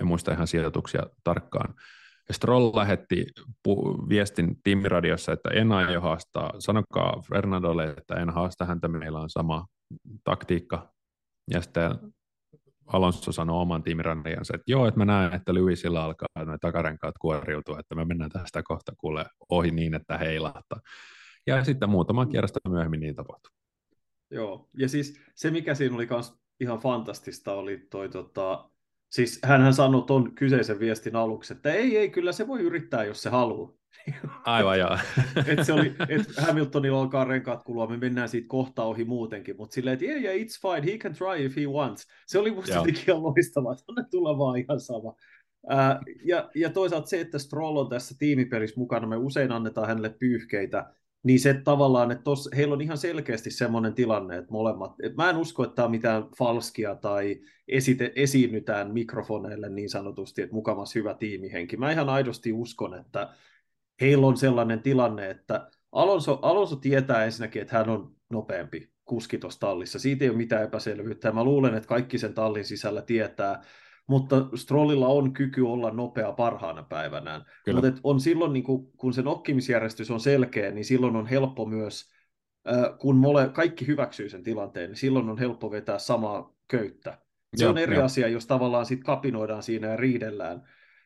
En 0.00 0.06
muista 0.06 0.32
ihan 0.32 0.46
sijoituksia 0.46 1.02
tarkkaan. 1.24 1.74
Ja 2.28 2.34
Stroll 2.34 2.76
lähetti 2.76 3.26
pu- 3.68 4.08
viestin 4.08 4.62
tiimiradiossa, 4.62 5.32
että 5.32 5.50
en 5.50 5.72
aio 5.72 6.00
haastaa, 6.00 6.52
sanokaa 6.58 7.22
Fernandolle, 7.28 7.94
että 7.98 8.14
en 8.14 8.30
haasta 8.30 8.64
häntä, 8.64 8.88
meillä 8.88 9.20
on 9.20 9.30
sama 9.30 9.66
taktiikka. 10.24 10.92
Ja 11.50 11.62
sitten 11.62 11.90
Alonso 12.86 13.32
sanoi 13.32 13.62
oman 13.62 13.82
tiimiranniansa, 13.82 14.54
että 14.54 14.64
joo, 14.66 14.86
että 14.86 14.98
mä 15.00 15.04
näen, 15.04 15.34
että 15.34 15.54
Lewisilla 15.54 16.04
alkaa 16.04 16.44
noin 16.44 16.60
takarenkaat 16.60 17.14
kuoriutua, 17.20 17.78
että 17.80 17.94
me 17.94 18.04
mennään 18.04 18.30
tästä 18.30 18.62
kohta 18.62 18.92
kuule 18.98 19.26
ohi 19.48 19.70
niin, 19.70 19.94
että 19.94 20.18
heilahtaa. 20.18 20.80
Ja 21.46 21.64
sitten 21.64 21.90
muutama 21.90 22.26
kierrosta 22.26 22.60
myöhemmin 22.68 23.00
niin 23.00 23.16
tapahtui. 23.16 23.59
Joo, 24.30 24.68
ja 24.78 24.88
siis 24.88 25.20
se 25.34 25.50
mikä 25.50 25.74
siinä 25.74 25.94
oli 25.94 26.06
myös 26.10 26.32
ihan 26.60 26.78
fantastista 26.78 27.54
oli 27.54 27.86
toi 27.90 28.08
tota, 28.08 28.70
siis 29.10 29.40
hän 29.44 29.74
sanoi 29.74 30.02
tuon 30.02 30.34
kyseisen 30.34 30.78
viestin 30.78 31.16
aluksi, 31.16 31.52
että 31.52 31.72
ei, 31.72 31.96
ei, 31.96 32.10
kyllä 32.10 32.32
se 32.32 32.46
voi 32.46 32.60
yrittää, 32.60 33.04
jos 33.04 33.22
se 33.22 33.30
haluaa. 33.30 33.72
Aivan 34.44 34.78
joo. 34.78 34.98
et 35.46 35.66
se 35.66 35.72
oli, 35.72 35.94
et 36.08 36.36
Hamiltonilla 36.36 37.00
alkaa 37.00 37.24
renkaat 37.24 37.62
kulua, 37.62 37.86
me 37.86 37.96
mennään 37.96 38.28
siitä 38.28 38.48
kohta 38.48 38.84
ohi 38.84 39.04
muutenkin, 39.04 39.56
mutta 39.56 39.74
silleen, 39.74 39.94
että 39.94 40.06
yeah, 40.06 40.22
yeah, 40.22 40.36
it's 40.36 40.60
fine, 40.60 40.92
he 40.92 40.98
can 40.98 41.14
try 41.14 41.44
if 41.44 41.56
he 41.56 41.66
wants. 41.66 42.06
Se 42.26 42.38
oli 42.38 42.50
musta 42.50 42.74
jotenkin 42.74 43.04
ihan 43.08 43.22
loistavaa, 43.22 43.72
että 43.72 44.08
tulla 44.10 44.38
vaan 44.38 44.58
ihan 44.58 44.80
sama. 44.80 45.14
Ää, 45.68 46.00
ja, 46.24 46.50
ja 46.54 46.70
toisaalta 46.70 47.06
se, 47.06 47.20
että 47.20 47.38
Stroll 47.38 47.76
on 47.76 47.88
tässä 47.88 48.14
tiimipelissä 48.18 48.80
mukana, 48.80 49.06
me 49.06 49.16
usein 49.16 49.52
annetaan 49.52 49.88
hänelle 49.88 50.16
pyyhkeitä, 50.18 50.92
niin 51.22 51.40
se 51.40 51.54
tavallaan, 51.54 52.10
että 52.10 52.24
tos, 52.24 52.48
heillä 52.56 52.74
on 52.74 52.80
ihan 52.80 52.98
selkeästi 52.98 53.50
semmoinen 53.50 53.94
tilanne, 53.94 54.36
että 54.36 54.52
molemmat, 54.52 54.94
että 55.02 55.22
mä 55.22 55.30
en 55.30 55.36
usko, 55.36 55.64
että 55.64 55.74
tämä 55.74 55.84
on 55.86 55.90
mitään 55.90 56.24
falskia 56.38 56.94
tai 56.94 57.40
esite, 57.68 58.12
esiinnytään 58.16 58.90
mikrofoneille 58.92 59.68
niin 59.68 59.90
sanotusti, 59.90 60.42
että 60.42 60.54
mukamas 60.54 60.94
hyvä 60.94 61.14
tiimihenki. 61.14 61.76
Mä 61.76 61.92
ihan 61.92 62.08
aidosti 62.08 62.52
uskon, 62.52 62.94
että 62.94 63.34
heillä 64.00 64.26
on 64.26 64.36
sellainen 64.36 64.82
tilanne, 64.82 65.30
että 65.30 65.70
Alonso, 65.92 66.38
Alonso 66.42 66.76
tietää 66.76 67.24
ensinnäkin, 67.24 67.62
että 67.62 67.78
hän 67.78 67.88
on 67.88 68.16
nopeampi 68.30 68.90
kuski 69.04 69.38
tuossa 69.38 69.60
tallissa. 69.60 69.98
Siitä 69.98 70.24
ei 70.24 70.30
ole 70.30 70.36
mitään 70.36 70.64
epäselvyyttä. 70.64 71.32
Mä 71.32 71.44
luulen, 71.44 71.74
että 71.74 71.88
kaikki 71.88 72.18
sen 72.18 72.34
tallin 72.34 72.64
sisällä 72.64 73.02
tietää, 73.02 73.62
mutta 74.10 74.48
Strollilla 74.54 75.08
on 75.08 75.32
kyky 75.32 75.60
olla 75.60 75.90
nopea 75.90 76.32
parhaana 76.32 76.82
päivänään. 76.82 77.44
Kyllä. 77.64 77.80
Mutta 77.80 78.00
on 78.04 78.20
silloin, 78.20 78.52
niin 78.52 78.62
kun, 78.64 78.92
kun 78.96 79.12
se 79.12 79.22
nokkimisjärjestys 79.22 80.10
on 80.10 80.20
selkeä, 80.20 80.70
niin 80.70 80.84
silloin 80.84 81.16
on 81.16 81.26
helppo 81.26 81.66
myös, 81.66 82.12
kun 82.98 83.16
mole, 83.16 83.48
kaikki 83.48 83.86
hyväksyy 83.86 84.28
sen 84.28 84.42
tilanteen, 84.42 84.90
niin 84.90 84.96
silloin 84.96 85.28
on 85.28 85.38
helppo 85.38 85.70
vetää 85.70 85.98
samaa 85.98 86.54
köyttä. 86.68 87.18
Se 87.56 87.64
jo, 87.64 87.70
on 87.70 87.78
eri 87.78 87.96
jo. 87.96 88.04
asia, 88.04 88.28
jos 88.28 88.46
tavallaan 88.46 88.86
sit 88.86 89.04
kapinoidaan 89.04 89.62
siinä 89.62 89.88
ja 89.88 89.96
riidellään. 89.96 90.62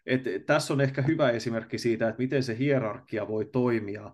Et 0.07 0.23
tässä 0.47 0.75
on 0.75 0.81
ehkä 0.81 1.03
hyvä 1.03 1.31
esimerkki 1.31 1.79
siitä, 1.79 2.09
että 2.09 2.23
miten 2.23 2.43
se 2.43 2.59
hierarkia 2.59 3.29
voi 3.29 3.45
toimia 3.45 4.11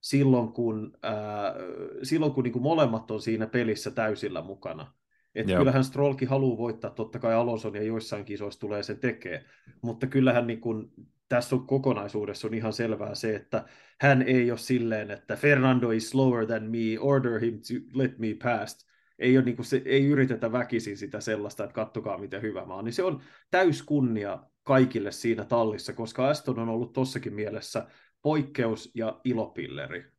silloin, 0.00 0.52
kun, 0.52 0.98
ää, 1.02 1.54
silloin, 2.02 2.32
kun 2.32 2.44
niin 2.44 2.52
kuin 2.52 2.62
molemmat 2.62 3.10
on 3.10 3.20
siinä 3.20 3.46
pelissä 3.46 3.90
täysillä 3.90 4.42
mukana. 4.42 4.92
Että 5.34 5.56
kyllähän 5.56 5.84
Strollkin 5.84 6.28
haluaa 6.28 6.58
voittaa, 6.58 6.90
totta 6.90 7.18
kai 7.18 7.34
Alonson 7.34 7.74
ja 7.74 7.82
joissain 7.82 8.24
kisoissa 8.24 8.60
tulee 8.60 8.82
sen 8.82 8.98
tekee, 8.98 9.44
mutta 9.82 10.06
kyllähän 10.06 10.46
niin 10.46 10.60
kun, 10.60 10.92
tässä 11.28 11.56
on 11.56 11.66
kokonaisuudessa 11.66 12.48
on 12.48 12.54
ihan 12.54 12.72
selvää 12.72 13.14
se, 13.14 13.36
että 13.36 13.64
hän 14.00 14.22
ei 14.22 14.50
ole 14.50 14.58
silleen, 14.58 15.10
että 15.10 15.36
Fernando 15.36 15.90
is 15.90 16.10
slower 16.10 16.46
than 16.46 16.62
me, 16.62 16.98
order 17.00 17.40
him 17.40 17.54
to 17.54 17.98
let 17.98 18.18
me 18.18 18.28
past. 18.42 18.90
Ei, 19.18 19.36
ole, 19.36 19.44
niin 19.44 19.56
kuin 19.56 19.66
se, 19.66 19.82
ei 19.84 20.06
yritetä 20.06 20.52
väkisin 20.52 20.96
sitä 20.96 21.20
sellaista, 21.20 21.64
että 21.64 21.74
kattokaa 21.74 22.18
miten 22.18 22.42
hyvä 22.42 22.66
mä 22.66 22.74
oon. 22.74 22.84
Niin 22.84 22.92
se 22.92 23.02
on 23.02 23.20
täys 23.50 23.82
kunnia 23.82 24.38
kaikille 24.62 25.12
siinä 25.12 25.44
tallissa, 25.44 25.92
koska 25.92 26.28
Aston 26.28 26.58
on 26.58 26.68
ollut 26.68 26.92
tossakin 26.92 27.34
mielessä 27.34 27.86
poikkeus 28.22 28.90
ja 28.94 29.20
ilopilleri. 29.24 30.12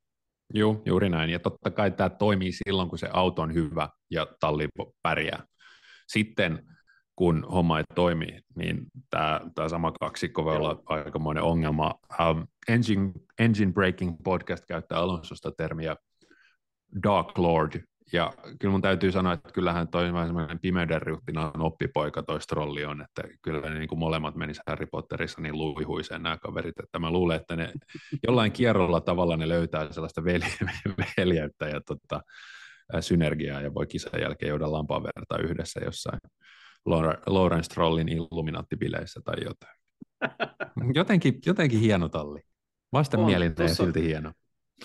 Joo, 0.53 0.81
juuri 0.85 1.09
näin. 1.09 1.29
Ja 1.29 1.39
totta 1.39 1.71
kai 1.71 1.91
tämä 1.91 2.09
toimii 2.09 2.51
silloin, 2.51 2.89
kun 2.89 2.99
se 2.99 3.09
auto 3.13 3.41
on 3.41 3.53
hyvä 3.53 3.89
ja 4.11 4.27
talli 4.39 4.67
pärjää. 5.03 5.43
Sitten 6.07 6.65
kun 7.15 7.45
homma 7.51 7.77
ei 7.77 7.83
toimi, 7.95 8.39
niin 8.55 8.85
tämä, 9.09 9.41
tämä 9.55 9.69
sama 9.69 9.91
kaksikko 9.99 10.45
voi 10.45 10.55
olla 10.55 10.81
aikamoinen 10.85 11.43
ongelma. 11.43 11.93
Um, 12.19 12.47
engine, 12.67 13.11
engine 13.39 13.73
Breaking 13.73 14.17
Podcast 14.23 14.63
käyttää 14.67 14.99
Alonsosta 14.99 15.51
termiä 15.57 15.95
Dark 17.03 17.37
Lord, 17.37 17.81
ja 18.13 18.33
kyllä 18.59 18.71
mun 18.71 18.81
täytyy 18.81 19.11
sanoa, 19.11 19.33
että 19.33 19.51
kyllähän 19.51 19.87
toi 19.87 20.13
vähän 20.13 20.27
semmoinen 20.27 20.59
pimeyden 20.59 21.01
on 21.55 21.61
oppipoika 21.61 22.23
toi 22.23 22.41
Strolli 22.41 22.85
on, 22.85 23.01
että 23.01 23.23
kyllä 23.41 23.69
ne 23.69 23.79
niin 23.79 23.87
kuin 23.87 23.99
molemmat 23.99 24.35
menis 24.35 24.61
Harry 24.67 24.85
Potterissa 24.85 25.41
niin 25.41 25.57
luihuiseen 25.57 26.23
nämä 26.23 26.37
kaverit, 26.37 26.79
että 26.79 26.99
mä 26.99 27.11
luulen, 27.11 27.37
että 27.41 27.55
ne 27.55 27.73
jollain 28.27 28.51
kierrolla 28.51 29.01
tavalla 29.01 29.37
ne 29.37 29.49
löytää 29.49 29.91
sellaista 29.91 30.23
veljeyttä 31.17 31.67
ja 31.67 31.81
tota, 31.81 32.21
synergiaa 32.99 33.61
ja 33.61 33.73
voi 33.73 33.87
kisan 33.87 34.21
jälkeen 34.21 34.49
juoda 34.49 34.71
lampaan 34.71 35.03
verta 35.03 35.37
yhdessä 35.37 35.79
jossain 35.85 36.19
Lauren 37.25 37.63
Strollin 37.63 38.09
illuminaattibileissä 38.09 39.21
tai 39.25 39.35
jotain. 39.43 39.77
Jotenkin, 40.99 41.39
jotenkin 41.45 41.79
hieno 41.79 42.09
talli. 42.09 42.41
Vastenmielinen 42.93 43.55
ja 43.59 43.75
silti 43.75 44.01
hieno. 44.01 44.31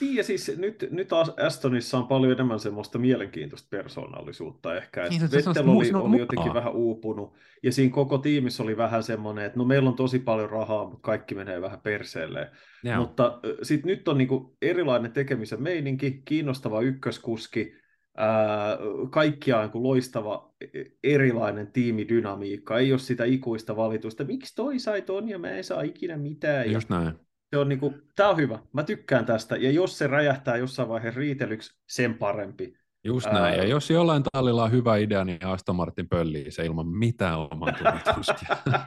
Niin, 0.01 0.17
ja 0.17 0.25
siis 0.25 0.53
nyt, 0.57 0.89
nyt 0.91 1.09
Astonissa 1.47 1.99
on 1.99 2.07
paljon 2.07 2.33
enemmän 2.33 2.61
semmoista 2.61 2.99
mielenkiintoista 2.99 3.69
persoonallisuutta 3.71 4.77
ehkä. 4.77 5.09
Niin, 5.09 5.23
Vettel 5.23 5.69
oli, 5.69 5.93
oli 5.93 6.19
jotenkin 6.19 6.55
vähän 6.55 6.73
uupunut, 6.73 7.35
ja 7.63 7.73
siinä 7.73 7.95
koko 7.95 8.19
tiimissä 8.19 8.63
oli 8.63 8.77
vähän 8.77 9.03
semmoinen, 9.03 9.45
että 9.45 9.59
no 9.59 9.65
meillä 9.65 9.91
on 9.91 9.97
tosi 9.97 10.19
paljon 10.19 10.51
rahaa, 10.51 10.85
mutta 10.85 11.03
kaikki 11.03 11.35
menee 11.35 11.61
vähän 11.61 11.81
perseelle. 11.81 12.51
Joo. 12.85 12.97
Mutta 12.97 13.41
sitten 13.63 13.89
nyt 13.89 14.09
on 14.09 14.19
niinku 14.19 14.57
erilainen 14.63 15.13
tekemisen 15.13 15.63
meininki, 15.63 16.23
kiinnostava 16.25 16.81
ykköskuski, 16.81 17.73
ää, 18.17 18.79
kaikkiaan 19.11 19.71
kuin 19.71 19.83
loistava 19.83 20.55
e, 20.61 20.83
erilainen 21.05 21.73
tiimidynamiikka. 21.73 22.79
Ei 22.79 22.93
ole 22.93 22.99
sitä 22.99 23.25
ikuista 23.25 23.77
valitusta, 23.77 24.25
miksi 24.25 24.55
toi 24.55 24.79
sai 24.79 25.03
ton 25.03 25.29
ja 25.29 25.39
mä 25.39 25.51
en 25.51 25.65
saa 25.65 25.83
ikinä 25.83 26.17
mitään. 26.17 26.73
Just 26.73 26.89
näin 26.89 27.26
se 27.51 27.59
on 27.59 27.69
niinku, 27.69 27.95
tää 28.17 28.29
on 28.29 28.37
hyvä. 28.37 28.59
Mä 28.73 28.83
tykkään 28.83 29.27
tästä. 29.27 29.57
Ja 29.57 29.71
jos 29.71 29.99
se 29.99 30.07
räjähtää 30.07 30.57
jossain 30.57 30.89
vaiheessa 30.89 31.19
riitelyksi, 31.19 31.81
sen 31.87 32.15
parempi. 32.15 32.77
Just 33.05 33.27
näin. 33.27 33.45
Ää... 33.45 33.55
Ja 33.55 33.65
jos 33.65 33.91
jollain 33.91 34.23
tallilla 34.33 34.65
on 34.65 34.73
hyvä 34.73 34.97
idea, 34.97 35.25
niin 35.25 35.47
Aston 35.47 35.77
Martin 35.77 36.09
pöllii 36.09 36.51
se 36.51 36.65
ilman 36.65 36.89
mitään 36.89 37.39
oman 37.39 37.75
tunnetuskia. 37.75 38.57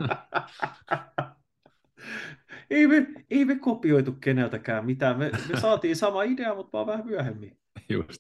ei, 2.70 2.88
me, 2.88 3.08
ei 3.30 3.46
me 3.46 3.56
kopioitu 3.56 4.12
keneltäkään 4.12 4.86
mitään. 4.86 5.18
Me, 5.18 5.32
me 5.54 5.60
saatiin 5.60 5.96
sama 5.96 6.24
idea, 6.24 6.56
mutta 6.56 6.72
vaan 6.72 6.88
vähän 6.88 7.06
myöhemmin. 7.06 7.58
Just. 7.90 8.20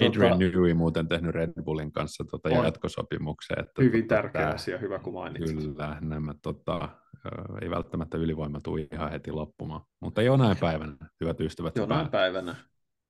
Adrian 0.00 0.38
tota, 0.38 0.50
Newey 0.52 0.74
muuten 0.74 1.08
tehnyt 1.08 1.34
Red 1.34 1.52
Bullin 1.64 1.92
kanssa 1.92 2.24
tota 2.30 2.48
jatkosopimuksen. 2.48 3.60
Että 3.60 3.82
hyvin 3.82 4.02
tota, 4.02 4.14
tärkeä 4.14 4.42
tämä, 4.42 4.54
asia, 4.54 4.78
hyvä 4.78 4.98
kun 4.98 5.12
mainitsit. 5.12 5.56
Kyllä, 5.56 5.98
nämä 6.00 6.34
tota, 6.42 6.88
ei 7.62 7.70
välttämättä 7.70 8.18
ylivoima 8.18 8.60
tule 8.60 8.86
ihan 8.92 9.10
heti 9.10 9.32
loppumaan. 9.32 9.80
Mutta 10.00 10.22
jonain 10.22 10.56
päivänä, 10.56 10.96
hyvät 11.20 11.40
ystävät. 11.40 11.76
Jonain 11.76 12.08
päivänä. 12.08 12.56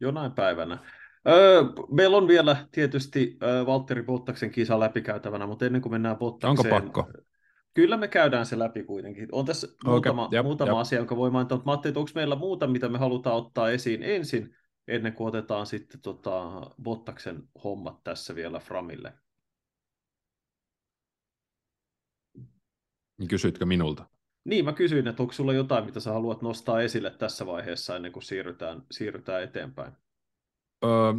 Jonain 0.00 0.32
päivänä. 0.32 0.78
Öö, 1.28 1.62
meillä 1.90 2.16
on 2.16 2.28
vielä 2.28 2.56
tietysti 2.72 3.36
öö, 3.42 3.66
Valtteri 3.66 4.02
Bottaksen 4.02 4.50
kisa 4.50 4.80
läpikäytävänä, 4.80 5.46
mutta 5.46 5.66
ennen 5.66 5.82
kuin 5.82 5.92
mennään 5.92 6.16
Bottakseen... 6.16 6.74
Onko 6.74 6.84
pakko? 6.84 7.12
Kyllä 7.74 7.96
me 7.96 8.08
käydään 8.08 8.46
se 8.46 8.58
läpi 8.58 8.82
kuitenkin. 8.82 9.28
On 9.32 9.44
tässä 9.44 9.66
okay, 9.66 9.92
muutama, 9.92 10.28
jep, 10.32 10.44
muutama 10.44 10.70
jep. 10.70 10.78
asia, 10.78 10.98
jonka 10.98 11.16
voi 11.16 11.30
mainita, 11.30 11.54
mutta 11.54 11.70
Matti, 11.70 11.88
onko 11.88 12.10
meillä 12.14 12.36
muuta, 12.36 12.66
mitä 12.66 12.88
me 12.88 12.98
halutaan 12.98 13.36
ottaa 13.36 13.70
esiin 13.70 14.02
ensin, 14.02 14.56
ennen 14.88 15.12
kuin 15.12 15.28
otetaan 15.28 15.66
sitten 15.66 16.00
tota 16.00 16.62
Bottaksen 16.82 17.42
hommat 17.64 18.04
tässä 18.04 18.34
vielä 18.34 18.58
Framille? 18.58 19.12
Niin 23.18 23.28
kysytkö 23.28 23.66
minulta? 23.66 24.06
Niin, 24.44 24.64
mä 24.64 24.72
kysyin, 24.72 25.08
että 25.08 25.22
onko 25.22 25.32
sulla 25.32 25.52
jotain, 25.52 25.84
mitä 25.84 26.00
sä 26.00 26.12
haluat 26.12 26.42
nostaa 26.42 26.80
esille 26.80 27.10
tässä 27.10 27.46
vaiheessa 27.46 27.96
ennen 27.96 28.12
kuin 28.12 28.22
siirrytään, 28.22 28.82
siirrytään 28.90 29.42
eteenpäin? 29.42 29.92
Öö, 30.84 31.12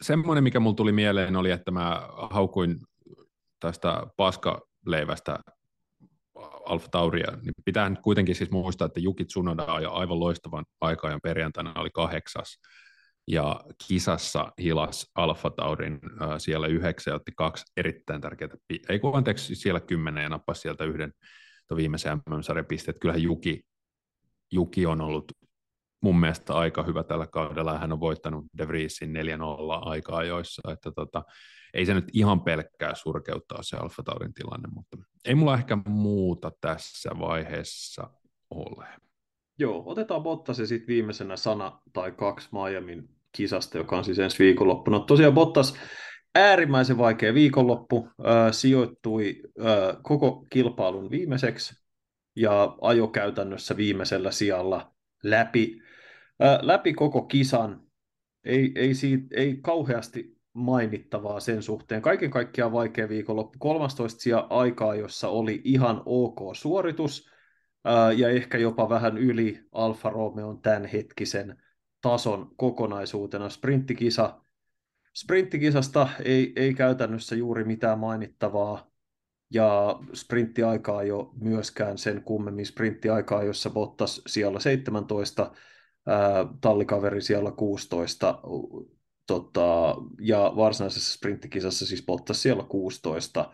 semmoinen, 0.00 0.44
mikä 0.44 0.60
mulla 0.60 0.76
tuli 0.76 0.92
mieleen, 0.92 1.36
oli, 1.36 1.50
että 1.50 1.70
mä 1.70 2.08
haukuin 2.30 2.80
tästä 3.60 4.06
paskaleivästä 4.16 5.38
Alfa 6.66 6.88
Tauria, 6.88 7.30
niin 7.30 7.52
pitää 7.64 7.90
nyt 7.90 7.98
kuitenkin 8.02 8.34
siis 8.34 8.50
muistaa, 8.50 8.86
että 8.86 9.00
Juki 9.00 9.24
Tsunoda 9.24 9.64
ajoi 9.68 9.92
aivan 9.92 10.20
loistavan 10.20 10.64
aikaa 10.80 11.10
ja 11.10 11.18
perjantaina 11.22 11.72
oli 11.76 11.90
kahdeksas, 11.90 12.58
ja 13.26 13.60
kisassa 13.88 14.52
hilas 14.58 15.10
Alfa 15.14 15.50
Taurin 15.50 16.00
äh, 16.22 16.28
siellä 16.38 16.66
yhdeksän 16.66 17.12
ja 17.12 17.16
otti 17.16 17.32
kaksi 17.36 17.64
erittäin 17.76 18.20
tärkeää, 18.20 18.50
ei 18.88 18.98
kun 18.98 19.16
anteeksi, 19.16 19.54
siellä 19.54 19.80
kymmenen 19.80 20.22
ja 20.22 20.28
nappasi 20.28 20.60
sieltä 20.60 20.84
yhden 20.84 21.12
viimeisen 21.76 22.18
MM-sarjan 22.30 22.66
pisteet. 22.66 22.96
Kyllähän 23.00 23.22
Juki, 23.22 23.62
Juki 24.52 24.86
on 24.86 25.00
ollut 25.00 25.32
mun 26.02 26.20
mielestä 26.20 26.54
aika 26.54 26.82
hyvä 26.82 27.02
tällä 27.02 27.26
kaudella, 27.26 27.72
ja 27.72 27.78
hän 27.78 27.92
on 27.92 28.00
voittanut 28.00 28.44
De 28.58 28.68
Vriesin 28.68 29.16
4-0 29.16 29.18
aikaa 29.80 30.24
joissa, 30.24 30.72
että 30.72 30.92
tota, 30.92 31.22
ei 31.74 31.86
se 31.86 31.94
nyt 31.94 32.04
ihan 32.12 32.40
pelkkää 32.40 32.94
surkeuttaa 32.94 33.62
se 33.62 33.76
Alfa 33.76 34.02
Taurin 34.02 34.34
tilanne, 34.34 34.68
mutta 34.74 34.96
ei 35.24 35.34
mulla 35.34 35.54
ehkä 35.54 35.78
muuta 35.88 36.52
tässä 36.60 37.10
vaiheessa 37.18 38.10
ole. 38.50 38.86
Joo, 39.58 39.82
otetaan 39.86 40.22
Bottas 40.22 40.58
ja 40.58 40.66
sitten 40.66 40.86
viimeisenä 40.86 41.36
sana 41.36 41.80
tai 41.92 42.12
kaksi 42.12 42.48
Miamin 42.52 43.15
kisasta, 43.36 43.78
joka 43.78 43.96
on 43.96 44.04
siis 44.04 44.18
ensi 44.18 44.38
viikonloppuna. 44.38 45.00
Tosiaan 45.00 45.34
Bottas 45.34 45.74
äärimmäisen 46.36 46.98
vaikea 46.98 47.34
viikonloppu, 47.34 48.08
äh, 48.20 48.52
sijoittui 48.52 49.42
äh, 49.60 49.96
koko 50.02 50.46
kilpailun 50.50 51.10
viimeiseksi 51.10 51.74
ja 52.36 52.76
ajo 52.80 53.08
käytännössä 53.08 53.76
viimeisellä 53.76 54.30
sijalla 54.30 54.94
läpi, 55.22 55.82
äh, 56.44 56.58
läpi 56.62 56.94
koko 56.94 57.22
kisan. 57.22 57.80
Ei, 58.44 58.72
ei, 58.74 58.94
siitä, 58.94 59.26
ei 59.30 59.58
kauheasti 59.62 60.36
mainittavaa 60.52 61.40
sen 61.40 61.62
suhteen. 61.62 62.02
Kaiken 62.02 62.30
kaikkiaan 62.30 62.72
vaikea 62.72 63.08
viikonloppu. 63.08 63.58
13 63.58 64.20
sija 64.20 64.46
aikaa, 64.50 64.94
jossa 64.94 65.28
oli 65.28 65.60
ihan 65.64 66.02
ok 66.04 66.38
suoritus 66.52 67.30
ja 68.16 68.28
ehkä 68.28 68.58
jopa 68.58 68.88
vähän 68.88 69.18
yli 69.18 69.60
Alfa 69.72 70.10
Romeon 70.10 70.62
tämänhetkisen 70.62 71.62
tason 72.10 72.50
kokonaisuutena. 72.56 73.48
Sprinttikisa 73.48 74.40
sprinttikisasta 75.14 76.08
ei, 76.24 76.52
ei 76.56 76.74
käytännössä 76.74 77.34
juuri 77.34 77.64
mitään 77.64 77.98
mainittavaa, 77.98 78.90
ja 79.50 79.98
sprinttiaikaa 80.14 81.02
jo 81.02 81.32
myöskään 81.40 81.98
sen 81.98 82.22
kummemmin. 82.22 82.66
Sprinttiaikaa, 82.66 83.42
jossa 83.42 83.70
Bottas 83.70 84.22
siellä 84.26 84.60
17, 84.60 85.52
ää, 86.06 86.46
tallikaveri 86.60 87.22
siellä 87.22 87.50
16, 87.50 88.38
tota, 89.26 89.96
ja 90.20 90.52
varsinaisessa 90.56 91.14
sprinttikisassa 91.18 91.86
siis 91.86 92.04
Bottas 92.06 92.42
siellä 92.42 92.62
16, 92.68 93.52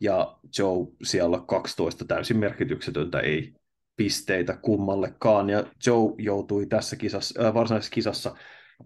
ja 0.00 0.38
Joe 0.58 0.86
siellä 1.02 1.42
12, 1.46 2.04
täysin 2.04 2.36
merkityksetöntä 2.36 3.20
ei 3.20 3.54
pisteitä 4.02 4.58
kummallekaan, 4.62 5.50
ja 5.50 5.64
Joe 5.86 6.14
joutui 6.18 6.66
tässä 6.66 6.96
kisassa, 6.96 7.46
äh, 7.46 7.54
varsinaisessa 7.54 7.94
kisassa 7.94 8.34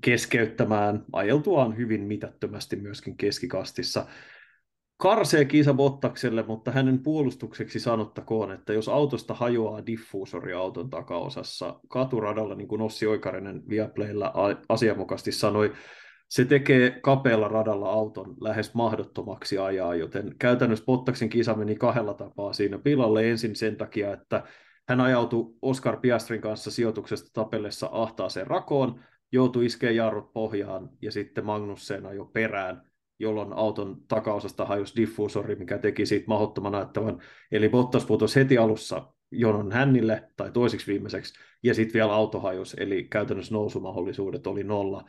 keskeyttämään 0.01 1.05
ajeltuaan 1.13 1.77
hyvin 1.77 2.03
mitättömästi 2.03 2.77
myöskin 2.77 3.17
keskikastissa. 3.17 4.07
Karsee 4.97 5.45
kisa 5.45 5.75
Bottakselle, 5.75 6.43
mutta 6.43 6.71
hänen 6.71 7.03
puolustukseksi 7.03 7.81
sanottakoon, 7.81 8.53
että 8.53 8.73
jos 8.73 8.89
autosta 8.89 9.35
hajoaa 9.35 9.87
diffuusori 9.87 10.53
auton 10.53 10.91
takaosassa 10.91 11.81
katuradalla, 11.89 12.55
niin 12.55 12.69
kuin 12.69 12.83
Ossi 12.83 13.07
Oikarinen 13.07 13.63
Viaplaylla 13.69 14.33
asianmukaisesti 14.69 15.33
sanoi, 15.33 15.73
se 16.29 16.45
tekee 16.45 16.91
kapealla 17.03 17.49
radalla 17.49 17.91
auton 17.91 18.35
lähes 18.41 18.75
mahdottomaksi 18.75 19.59
ajaa, 19.59 19.95
joten 19.95 20.35
käytännössä 20.39 20.85
Bottaksen 20.85 21.29
kisa 21.29 21.55
meni 21.55 21.75
kahdella 21.77 22.15
tapaa 22.15 22.53
siinä 22.53 22.79
pilalle. 22.79 23.31
Ensin 23.31 23.57
sen 23.57 23.77
takia, 23.77 24.13
että 24.13 24.43
hän 24.89 25.01
ajautui 25.01 25.55
Oscar 25.63 25.97
Piastrin 25.97 26.41
kanssa 26.41 26.71
sijoituksesta 26.71 27.31
tapellessa 27.33 27.89
ahtaaseen 27.93 28.47
rakoon, 28.47 29.01
joutui 29.33 29.67
iskeä 29.67 29.91
jarrut 29.91 30.33
pohjaan 30.33 30.91
ja 31.03 31.13
sitten 31.13 31.47
Magnussen 31.47 32.05
jo 32.15 32.25
perään, 32.25 32.83
jolloin 33.19 33.53
auton 33.53 33.97
takaosasta 34.09 34.65
hajosi 34.65 34.97
diffuusori, 34.97 35.55
mikä 35.55 35.79
teki 35.79 36.07
siitä 36.07 36.29
mahdottoman 36.29 36.73
näyttävän. 36.73 37.19
Eli 37.53 37.69
Bottas 37.69 38.05
putosi 38.05 38.41
heti 38.41 38.59
alussa 38.59 39.13
jonon 39.31 39.73
hännille 39.73 40.31
tai 40.37 40.51
toiseksi 40.51 40.87
viimeiseksi, 40.87 41.35
ja 41.63 41.75
sitten 41.75 41.95
vielä 41.95 42.15
auto 42.15 42.41
hajosi, 42.41 42.77
eli 42.81 43.05
käytännössä 43.05 43.55
nousumahdollisuudet 43.55 44.47
oli 44.47 44.65
nolla. 44.65 45.05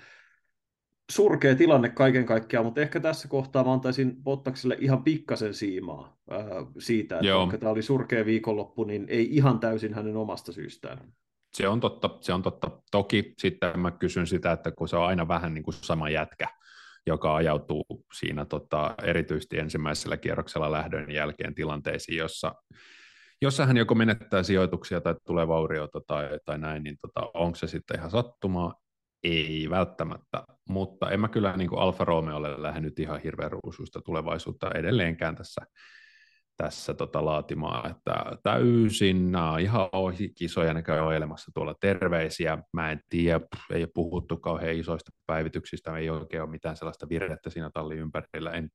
Surkea 1.12 1.56
tilanne 1.56 1.90
kaiken 1.90 2.26
kaikkiaan, 2.26 2.66
mutta 2.66 2.82
ehkä 2.82 3.00
tässä 3.00 3.28
kohtaa 3.28 3.64
mä 3.64 3.74
antaisin 3.74 4.24
Bottakselle 4.24 4.78
ihan 4.80 5.04
pikkasen 5.04 5.54
siimaa 5.54 6.18
ää, 6.30 6.40
siitä, 6.80 7.16
että 7.16 7.28
Joo. 7.28 7.40
vaikka 7.40 7.58
tämä 7.58 7.72
oli 7.72 7.82
surkea 7.82 8.26
viikonloppu, 8.26 8.84
niin 8.84 9.06
ei 9.10 9.36
ihan 9.36 9.60
täysin 9.60 9.94
hänen 9.94 10.18
omasta 10.18 10.52
syystään. 10.52 11.14
Se 11.54 11.68
on 11.68 11.80
totta, 11.80 12.10
se 12.22 12.34
on 12.34 12.42
totta. 12.42 12.72
Toki 12.92 13.34
sitten 13.38 13.80
mä 13.80 13.92
kysyn 13.92 14.28
sitä, 14.28 14.52
että 14.52 14.72
kun 14.72 14.88
se 14.88 14.98
on 14.98 15.06
aina 15.06 15.28
vähän 15.28 15.54
niin 15.54 15.64
kuin 15.64 15.74
sama 15.74 16.10
jätkä, 16.10 16.48
joka 17.08 17.36
ajautuu 17.36 17.86
siinä 18.14 18.46
tota, 18.46 18.96
erityisesti 19.04 19.58
ensimmäisellä 19.58 20.18
kierroksella 20.18 20.72
lähdön 20.72 21.12
jälkeen 21.12 21.56
tilanteisiin, 21.56 22.18
jossa, 22.18 22.56
jossa 23.42 23.66
hän 23.66 23.78
joko 23.78 23.96
menettää 23.96 24.44
sijoituksia 24.44 25.02
tai 25.02 25.16
tulee 25.26 25.48
vauriota 25.48 26.02
tai, 26.08 26.30
tai 26.46 26.58
näin, 26.58 26.84
niin 26.84 26.98
tota, 27.02 27.32
onko 27.34 27.56
se 27.56 27.68
sitten 27.68 27.98
ihan 27.98 28.12
sattumaa? 28.12 28.87
Ei 29.28 29.70
välttämättä, 29.70 30.44
mutta 30.70 31.12
en 31.12 31.20
mä 31.20 31.28
kyllä 31.28 31.58
niin 31.58 31.70
kuin 31.70 31.82
Alfa 31.82 32.06
Romeolle 32.06 32.62
lähde 32.62 32.92
ihan 33.00 33.22
hirveän 33.22 33.52
ruusuista 33.52 34.02
tulevaisuutta 34.02 34.72
edelleenkään 34.72 35.36
tässä 35.36 35.62
tässä 36.58 36.94
tota 36.94 37.26
laatimaan, 37.26 37.92
että 37.92 38.14
täysin 38.44 39.32
nämä 39.32 39.60
ihan 39.60 39.90
ohi 39.92 40.30
kisoja 40.30 40.74
ne 40.74 40.82
käy 40.82 41.00
oilemassa 41.00 41.52
tuolla 41.54 41.76
terveisiä. 41.80 42.58
Mä 42.74 42.92
en 42.92 43.00
tiedä, 43.10 43.42
ei 43.72 43.82
ole 43.82 43.90
puhuttu 43.94 44.38
kauhean 44.38 44.76
isoista 44.76 45.12
päivityksistä, 45.26 45.98
ei 45.98 46.10
oikein 46.10 46.44
ole 46.44 46.50
mitään 46.50 46.78
sellaista 46.78 47.10
virrettä 47.10 47.50
siinä 47.50 47.70
tallin 47.74 48.00
ympärillä. 48.00 48.52
En, 48.52 48.70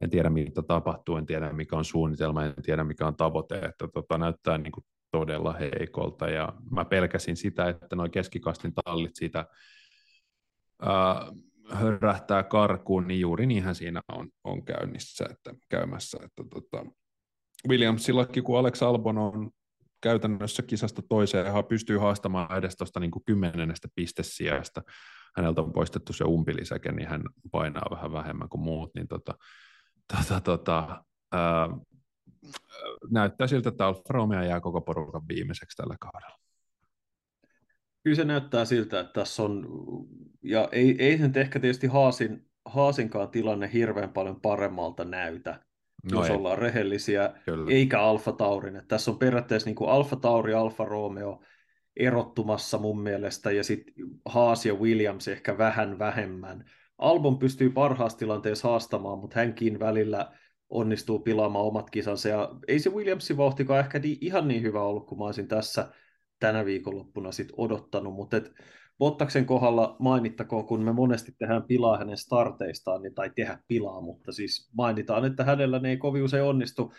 en 0.00 0.10
tiedä, 0.10 0.30
mitä 0.30 0.62
tapahtuu, 0.62 1.16
en 1.16 1.26
tiedä, 1.26 1.52
mikä 1.52 1.76
on 1.76 1.84
suunnitelma, 1.84 2.44
en 2.44 2.54
tiedä, 2.62 2.84
mikä 2.84 3.06
on 3.06 3.16
tavoite, 3.16 3.54
että 3.54 3.88
tota, 3.94 4.18
näyttää 4.18 4.58
niin 4.58 4.72
kuin 4.72 4.84
todella 5.12 5.52
heikolta. 5.52 6.30
Ja 6.30 6.52
mä 6.70 6.84
pelkäsin 6.84 7.36
sitä, 7.36 7.68
että 7.68 7.96
noin 7.96 8.10
keskikastin 8.10 8.72
tallit 8.74 9.16
siitä 9.16 9.46
ää, 10.82 11.26
hörähtää 11.70 12.42
karkuun, 12.42 13.08
niin 13.08 13.20
juuri 13.20 13.46
niinhän 13.46 13.74
siinä 13.74 14.00
on, 14.12 14.28
on 14.44 14.64
käynnissä, 14.64 15.26
että 15.30 15.54
käymässä. 15.68 16.18
Että 16.24 16.42
tota, 16.50 16.86
Williamsillakin, 17.68 18.44
kun 18.44 18.58
Alex 18.58 18.82
Albon 18.82 19.18
on 19.18 19.50
käytännössä 20.00 20.62
kisasta 20.62 21.02
toiseen 21.08 21.46
ja 21.46 21.62
pystyy 21.62 21.98
haastamaan 21.98 22.58
edes 22.58 22.76
tuosta 22.76 23.00
niin 23.00 23.10
kymmenennestä 23.26 23.88
pistesijasta, 23.94 24.82
häneltä 25.36 25.60
on 25.60 25.72
poistettu 25.72 26.12
se 26.12 26.24
umpilisäke, 26.24 26.92
niin 26.92 27.08
hän 27.08 27.22
painaa 27.50 27.86
vähän 27.90 28.12
vähemmän 28.12 28.48
kuin 28.48 28.62
muut, 28.62 28.90
niin 28.94 29.08
tota, 29.08 29.34
tota, 30.16 30.40
tota, 30.40 31.04
ää, 31.32 31.68
näyttää 33.10 33.46
siltä, 33.46 33.68
että 33.68 33.86
Alfa 33.86 34.02
Romeo 34.08 34.42
jää 34.42 34.60
koko 34.60 34.80
porukan 34.80 35.22
viimeiseksi 35.28 35.76
tällä 35.76 35.96
kaudella. 36.00 36.38
Kyllä 38.04 38.16
se 38.16 38.24
näyttää 38.24 38.64
siltä, 38.64 39.00
että 39.00 39.12
tässä 39.12 39.42
on, 39.42 39.66
ja 40.42 40.68
ei, 40.72 40.96
ei 40.98 41.18
se 41.18 41.26
nyt 41.26 41.36
ehkä 41.36 41.60
tietysti 41.60 41.86
Haasin, 41.86 42.46
Haasinkaan 42.64 43.28
tilanne 43.28 43.70
hirveän 43.72 44.12
paljon 44.12 44.40
paremmalta 44.40 45.04
näytä, 45.04 45.60
no 46.12 46.18
jos 46.18 46.30
ei. 46.30 46.36
ollaan 46.36 46.58
rehellisiä, 46.58 47.32
Kyllä. 47.44 47.70
eikä 47.70 48.00
Alfa 48.00 48.32
Taurin. 48.32 48.76
Että 48.76 48.88
tässä 48.88 49.10
on 49.10 49.18
periaatteessa 49.18 49.68
niin 49.68 49.76
kuin 49.76 49.90
Alfa 49.90 50.16
Tauri, 50.16 50.54
Alfa 50.54 50.84
Romeo 50.84 51.42
erottumassa 51.96 52.78
mun 52.78 53.00
mielestä, 53.00 53.52
ja 53.52 53.64
sitten 53.64 53.94
Haas 54.26 54.66
ja 54.66 54.74
Williams 54.74 55.28
ehkä 55.28 55.58
vähän 55.58 55.98
vähemmän. 55.98 56.64
Albon 56.98 57.38
pystyy 57.38 57.70
parhaassa 57.70 58.18
tilanteessa 58.18 58.68
haastamaan, 58.68 59.18
mutta 59.18 59.38
hänkin 59.40 59.80
välillä 59.80 60.32
onnistuu 60.72 61.18
pilaamaan 61.18 61.64
omat 61.64 61.90
kisansa, 61.90 62.28
ja 62.28 62.54
ei 62.68 62.78
se 62.78 62.90
Williamsin 62.90 63.36
vauhtikaan 63.36 63.80
ehkä 63.80 63.98
niin, 63.98 64.18
ihan 64.20 64.48
niin 64.48 64.62
hyvä 64.62 64.82
ollut, 64.82 65.06
kuin 65.06 65.18
mä 65.18 65.24
olisin 65.24 65.48
tässä 65.48 65.92
tänä 66.38 66.64
viikonloppuna 66.64 67.32
sit 67.32 67.48
odottanut, 67.56 68.14
mutta 68.14 68.36
et 68.36 68.52
Bottaksen 68.98 69.46
kohdalla 69.46 69.96
mainittakoon, 69.98 70.66
kun 70.66 70.82
me 70.82 70.92
monesti 70.92 71.32
tehdään 71.38 71.62
pilaa 71.62 71.98
hänen 71.98 72.16
starteistaan, 72.16 73.02
niin, 73.02 73.14
tai 73.14 73.30
tehdä 73.36 73.58
pilaa, 73.68 74.00
mutta 74.00 74.32
siis 74.32 74.70
mainitaan, 74.76 75.24
että 75.24 75.44
hänellä 75.44 75.78
ne 75.78 75.90
ei 75.90 75.96
kovin 75.96 76.22
usein 76.22 76.44
onnistu. 76.44 76.92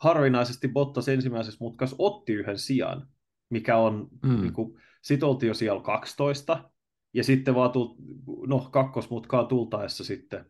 Harvinaisesti 0.00 0.68
Bottas 0.68 1.08
ensimmäisessä 1.08 1.64
mutkas 1.64 1.94
otti 1.98 2.32
yhden 2.32 2.58
sijan, 2.58 3.08
mikä 3.50 3.76
on, 3.76 4.08
mm. 4.22 4.40
niin 4.40 4.52
kuin, 4.52 4.80
sit 5.02 5.22
oltiin 5.22 5.48
jo 5.48 5.54
siellä 5.54 5.82
12, 5.82 6.70
ja 7.14 7.24
sitten 7.24 7.54
vaan 7.54 7.70
tult, 7.70 7.96
no, 8.46 8.68
kakkosmutkaa 8.72 9.44
tultaessa 9.44 10.04
sitten 10.04 10.44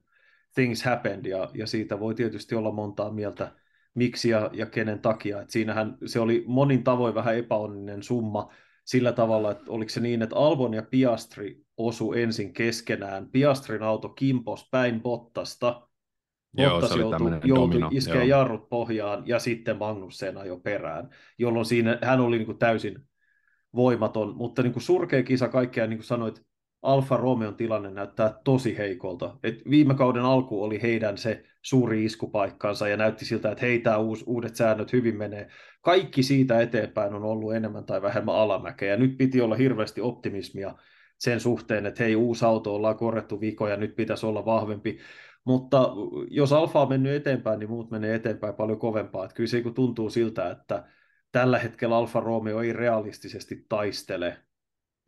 things 0.55 0.83
happened, 0.83 1.27
ja, 1.27 1.51
ja 1.55 1.67
siitä 1.67 2.01
voi 2.01 2.15
tietysti 2.15 2.55
olla 2.55 2.73
montaa 2.73 3.11
mieltä, 3.11 3.53
miksi 3.95 4.29
ja, 4.29 4.51
ja 4.53 4.67
kenen 4.67 4.99
takia. 4.99 5.43
Et 5.43 5.51
siinähän 5.51 5.99
se 6.07 6.21
oli 6.21 6.45
monin 6.47 6.85
tavoin 6.85 7.15
vähän 7.15 7.37
epäonninen 7.37 8.03
summa 8.03 8.53
sillä 8.85 9.13
tavalla, 9.13 9.51
että 9.51 9.65
oliko 9.69 9.89
se 9.89 10.01
niin, 10.01 10.23
että 10.23 10.37
Albon 10.37 10.75
ja 10.75 10.83
Piastri 10.83 11.63
osu 11.77 12.13
ensin 12.13 12.53
keskenään. 12.53 13.29
Piastrin 13.31 13.83
auto 13.83 14.09
kimpos 14.09 14.69
päin 14.71 15.03
Bottasta, 15.03 15.89
Bottas 16.57 16.97
joutui, 16.97 17.31
joutui 17.45 17.81
iskeä 17.91 18.25
jarrut 18.25 18.69
pohjaan 18.69 19.23
ja 19.27 19.39
sitten 19.39 19.77
Magnussen 19.77 20.35
jo 20.47 20.57
perään, 20.57 21.09
jolloin 21.39 21.67
siinä 21.67 21.99
hän 22.03 22.21
oli 22.21 22.37
niin 22.37 22.47
kuin 22.47 22.59
täysin 22.59 22.99
voimaton, 23.75 24.37
mutta 24.37 24.63
niin 24.63 24.73
kuin 24.73 24.83
surkea 24.83 25.23
kisa 25.23 25.49
kaikkea, 25.49 25.87
niin 25.87 25.99
kuin 25.99 26.07
sanoit, 26.07 26.43
Alfa 26.83 27.17
Romeon 27.17 27.55
tilanne 27.55 27.91
näyttää 27.91 28.35
tosi 28.45 28.79
heikolta. 28.79 29.37
Et 29.43 29.55
viime 29.71 29.95
kauden 29.95 30.23
alku 30.23 30.63
oli 30.63 30.83
heidän 30.83 31.19
se 31.19 31.45
suuri 31.63 32.05
iskupaikkansa 32.05 32.89
ja 32.89 32.97
näytti 32.97 33.25
siltä, 33.25 33.51
että 33.51 33.67
heitä 33.67 33.99
uus, 33.99 34.25
uudet 34.27 34.57
säännöt 34.57 34.93
hyvin 34.93 35.17
menee. 35.17 35.49
Kaikki 35.81 36.23
siitä 36.23 36.61
eteenpäin 36.61 37.15
on 37.15 37.25
ollut 37.25 37.55
enemmän 37.55 37.85
tai 37.85 38.03
vähemmän 38.03 38.35
alamäkeä 38.35 38.97
nyt 38.97 39.19
piti 39.19 39.41
olla 39.41 39.55
hirveästi 39.55 40.01
optimismia 40.01 40.75
sen 41.19 41.41
suhteen, 41.41 41.87
että 41.87 42.05
hei, 42.05 42.17
uusi 42.17 42.45
auto 42.45 42.75
ollaan 42.75 42.97
korrettu 42.97 43.41
vikoja, 43.41 43.77
nyt 43.77 43.97
pitäisi 43.97 44.27
olla 44.27 44.45
vahvempi. 44.45 44.99
Mutta 45.45 45.93
jos 46.31 46.53
Alfa 46.53 46.81
on 46.81 46.89
mennyt 46.89 47.13
eteenpäin, 47.13 47.59
niin 47.59 47.71
muut 47.71 47.91
menee 47.91 48.15
eteenpäin 48.15 48.55
paljon 48.55 48.79
kovempaa. 48.79 49.25
Että 49.25 49.35
kyllä 49.35 49.49
se 49.49 49.63
tuntuu 49.75 50.11
siltä, 50.11 50.51
että 50.51 50.85
tällä 51.33 51.59
hetkellä 51.59 51.97
Alfa 51.97 52.21
Romeo 52.21 52.63
ei 52.63 52.73
realistisesti 52.73 53.67
taistele 53.69 54.37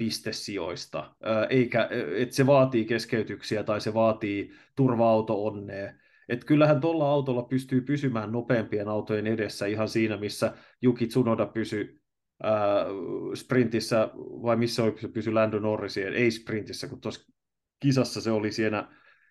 pistesijoista, 0.03 1.15
eikä, 1.51 1.89
että 2.17 2.35
se 2.35 2.47
vaatii 2.47 2.85
keskeytyksiä 2.85 3.63
tai 3.63 3.81
se 3.81 3.95
vaatii 3.95 4.53
turva-auto-onnea. 4.77 5.93
Että 6.29 6.47
kyllähän 6.47 6.81
tuolla 6.81 7.11
autolla 7.11 7.43
pystyy 7.43 7.81
pysymään 7.81 8.33
nopeampien 8.33 8.89
autojen 8.89 9.27
edessä 9.27 9.67
ihan 9.67 9.89
siinä, 9.89 10.17
missä 10.17 10.55
Juki 10.83 11.07
Tsunoda 11.07 11.47
pysyi 11.47 12.01
sprintissä, 13.35 14.11
vai 14.17 14.57
missä 14.57 14.83
oli, 14.85 14.95
se 15.01 15.09
pysyi 15.09 15.33
Lando 15.33 15.59
Norrisien, 15.59 16.15
ei 16.15 16.31
sprintissä, 16.31 16.89
kun 16.89 17.01
tuossa 17.01 17.33
kisassa 17.81 18.21
se 18.21 18.31
oli 18.31 18.53
siinä 18.53 18.89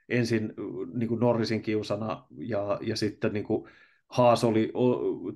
ensin 0.10 0.54
niin 0.94 1.08
kuin 1.08 1.20
Norrisin 1.20 1.62
kiusana 1.62 2.26
ja, 2.38 2.80
ja 2.82 2.96
sitten 2.96 3.34
niin 3.34 3.46
kuin 3.46 3.70
Haas 4.12 4.44
oli, 4.44 4.72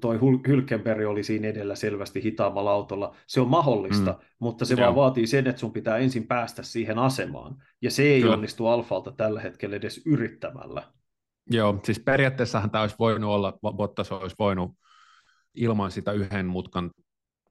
toi 0.02 0.20
Hylkenberg 0.48 1.08
oli 1.08 1.24
siinä 1.24 1.48
edellä 1.48 1.76
selvästi 1.76 2.24
hitaammalla 2.24 2.72
autolla. 2.72 3.16
Se 3.28 3.42
on 3.42 3.48
mahdollista, 3.48 4.12
mm. 4.12 4.18
mutta 4.40 4.66
se 4.66 4.74
Joo. 4.74 4.82
vaan 4.82 4.96
vaatii 4.96 5.28
sen, 5.28 5.48
että 5.48 5.60
sun 5.60 5.74
pitää 5.74 5.98
ensin 5.98 6.28
päästä 6.28 6.64
siihen 6.64 7.00
asemaan. 7.00 7.56
Ja 7.82 7.92
se 7.92 8.04
ei 8.04 8.22
Kyllä. 8.22 8.34
onnistu 8.34 8.68
Alfalta 8.68 9.12
tällä 9.12 9.42
hetkellä 9.42 9.76
edes 9.76 10.02
yrittämällä. 10.06 10.84
Joo, 11.50 11.80
siis 11.84 12.00
periaatteessahan 12.00 12.72
tämä 12.72 12.82
olisi 12.82 12.96
voinut 13.00 13.30
olla, 13.30 13.54
Bottas 13.74 14.12
olisi 14.12 14.36
voinut 14.40 14.72
ilman 15.56 15.92
sitä 15.92 16.12
yhden 16.12 16.46
mutkan 16.46 16.92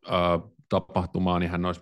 äh, 0.08 0.50
tapahtumaa, 0.68 1.38
niin 1.38 1.50
hän 1.50 1.64
olisi 1.64 1.80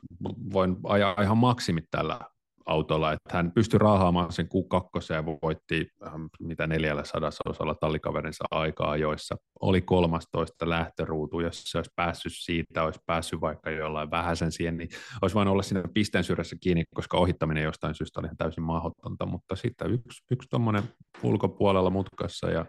voinut 0.52 0.78
ajaa 0.84 1.22
ihan 1.22 1.38
maksimit 1.38 1.84
tällä 1.90 2.20
autolla, 2.66 3.12
että 3.12 3.36
hän 3.36 3.52
pystyi 3.52 3.78
raahaamaan 3.78 4.32
sen 4.32 4.46
Q2 4.46 5.14
ja 5.14 5.24
voitti 5.24 5.88
ähm, 6.06 6.24
mitä 6.40 6.66
neljällä 6.66 7.04
sadassa 7.04 7.50
osalla 7.50 7.74
tallikaverinsa 7.74 8.44
aikaa, 8.50 8.96
joissa 8.96 9.36
oli 9.60 9.80
13 9.80 10.68
lähtöruutu, 10.68 11.40
jos 11.40 11.62
se 11.64 11.78
olisi 11.78 11.90
päässyt 11.96 12.32
siitä, 12.36 12.82
olisi 12.82 13.00
päässyt 13.06 13.40
vaikka 13.40 13.70
jollain 13.70 14.10
vähäisen 14.10 14.52
siihen, 14.52 14.76
niin 14.76 14.88
olisi 15.22 15.34
vain 15.34 15.48
olla 15.48 15.62
siinä 15.62 15.82
pisteen 15.94 16.24
syrjässä 16.24 16.56
kiinni, 16.60 16.84
koska 16.94 17.18
ohittaminen 17.18 17.62
jostain 17.62 17.94
syystä 17.94 18.20
oli 18.20 18.28
täysin 18.38 18.64
mahdotonta, 18.64 19.26
mutta 19.26 19.56
sitten 19.56 19.90
yksi, 19.90 20.22
yksi 20.30 20.48
tuommoinen 20.48 20.82
ulkopuolella 21.22 21.90
mutkassa 21.90 22.50
ja 22.50 22.66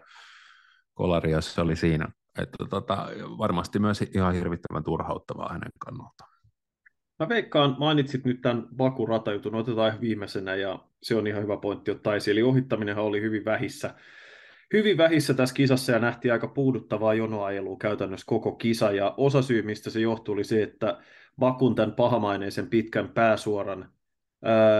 kolariassa 0.94 1.62
oli 1.62 1.76
siinä, 1.76 2.08
että 2.38 2.64
tota, 2.70 3.08
varmasti 3.38 3.78
myös 3.78 4.02
ihan 4.14 4.34
hirvittävän 4.34 4.84
turhauttavaa 4.84 5.52
hänen 5.52 5.70
kannaltaan. 5.78 6.33
Mä 7.24 7.28
veikkaan, 7.28 7.76
mainitsit 7.78 8.24
nyt 8.24 8.40
tämän 8.42 8.68
Baku 8.76 9.06
ratajutun, 9.06 9.54
otetaan 9.54 10.00
viimeisenä 10.00 10.54
ja 10.54 10.78
se 11.02 11.14
on 11.14 11.26
ihan 11.26 11.42
hyvä 11.42 11.56
pointti 11.56 11.90
ottaa 11.90 12.14
esiin. 12.14 12.32
Eli 12.32 12.42
ohittaminenhan 12.42 13.04
oli 13.04 13.20
hyvin 13.20 13.44
vähissä. 13.44 13.94
Hyvin 14.72 14.96
vähissä 14.96 15.34
tässä 15.34 15.54
kisassa 15.54 15.92
ja 15.92 15.98
nähtiin 15.98 16.32
aika 16.32 16.48
puuduttavaa 16.48 17.14
jonoajelua 17.14 17.76
käytännössä 17.76 18.26
koko 18.26 18.52
kisa 18.52 18.92
ja 18.92 19.14
osa 19.16 19.42
syy, 19.42 19.62
mistä 19.62 19.90
se 19.90 20.00
johtui, 20.00 20.32
oli 20.32 20.44
se, 20.44 20.62
että 20.62 20.98
Bakun 21.38 21.74
tämän 21.74 21.94
pahamaineisen 21.94 22.66
pitkän 22.66 23.08
pääsuoran 23.08 23.88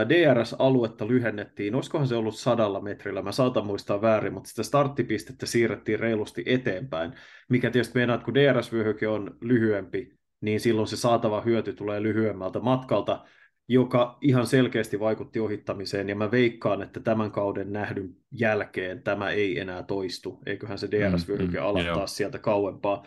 DRS-aluetta 0.09 1.09
lyhennettiin, 1.09 1.75
olisikohan 1.75 2.09
se 2.09 2.15
ollut 2.15 2.37
sadalla 2.37 2.81
metrillä, 2.81 3.23
mä 3.23 3.33
saatan 3.33 3.67
muistaa 3.67 4.03
väärin, 4.03 4.33
mutta 4.33 4.49
sitä 4.49 4.63
starttipistettä 4.63 5.47
siirrettiin 5.47 6.01
reilusti 6.01 6.43
eteenpäin, 6.47 7.13
mikä 7.49 7.71
tietysti 7.71 7.99
meinaa, 7.99 8.15
että 8.15 8.25
kun 8.25 8.35
DRS-vyöhyke 8.35 9.09
on 9.09 9.37
lyhyempi, 9.41 10.24
niin 10.45 10.61
silloin 10.61 10.89
se 10.89 10.97
saatava 10.97 11.41
hyöty 11.41 11.73
tulee 11.73 12.03
lyhyemmältä 12.03 12.61
matkalta, 12.61 13.25
joka 13.69 14.19
ihan 14.21 14.47
selkeästi 14.47 15.01
vaikutti 15.01 15.41
ohittamiseen, 15.41 16.09
ja 16.09 16.17
mä 16.17 16.31
veikkaan, 16.31 16.83
että 16.83 17.01
tämän 17.01 17.31
kauden 17.31 17.73
nähdyn 17.73 18.17
jälkeen 18.31 19.03
tämä 19.03 19.31
ei 19.31 19.61
enää 19.61 19.83
toistu, 19.83 20.39
eiköhän 20.47 20.79
se 20.79 20.89
DRS-vyöhyke 20.91 21.59
mm, 21.61 21.79
mm, 21.79 21.95
taas 21.95 22.17
sieltä 22.17 22.39
kauempaa. 22.39 23.07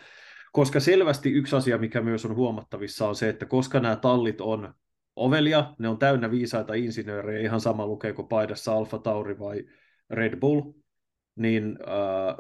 Koska 0.52 0.80
selvästi 0.80 1.32
yksi 1.32 1.56
asia, 1.56 1.78
mikä 1.78 2.02
myös 2.02 2.26
on 2.26 2.36
huomattavissa, 2.36 3.08
on 3.08 3.16
se, 3.16 3.30
että 3.30 3.46
koska 3.46 3.80
nämä 3.80 3.96
tallit 3.96 4.42
on 4.42 4.74
ovelia, 5.16 5.74
ne 5.80 5.88
on 5.88 5.98
täynnä 5.98 6.32
viisaita 6.32 6.74
insinöörejä, 6.74 7.40
ihan 7.40 7.62
sama 7.62 7.88
lukeeko 7.88 8.24
paidassa 8.24 8.74
Alfa 8.74 8.98
Tauri 8.98 9.40
vai 9.40 9.64
Red 10.10 10.40
Bull, 10.40 10.62
niin 11.36 11.78
äh, 11.88 12.36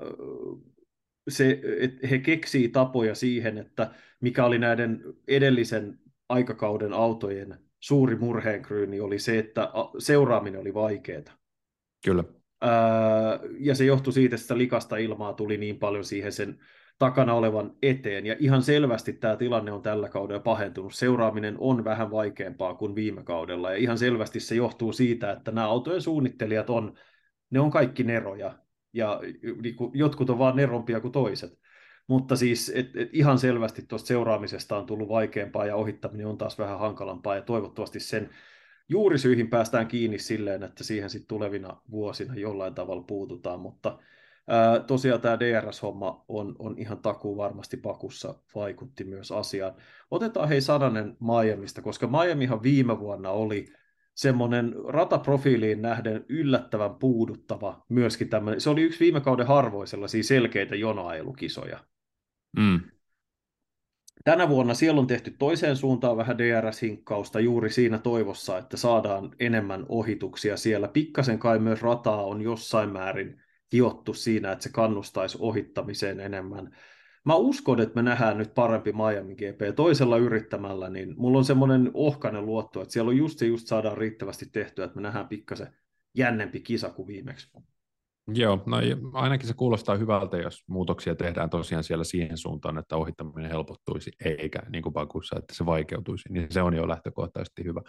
se, 1.27 1.61
että 1.79 2.07
he 2.07 2.17
keksii 2.17 2.69
tapoja 2.69 3.15
siihen, 3.15 3.57
että 3.57 3.91
mikä 4.21 4.45
oli 4.45 4.59
näiden 4.59 5.03
edellisen 5.27 5.99
aikakauden 6.29 6.93
autojen 6.93 7.57
suuri 7.79 8.15
murheenkryyni 8.15 8.99
oli 8.99 9.19
se, 9.19 9.39
että 9.39 9.71
seuraaminen 9.97 10.61
oli 10.61 10.73
vaikeaa. 10.73 11.37
Kyllä. 12.05 12.23
ja 13.59 13.75
se 13.75 13.85
johtui 13.85 14.13
siitä, 14.13 14.35
että 14.35 14.57
likasta 14.57 14.97
ilmaa 14.97 15.33
tuli 15.33 15.57
niin 15.57 15.79
paljon 15.79 16.03
siihen 16.03 16.31
sen 16.31 16.59
takana 16.99 17.33
olevan 17.33 17.75
eteen. 17.81 18.25
Ja 18.25 18.35
ihan 18.39 18.63
selvästi 18.63 19.13
tämä 19.13 19.35
tilanne 19.35 19.71
on 19.71 19.81
tällä 19.81 20.09
kaudella 20.09 20.39
pahentunut. 20.39 20.93
Seuraaminen 20.93 21.55
on 21.59 21.83
vähän 21.83 22.11
vaikeampaa 22.11 22.73
kuin 22.73 22.95
viime 22.95 23.23
kaudella. 23.23 23.71
Ja 23.71 23.77
ihan 23.77 23.97
selvästi 23.97 24.39
se 24.39 24.55
johtuu 24.55 24.93
siitä, 24.93 25.31
että 25.31 25.51
nämä 25.51 25.67
autojen 25.67 26.01
suunnittelijat 26.01 26.69
on, 26.69 26.97
ne 27.49 27.59
on 27.59 27.71
kaikki 27.71 28.03
neroja 28.03 28.59
ja 28.93 29.19
niin 29.61 29.75
kuin, 29.75 29.91
jotkut 29.93 30.29
on 30.29 30.39
vaan 30.39 30.55
nerompia 30.55 30.99
kuin 30.99 31.11
toiset. 31.11 31.59
Mutta 32.07 32.35
siis 32.35 32.71
et, 32.75 32.95
et 32.95 33.09
ihan 33.13 33.39
selvästi 33.39 33.81
tuosta 33.87 34.07
seuraamisesta 34.07 34.77
on 34.77 34.85
tullut 34.85 35.09
vaikeampaa 35.09 35.65
ja 35.65 35.75
ohittaminen 35.75 36.27
on 36.27 36.37
taas 36.37 36.59
vähän 36.59 36.79
hankalampaa 36.79 37.35
ja 37.35 37.41
toivottavasti 37.41 37.99
sen 37.99 38.29
juurisyihin 38.89 39.49
päästään 39.49 39.87
kiinni 39.87 40.19
silleen, 40.19 40.63
että 40.63 40.83
siihen 40.83 41.09
sitten 41.09 41.27
tulevina 41.27 41.81
vuosina 41.91 42.35
jollain 42.35 42.73
tavalla 42.73 43.03
puututaan, 43.03 43.59
mutta 43.59 43.99
ää, 44.47 44.79
tosiaan 44.79 45.21
tämä 45.21 45.39
DRS-homma 45.39 46.25
on, 46.27 46.55
on 46.59 46.77
ihan 46.77 46.97
takuu 46.97 47.37
varmasti 47.37 47.77
pakussa 47.77 48.35
vaikutti 48.55 49.03
myös 49.03 49.31
asiaan. 49.31 49.73
Otetaan 50.11 50.49
hei 50.49 50.61
sananen 50.61 51.17
Miamista, 51.19 51.81
koska 51.81 52.07
Miamihan 52.07 52.63
viime 52.63 52.99
vuonna 52.99 53.29
oli 53.29 53.65
semmoinen 54.17 54.75
rataprofiiliin 54.87 55.81
nähden 55.81 56.25
yllättävän 56.29 56.95
puuduttava 56.95 57.85
myöskin 57.89 58.29
tämmöinen. 58.29 58.61
Se 58.61 58.69
oli 58.69 58.81
yksi 58.81 58.99
viime 58.99 59.21
kauden 59.21 59.47
harvoin 59.47 59.87
sellaisia 59.87 60.23
selkeitä 60.23 60.75
jonoailukisoja. 60.75 61.79
Mm. 62.57 62.79
Tänä 64.23 64.49
vuonna 64.49 64.73
siellä 64.73 65.01
on 65.01 65.07
tehty 65.07 65.31
toiseen 65.31 65.75
suuntaan 65.75 66.17
vähän 66.17 66.37
DRS-hinkkausta 66.37 67.39
juuri 67.39 67.69
siinä 67.69 67.97
toivossa, 67.97 68.57
että 68.57 68.77
saadaan 68.77 69.35
enemmän 69.39 69.85
ohituksia 69.89 70.57
siellä. 70.57 70.87
Pikkasen 70.87 71.39
kai 71.39 71.59
myös 71.59 71.81
rataa 71.81 72.25
on 72.25 72.41
jossain 72.41 72.89
määrin 72.89 73.41
hiottu 73.71 74.13
siinä, 74.13 74.51
että 74.51 74.63
se 74.63 74.71
kannustaisi 74.71 75.37
ohittamiseen 75.41 76.19
enemmän 76.19 76.77
mä 77.27 77.35
uskon, 77.35 77.81
että 77.81 77.95
me 77.95 78.01
nähdään 78.01 78.37
nyt 78.37 78.55
parempi 78.55 78.91
Miami 78.91 79.35
GP 79.35 79.75
toisella 79.75 80.17
yrittämällä, 80.17 80.89
niin 80.89 81.13
mulla 81.17 81.37
on 81.37 81.45
semmoinen 81.45 81.91
ohkainen 81.93 82.45
luotto, 82.45 82.81
että 82.81 82.93
siellä 82.93 83.09
on 83.09 83.17
just 83.17 83.39
se 83.39 83.45
just 83.45 83.67
saadaan 83.67 83.97
riittävästi 83.97 84.45
tehtyä, 84.45 84.85
että 84.85 84.95
me 84.95 85.01
nähdään 85.01 85.27
pikkasen 85.27 85.67
jännempi 86.13 86.59
kisa 86.59 86.89
kuin 86.89 87.07
viimeksi. 87.07 87.51
Joo, 88.33 88.63
no 88.65 88.77
ainakin 89.13 89.47
se 89.47 89.53
kuulostaa 89.53 89.95
hyvältä, 89.95 90.37
jos 90.37 90.63
muutoksia 90.67 91.15
tehdään 91.15 91.49
tosiaan 91.49 91.83
siellä 91.83 92.03
siihen 92.03 92.37
suuntaan, 92.37 92.77
että 92.77 92.95
ohittaminen 92.95 93.51
helpottuisi, 93.51 94.11
eikä 94.25 94.59
niin 94.69 94.83
kuin 94.83 94.93
Bakussa, 94.93 95.35
että 95.39 95.53
se 95.55 95.65
vaikeutuisi, 95.65 96.33
niin 96.33 96.47
se 96.49 96.61
on 96.61 96.73
jo 96.73 96.87
lähtökohtaisesti 96.87 97.63
hyvä. 97.63 97.81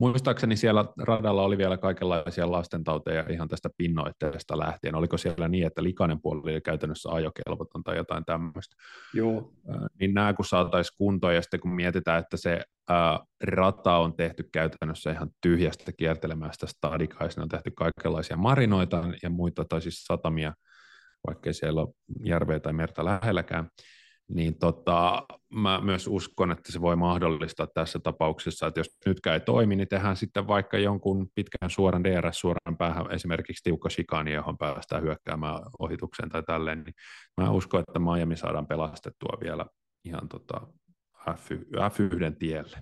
Muistaakseni 0.00 0.56
siellä 0.56 0.84
radalla 0.98 1.42
oli 1.42 1.58
vielä 1.58 1.76
kaikenlaisia 1.76 2.50
lastentauteja 2.50 3.24
ihan 3.30 3.48
tästä 3.48 3.70
pinnoitteesta 3.76 4.58
lähtien. 4.58 4.94
Oliko 4.94 5.18
siellä 5.18 5.48
niin, 5.48 5.66
että 5.66 5.82
likainen 5.82 6.20
puoli 6.20 6.52
oli 6.52 6.60
käytännössä 6.60 7.10
ajokelvoton 7.10 7.84
tai 7.84 7.96
jotain 7.96 8.24
tämmöistä? 8.24 8.76
Joo. 9.14 9.52
Niin 10.00 10.14
nämä 10.14 10.34
kun 10.34 10.44
saataisiin 10.44 10.96
kuntoon 10.98 11.34
ja 11.34 11.42
sitten 11.42 11.60
kun 11.60 11.74
mietitään, 11.74 12.18
että 12.18 12.36
se 12.36 12.64
rata 13.44 13.96
on 13.96 14.16
tehty 14.16 14.48
käytännössä 14.52 15.12
ihan 15.12 15.30
tyhjästä 15.40 15.92
kiertelemästä. 15.92 16.66
Stadikaista, 16.66 17.42
on 17.42 17.48
tehty 17.48 17.70
kaikenlaisia 17.70 18.36
marinoita 18.36 19.04
ja 19.22 19.30
muita, 19.30 19.64
tai 19.64 19.82
siis 19.82 20.04
satamia 20.04 20.54
vaikkei 21.26 21.54
siellä 21.54 21.80
ole 21.80 21.94
järveä 22.24 22.60
tai 22.60 22.72
merta 22.72 23.04
lähelläkään. 23.04 23.68
Niin 24.28 24.58
tota, 24.58 25.22
mä 25.54 25.80
myös 25.80 26.06
uskon, 26.08 26.50
että 26.50 26.72
se 26.72 26.80
voi 26.80 26.96
mahdollistaa 26.96 27.66
tässä 27.74 27.98
tapauksessa, 27.98 28.66
että 28.66 28.80
jos 28.80 28.98
nytkään 29.06 29.34
ei 29.34 29.40
toimi, 29.40 29.76
niin 29.76 29.88
tehdään 29.88 30.16
sitten 30.16 30.46
vaikka 30.46 30.78
jonkun 30.78 31.28
pitkän 31.34 31.70
suoran 31.70 32.04
DRS-suoran 32.04 32.76
päähän, 32.78 33.10
esimerkiksi 33.10 33.62
tiukka 33.62 33.90
shikani, 33.90 34.32
johon 34.32 34.58
päästään 34.58 35.02
hyökkäämään 35.02 35.60
ohitukseen 35.78 36.28
tai 36.28 36.42
tälleen, 36.42 36.84
niin 36.84 36.94
mä 37.36 37.50
uskon, 37.50 37.80
että 37.80 37.98
Miami 37.98 38.36
saadaan 38.36 38.66
pelastettua 38.66 39.38
vielä 39.42 39.66
ihan 40.04 40.28
tota 40.28 40.60
F1, 41.30 41.56
F1 41.76 42.36
tielle. 42.38 42.78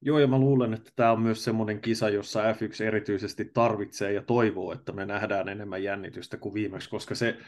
Joo, 0.00 0.18
ja 0.18 0.26
mä 0.26 0.38
luulen, 0.38 0.74
että 0.74 0.90
tämä 0.96 1.12
on 1.12 1.22
myös 1.22 1.44
semmoinen 1.44 1.80
kisa, 1.80 2.08
jossa 2.08 2.52
F1 2.52 2.84
erityisesti 2.84 3.44
tarvitsee 3.44 4.12
ja 4.12 4.22
toivoo, 4.22 4.72
että 4.72 4.92
me 4.92 5.06
nähdään 5.06 5.48
enemmän 5.48 5.82
jännitystä 5.82 6.36
kuin 6.36 6.54
viimeksi, 6.54 6.90
koska 6.90 7.14
se 7.14 7.38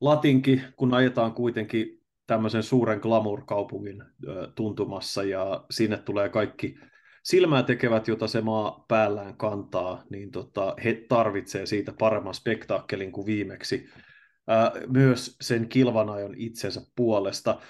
latinki, 0.00 0.62
kun 0.76 0.94
ajetaan 0.94 1.32
kuitenkin 1.32 2.02
tämmöisen 2.26 2.62
suuren 2.62 3.00
glamour-kaupungin 3.00 4.04
tuntumassa 4.54 5.22
ja 5.22 5.64
sinne 5.70 5.96
tulee 5.96 6.28
kaikki 6.28 6.78
silmää 7.22 7.62
tekevät, 7.62 8.08
jota 8.08 8.26
se 8.26 8.40
maa 8.40 8.84
päällään 8.88 9.36
kantaa, 9.36 10.04
niin 10.10 10.30
tota, 10.30 10.76
he 10.84 11.04
tarvitsee 11.08 11.66
siitä 11.66 11.92
paremman 11.98 12.34
spektaakkelin 12.34 13.12
kuin 13.12 13.26
viimeksi. 13.26 13.88
myös 14.86 15.36
sen 15.40 15.68
kilvanajon 15.68 16.34
itsensä 16.36 16.80
puolesta. 16.96 17.60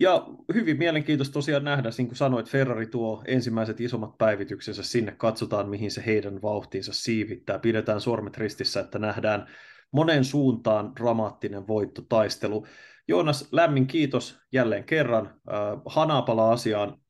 Ja 0.00 0.26
hyvin 0.54 0.78
mielenkiintoista 0.78 1.32
tosiaan 1.32 1.64
nähdä, 1.64 1.88
niin 1.98 2.08
kuin 2.08 2.16
sanoit, 2.16 2.50
Ferrari 2.50 2.86
tuo 2.86 3.22
ensimmäiset 3.26 3.80
isommat 3.80 4.18
päivityksensä 4.18 4.82
sinne, 4.82 5.12
katsotaan 5.12 5.68
mihin 5.68 5.90
se 5.90 6.02
heidän 6.06 6.42
vauhtiinsa 6.42 6.92
siivittää, 6.92 7.58
pidetään 7.58 8.00
sormet 8.00 8.36
ristissä, 8.36 8.80
että 8.80 8.98
nähdään 8.98 9.46
monen 9.92 10.24
suuntaan 10.24 10.96
dramaattinen 10.96 11.68
voittotaistelu. 11.68 12.66
Joonas, 13.08 13.48
lämmin 13.52 13.86
kiitos 13.86 14.38
jälleen 14.52 14.84
kerran. 14.84 15.26
Äh, 15.26 15.82
Hanaa 15.86 16.22
palaa 16.22 16.52
asiaan 16.52 17.00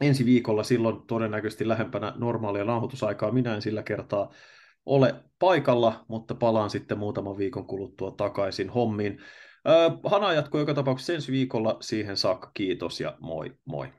ensi 0.00 0.24
viikolla, 0.24 0.62
silloin 0.62 1.06
todennäköisesti 1.06 1.68
lähempänä 1.68 2.12
normaalia 2.16 2.64
nauhoitusaikaa. 2.64 3.32
Minä 3.32 3.54
en 3.54 3.62
sillä 3.62 3.82
kertaa 3.82 4.32
ole 4.86 5.14
paikalla, 5.38 6.04
mutta 6.08 6.34
palaan 6.34 6.70
sitten 6.70 6.98
muutaman 6.98 7.38
viikon 7.38 7.66
kuluttua 7.66 8.10
takaisin 8.10 8.70
hommiin. 8.70 9.18
Hana 10.04 10.32
jatkuu 10.32 10.60
joka 10.60 10.74
tapauksessa 10.74 11.12
ensi 11.12 11.32
viikolla. 11.32 11.76
Siihen 11.80 12.16
saakka 12.16 12.50
kiitos 12.54 13.00
ja 13.00 13.16
moi 13.20 13.56
moi. 13.64 13.92